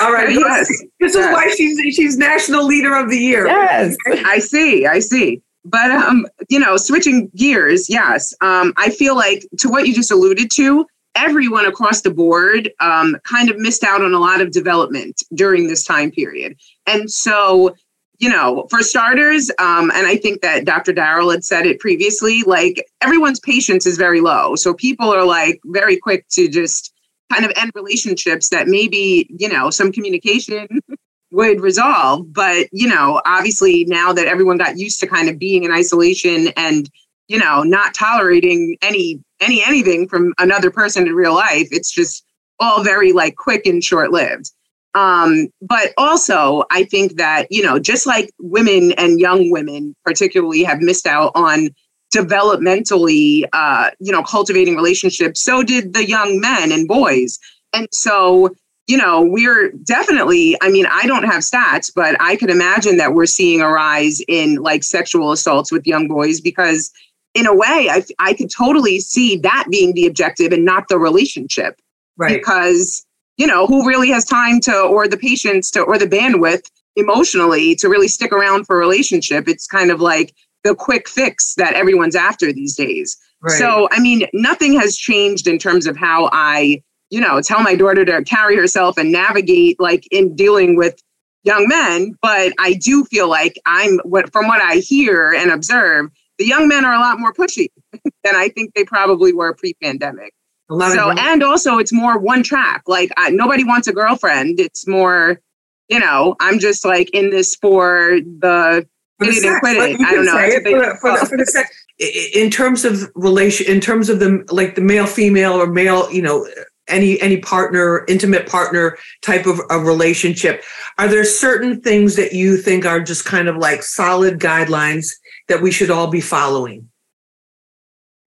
All 0.00 0.12
right, 0.12 0.30
yes, 0.30 0.68
this 1.00 1.14
is 1.14 1.16
yes. 1.16 1.32
why 1.32 1.54
she's 1.56 1.94
she's 1.94 2.18
national 2.18 2.66
leader 2.66 2.94
of 2.94 3.08
the 3.08 3.16
year. 3.16 3.46
Yes. 3.46 3.96
I 4.06 4.38
see, 4.38 4.86
I 4.86 4.98
see. 4.98 5.40
But 5.64 5.90
um, 5.90 6.26
you 6.50 6.58
know, 6.58 6.76
switching 6.76 7.30
gears, 7.34 7.88
yes. 7.88 8.34
Um, 8.42 8.74
I 8.76 8.90
feel 8.90 9.16
like 9.16 9.46
to 9.58 9.68
what 9.68 9.86
you 9.86 9.94
just 9.94 10.10
alluded 10.10 10.50
to, 10.52 10.86
everyone 11.14 11.66
across 11.66 12.00
the 12.00 12.10
board 12.10 12.70
um, 12.80 13.16
kind 13.24 13.50
of 13.50 13.58
missed 13.58 13.84
out 13.84 14.02
on 14.02 14.14
a 14.14 14.18
lot 14.18 14.40
of 14.40 14.50
development 14.50 15.22
during 15.34 15.68
this 15.68 15.84
time 15.84 16.10
period. 16.10 16.56
And 16.86 17.10
so, 17.10 17.74
you 18.18 18.28
know, 18.28 18.66
for 18.70 18.82
starters, 18.82 19.50
um, 19.58 19.90
and 19.90 20.06
I 20.06 20.16
think 20.16 20.42
that 20.42 20.64
Dr. 20.64 20.92
Darrell 20.92 21.30
had 21.30 21.44
said 21.44 21.66
it 21.66 21.80
previously, 21.80 22.42
like 22.42 22.84
everyone's 23.00 23.40
patience 23.40 23.86
is 23.86 23.96
very 23.98 24.20
low. 24.20 24.56
So 24.56 24.74
people 24.74 25.12
are 25.12 25.24
like 25.24 25.60
very 25.66 25.96
quick 25.96 26.26
to 26.30 26.48
just 26.48 26.92
kind 27.32 27.44
of 27.44 27.52
end 27.56 27.72
relationships 27.74 28.48
that 28.50 28.68
maybe, 28.68 29.26
you 29.38 29.48
know, 29.48 29.70
some 29.70 29.92
communication 29.92 30.66
would 31.32 31.60
resolve. 31.60 32.32
But, 32.32 32.68
you 32.72 32.88
know, 32.88 33.20
obviously 33.26 33.84
now 33.86 34.12
that 34.12 34.28
everyone 34.28 34.58
got 34.58 34.78
used 34.78 35.00
to 35.00 35.06
kind 35.06 35.28
of 35.28 35.38
being 35.38 35.64
in 35.64 35.72
isolation 35.72 36.48
and, 36.56 36.88
you 37.32 37.38
know, 37.38 37.62
not 37.62 37.94
tolerating 37.94 38.76
any 38.82 39.18
any 39.40 39.64
anything 39.64 40.06
from 40.06 40.34
another 40.38 40.70
person 40.70 41.06
in 41.06 41.14
real 41.14 41.34
life, 41.34 41.66
it's 41.70 41.90
just 41.90 42.26
all 42.60 42.84
very 42.84 43.12
like 43.12 43.36
quick 43.36 43.64
and 43.64 43.82
short-lived. 43.82 44.50
Um, 44.94 45.48
but 45.62 45.94
also 45.96 46.64
I 46.70 46.84
think 46.84 47.16
that, 47.16 47.46
you 47.50 47.62
know, 47.62 47.78
just 47.78 48.06
like 48.06 48.30
women 48.38 48.92
and 48.98 49.18
young 49.18 49.50
women 49.50 49.96
particularly 50.04 50.62
have 50.64 50.80
missed 50.82 51.06
out 51.06 51.32
on 51.34 51.70
developmentally 52.14 53.44
uh, 53.54 53.90
you 53.98 54.12
know, 54.12 54.22
cultivating 54.22 54.76
relationships, 54.76 55.40
so 55.40 55.62
did 55.62 55.94
the 55.94 56.06
young 56.06 56.38
men 56.38 56.70
and 56.70 56.86
boys. 56.86 57.38
And 57.72 57.88
so 57.92 58.50
you 58.88 58.96
know, 58.96 59.22
we're 59.22 59.70
definitely, 59.84 60.56
I 60.60 60.68
mean, 60.68 60.86
I 60.90 61.06
don't 61.06 61.22
have 61.22 61.42
stats, 61.42 61.90
but 61.94 62.16
I 62.20 62.36
could 62.36 62.50
imagine 62.50 62.96
that 62.96 63.14
we're 63.14 63.26
seeing 63.26 63.60
a 63.60 63.68
rise 63.68 64.20
in 64.26 64.56
like 64.56 64.82
sexual 64.82 65.30
assaults 65.32 65.70
with 65.70 65.86
young 65.86 66.08
boys 66.08 66.40
because, 66.40 66.90
in 67.34 67.46
a 67.46 67.54
way, 67.54 67.88
I, 67.90 68.04
I 68.18 68.34
could 68.34 68.50
totally 68.50 69.00
see 69.00 69.36
that 69.38 69.66
being 69.70 69.94
the 69.94 70.06
objective 70.06 70.52
and 70.52 70.64
not 70.64 70.88
the 70.88 70.98
relationship. 70.98 71.80
Right. 72.16 72.38
Because, 72.38 73.04
you 73.36 73.46
know, 73.46 73.66
who 73.66 73.88
really 73.88 74.10
has 74.10 74.24
time 74.24 74.60
to, 74.60 74.74
or 74.74 75.08
the 75.08 75.16
patience 75.16 75.70
to, 75.72 75.82
or 75.82 75.98
the 75.98 76.06
bandwidth 76.06 76.70
emotionally 76.96 77.74
to 77.76 77.88
really 77.88 78.08
stick 78.08 78.32
around 78.32 78.66
for 78.66 78.76
a 78.76 78.78
relationship? 78.78 79.48
It's 79.48 79.66
kind 79.66 79.90
of 79.90 80.00
like 80.00 80.34
the 80.62 80.74
quick 80.74 81.08
fix 81.08 81.54
that 81.54 81.74
everyone's 81.74 82.16
after 82.16 82.52
these 82.52 82.76
days. 82.76 83.16
Right. 83.40 83.58
So, 83.58 83.88
I 83.90 83.98
mean, 83.98 84.26
nothing 84.32 84.78
has 84.78 84.96
changed 84.96 85.46
in 85.46 85.58
terms 85.58 85.86
of 85.86 85.96
how 85.96 86.28
I 86.32 86.82
you 87.12 87.20
know, 87.20 87.42
tell 87.42 87.62
my 87.62 87.74
daughter 87.74 88.06
to 88.06 88.24
carry 88.24 88.56
herself 88.56 88.96
and 88.96 89.12
navigate 89.12 89.78
like 89.78 90.08
in 90.10 90.34
dealing 90.34 90.76
with 90.76 91.00
young 91.44 91.68
men. 91.68 92.16
But 92.22 92.54
I 92.58 92.72
do 92.72 93.04
feel 93.04 93.28
like 93.28 93.60
I'm 93.66 93.98
what 93.98 94.32
from 94.32 94.48
what 94.48 94.62
I 94.62 94.76
hear 94.76 95.30
and 95.30 95.50
observe, 95.50 96.10
the 96.42 96.48
young 96.48 96.66
men 96.66 96.84
are 96.84 96.92
a 96.94 96.98
lot 96.98 97.20
more 97.20 97.32
pushy 97.32 97.68
than 98.24 98.34
I 98.34 98.48
think 98.48 98.74
they 98.74 98.84
probably 98.84 99.32
were 99.32 99.54
pre-pandemic. 99.54 100.32
So 100.70 101.10
and 101.18 101.42
also 101.42 101.78
it's 101.78 101.92
more 101.92 102.18
one 102.18 102.42
track. 102.42 102.82
Like 102.86 103.10
I, 103.16 103.30
nobody 103.30 103.62
wants 103.62 103.86
a 103.88 103.92
girlfriend. 103.92 104.58
It's 104.58 104.86
more, 104.88 105.40
you 105.88 106.00
know, 106.00 106.34
I'm 106.40 106.58
just 106.58 106.84
like 106.84 107.10
in 107.10 107.30
this 107.30 107.54
for 107.56 108.18
the 108.40 108.86
For 109.18 109.26
the 109.26 109.32
hit 109.32 109.44
it 109.44 109.46
and 109.46 109.52
sex, 109.52 109.60
quit 109.60 109.76
it. 109.76 110.00
I 110.00 110.12
don't 110.14 110.24
know. 110.24 110.38
it, 110.38 110.62
for 110.64 110.70
the- 110.70 110.96
for 111.00 111.10
the- 111.20 111.26
for 111.26 111.36
the 111.36 111.46
sex. 111.46 111.68
I- 112.00 112.04
I- 112.04 112.30
In 112.40 112.50
terms 112.50 112.84
of 112.84 113.08
relation, 113.14 113.66
in 113.70 113.80
terms 113.80 114.08
of 114.08 114.18
the 114.18 114.44
like 114.50 114.74
the 114.74 114.80
male 114.80 115.06
female 115.06 115.52
or 115.52 115.66
male, 115.66 116.10
you 116.10 116.22
know, 116.22 116.48
any 116.88 117.20
any 117.20 117.36
partner, 117.36 118.04
intimate 118.08 118.48
partner 118.48 118.96
type 119.20 119.46
of 119.46 119.60
a 119.70 119.78
relationship, 119.78 120.64
are 120.98 121.06
there 121.06 121.24
certain 121.24 121.80
things 121.82 122.16
that 122.16 122.32
you 122.32 122.56
think 122.56 122.84
are 122.86 123.00
just 123.00 123.24
kind 123.26 123.46
of 123.48 123.56
like 123.56 123.82
solid 123.82 124.38
guidelines 124.40 125.12
that 125.48 125.62
we 125.62 125.70
should 125.70 125.90
all 125.90 126.08
be 126.08 126.20
following? 126.20 126.88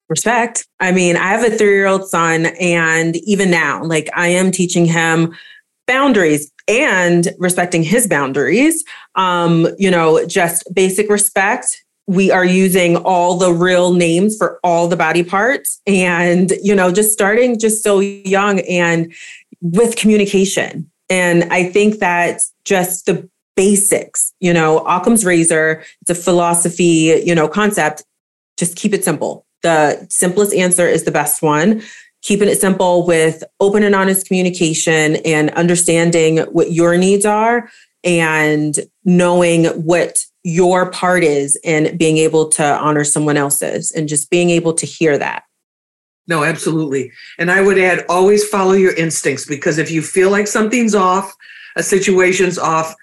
respect. 0.10 0.68
I 0.80 0.92
mean, 0.92 1.18
I 1.18 1.30
have 1.30 1.44
a 1.44 1.56
three 1.56 1.74
year 1.74 1.88
old 1.88 2.08
son, 2.08 2.48
and 2.60 3.16
even 3.18 3.50
now, 3.50 3.84
like 3.84 4.10
I 4.14 4.28
am 4.28 4.52
teaching 4.52 4.86
him 4.86 5.36
boundaries 5.88 6.52
and 6.68 7.30
respecting 7.38 7.84
his 7.84 8.08
boundaries. 8.08 8.84
Um, 9.16 9.68
you 9.78 9.90
know, 9.90 10.26
just 10.26 10.64
basic 10.74 11.10
respect. 11.10 11.84
We 12.08 12.30
are 12.30 12.46
using 12.46 12.98
all 12.98 13.38
the 13.38 13.52
real 13.52 13.94
names 13.94 14.38
for 14.38 14.60
all 14.64 14.88
the 14.88 14.98
body 14.98 15.24
parts, 15.24 15.82
and 15.88 16.52
you 16.62 16.76
know, 16.76 16.92
just 16.92 17.12
starting 17.12 17.60
just 17.60 17.84
so 17.84 18.00
young 18.00 18.60
and 18.62 19.14
with 19.62 19.96
communication. 19.96 20.90
And 21.10 21.46
I 21.52 21.64
think 21.64 22.00
that 22.00 22.42
just 22.64 23.06
the 23.06 23.30
basics, 23.56 24.34
you 24.40 24.54
know, 24.54 24.80
Occam's 24.80 25.26
razor, 25.26 25.84
it's 26.02 26.12
a 26.12 26.16
philosophy, 26.16 27.22
you 27.26 27.34
know, 27.34 27.48
concept. 27.48 28.04
Just 28.58 28.76
keep 28.76 28.94
it 28.94 29.04
simple 29.04 29.46
the 29.66 30.06
simplest 30.12 30.54
answer 30.54 30.88
is 30.88 31.06
the 31.06 31.12
best 31.12 31.42
one. 31.42 31.82
Keeping 32.22 32.48
it 32.48 32.62
simple 32.62 33.06
with 33.06 33.44
open 33.60 33.82
and 33.82 33.96
honest 33.96 34.28
communication 34.28 35.18
and 35.26 35.50
understanding 35.52 36.38
what 36.52 36.72
your 36.72 36.98
needs 36.98 37.26
are 37.26 37.70
and 38.04 38.80
knowing 39.04 39.66
what 39.84 40.20
your 40.44 40.92
part 40.92 41.24
is 41.24 41.60
in 41.64 41.98
being 41.98 42.18
able 42.18 42.48
to 42.50 42.64
honor 42.64 43.04
someone 43.04 43.38
else's 43.38 43.92
and 43.92 44.08
just 44.08 44.30
being 44.30 44.52
able 44.52 44.74
to 44.74 44.86
hear 44.86 45.18
that. 45.18 45.44
No, 46.28 46.44
absolutely. 46.44 47.12
And 47.40 47.50
I 47.50 47.62
would 47.62 47.80
add 47.80 48.06
always 48.08 48.48
follow 48.48 48.74
your 48.74 48.94
instincts 48.94 49.48
because 49.48 49.80
if 49.80 49.90
you 49.90 50.04
feel 50.04 50.30
like 50.30 50.46
something's 50.46 50.94
off, 50.94 51.34
a 51.76 51.82
situation's 51.82 52.60
off, 52.60 52.94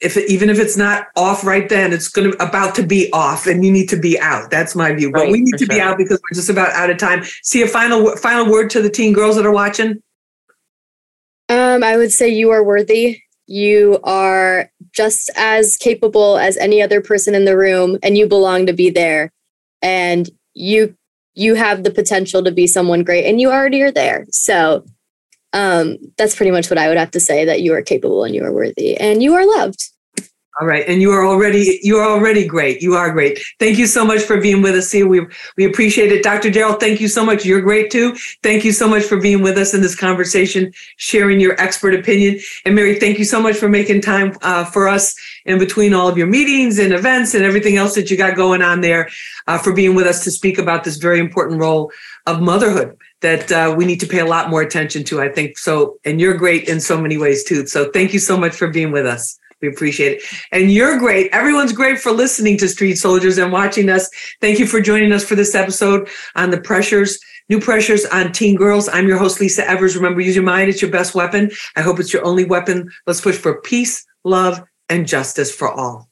if 0.00 0.16
it, 0.16 0.30
even 0.30 0.48
if 0.48 0.58
it's 0.58 0.76
not 0.76 1.08
off 1.16 1.44
right 1.44 1.68
then, 1.68 1.92
it's 1.92 2.08
going 2.08 2.32
to 2.32 2.42
about 2.42 2.74
to 2.76 2.86
be 2.86 3.10
off, 3.12 3.46
and 3.46 3.64
you 3.64 3.70
need 3.70 3.88
to 3.90 3.96
be 3.96 4.18
out. 4.18 4.50
That's 4.50 4.74
my 4.74 4.92
view. 4.94 5.12
But 5.12 5.22
Right, 5.22 5.32
we 5.32 5.40
need 5.40 5.52
for 5.52 5.58
to 5.58 5.66
be 5.66 5.80
out 5.80 5.98
because 5.98 6.20
we're 6.22 6.34
just 6.34 6.50
about 6.50 6.72
out 6.72 6.90
of 6.90 6.98
time. 6.98 7.22
Sia 7.42 7.66
final 7.66 8.16
final 8.16 8.50
word 8.50 8.70
to 8.70 8.82
the 8.82 8.90
teen 8.90 9.12
girls 9.12 9.36
that 9.36 9.46
are 9.46 9.52
watching. 9.52 10.02
Um, 11.48 11.82
I 11.82 11.96
would 11.96 12.12
say 12.12 12.28
you 12.28 12.50
are 12.50 12.64
worthy. 12.64 13.20
You 13.46 13.98
are 14.04 14.70
just 14.92 15.30
as 15.36 15.76
capable 15.76 16.38
as 16.38 16.56
any 16.56 16.80
other 16.80 17.00
person 17.00 17.34
in 17.34 17.44
the 17.44 17.56
room, 17.56 17.98
and 18.02 18.16
you 18.16 18.26
belong 18.26 18.66
to 18.66 18.72
be 18.72 18.90
there. 18.90 19.32
And 19.82 20.28
you 20.54 20.96
you 21.34 21.54
have 21.54 21.84
the 21.84 21.90
potential 21.90 22.42
to 22.42 22.50
be 22.50 22.66
someone 22.66 23.04
great, 23.04 23.26
and 23.26 23.40
you 23.40 23.50
already 23.50 23.82
are 23.82 23.92
there. 23.92 24.26
So 24.30 24.84
um, 25.52 25.96
that's 26.16 26.36
pretty 26.36 26.50
much 26.50 26.70
what 26.70 26.78
I 26.78 26.88
would 26.88 26.98
have 26.98 27.10
to 27.12 27.20
say. 27.20 27.44
That 27.44 27.62
you 27.62 27.72
are 27.74 27.82
capable 27.82 28.24
and 28.24 28.34
you 28.34 28.44
are 28.44 28.52
worthy, 28.52 28.96
and 28.96 29.22
you 29.22 29.34
are 29.34 29.46
loved. 29.46 29.90
All 30.60 30.66
right, 30.66 30.84
and 30.86 31.00
you 31.00 31.10
are 31.12 31.24
already 31.24 31.80
you 31.82 31.96
are 31.96 32.06
already 32.06 32.44
great. 32.44 32.82
You 32.82 32.94
are 32.94 33.10
great. 33.10 33.40
Thank 33.58 33.78
you 33.78 33.86
so 33.86 34.04
much 34.04 34.20
for 34.20 34.38
being 34.38 34.60
with 34.60 34.74
us 34.74 34.92
here. 34.92 35.06
We 35.06 35.26
we 35.56 35.64
appreciate 35.64 36.12
it, 36.12 36.22
Dr. 36.22 36.50
Gerald. 36.50 36.80
Thank 36.80 37.00
you 37.00 37.08
so 37.08 37.24
much. 37.24 37.46
You're 37.46 37.62
great 37.62 37.90
too. 37.90 38.14
Thank 38.42 38.64
you 38.64 38.72
so 38.72 38.86
much 38.86 39.04
for 39.04 39.16
being 39.16 39.40
with 39.42 39.56
us 39.56 39.72
in 39.72 39.80
this 39.80 39.94
conversation, 39.94 40.70
sharing 40.96 41.40
your 41.40 41.58
expert 41.58 41.94
opinion. 41.94 42.40
And 42.66 42.74
Mary, 42.74 43.00
thank 43.00 43.18
you 43.18 43.24
so 43.24 43.40
much 43.40 43.56
for 43.56 43.70
making 43.70 44.02
time 44.02 44.36
uh, 44.42 44.64
for 44.64 44.86
us 44.86 45.14
in 45.46 45.58
between 45.58 45.94
all 45.94 46.08
of 46.08 46.18
your 46.18 46.26
meetings 46.26 46.78
and 46.78 46.92
events 46.92 47.32
and 47.34 47.42
everything 47.42 47.76
else 47.76 47.94
that 47.94 48.10
you 48.10 48.18
got 48.18 48.36
going 48.36 48.60
on 48.60 48.82
there, 48.82 49.08
uh, 49.46 49.56
for 49.56 49.72
being 49.72 49.94
with 49.94 50.06
us 50.06 50.24
to 50.24 50.30
speak 50.30 50.58
about 50.58 50.84
this 50.84 50.96
very 50.96 51.20
important 51.20 51.58
role 51.58 51.90
of 52.26 52.42
motherhood 52.42 52.98
that 53.22 53.52
uh, 53.52 53.74
we 53.76 53.84
need 53.84 54.00
to 54.00 54.06
pay 54.06 54.20
a 54.20 54.26
lot 54.26 54.50
more 54.50 54.62
attention 54.62 55.04
to. 55.04 55.20
I 55.20 55.28
think 55.28 55.58
so, 55.58 55.98
and 56.04 56.20
you're 56.20 56.36
great 56.36 56.68
in 56.68 56.80
so 56.80 57.00
many 57.00 57.16
ways 57.18 57.44
too. 57.44 57.66
So 57.66 57.90
thank 57.90 58.12
you 58.12 58.18
so 58.18 58.36
much 58.36 58.54
for 58.54 58.68
being 58.68 58.92
with 58.92 59.06
us. 59.06 59.38
We 59.60 59.68
appreciate 59.68 60.18
it. 60.18 60.22
And 60.52 60.72
you're 60.72 60.98
great. 60.98 61.30
Everyone's 61.32 61.72
great 61.72 61.98
for 62.00 62.12
listening 62.12 62.56
to 62.58 62.68
Street 62.68 62.94
Soldiers 62.94 63.36
and 63.36 63.52
watching 63.52 63.90
us. 63.90 64.08
Thank 64.40 64.58
you 64.58 64.66
for 64.66 64.80
joining 64.80 65.12
us 65.12 65.22
for 65.22 65.34
this 65.34 65.54
episode 65.54 66.08
on 66.34 66.50
the 66.50 66.60
pressures, 66.60 67.18
new 67.50 67.60
pressures 67.60 68.06
on 68.06 68.32
teen 68.32 68.56
girls. 68.56 68.88
I'm 68.88 69.06
your 69.06 69.18
host, 69.18 69.38
Lisa 69.38 69.68
Evers. 69.68 69.96
Remember, 69.96 70.22
use 70.22 70.34
your 70.34 70.44
mind. 70.44 70.70
It's 70.70 70.80
your 70.80 70.90
best 70.90 71.14
weapon. 71.14 71.50
I 71.76 71.82
hope 71.82 72.00
it's 72.00 72.12
your 72.12 72.24
only 72.24 72.46
weapon. 72.46 72.90
Let's 73.06 73.20
push 73.20 73.36
for 73.36 73.60
peace, 73.60 74.06
love, 74.24 74.62
and 74.88 75.06
justice 75.06 75.54
for 75.54 75.70
all. 75.70 76.08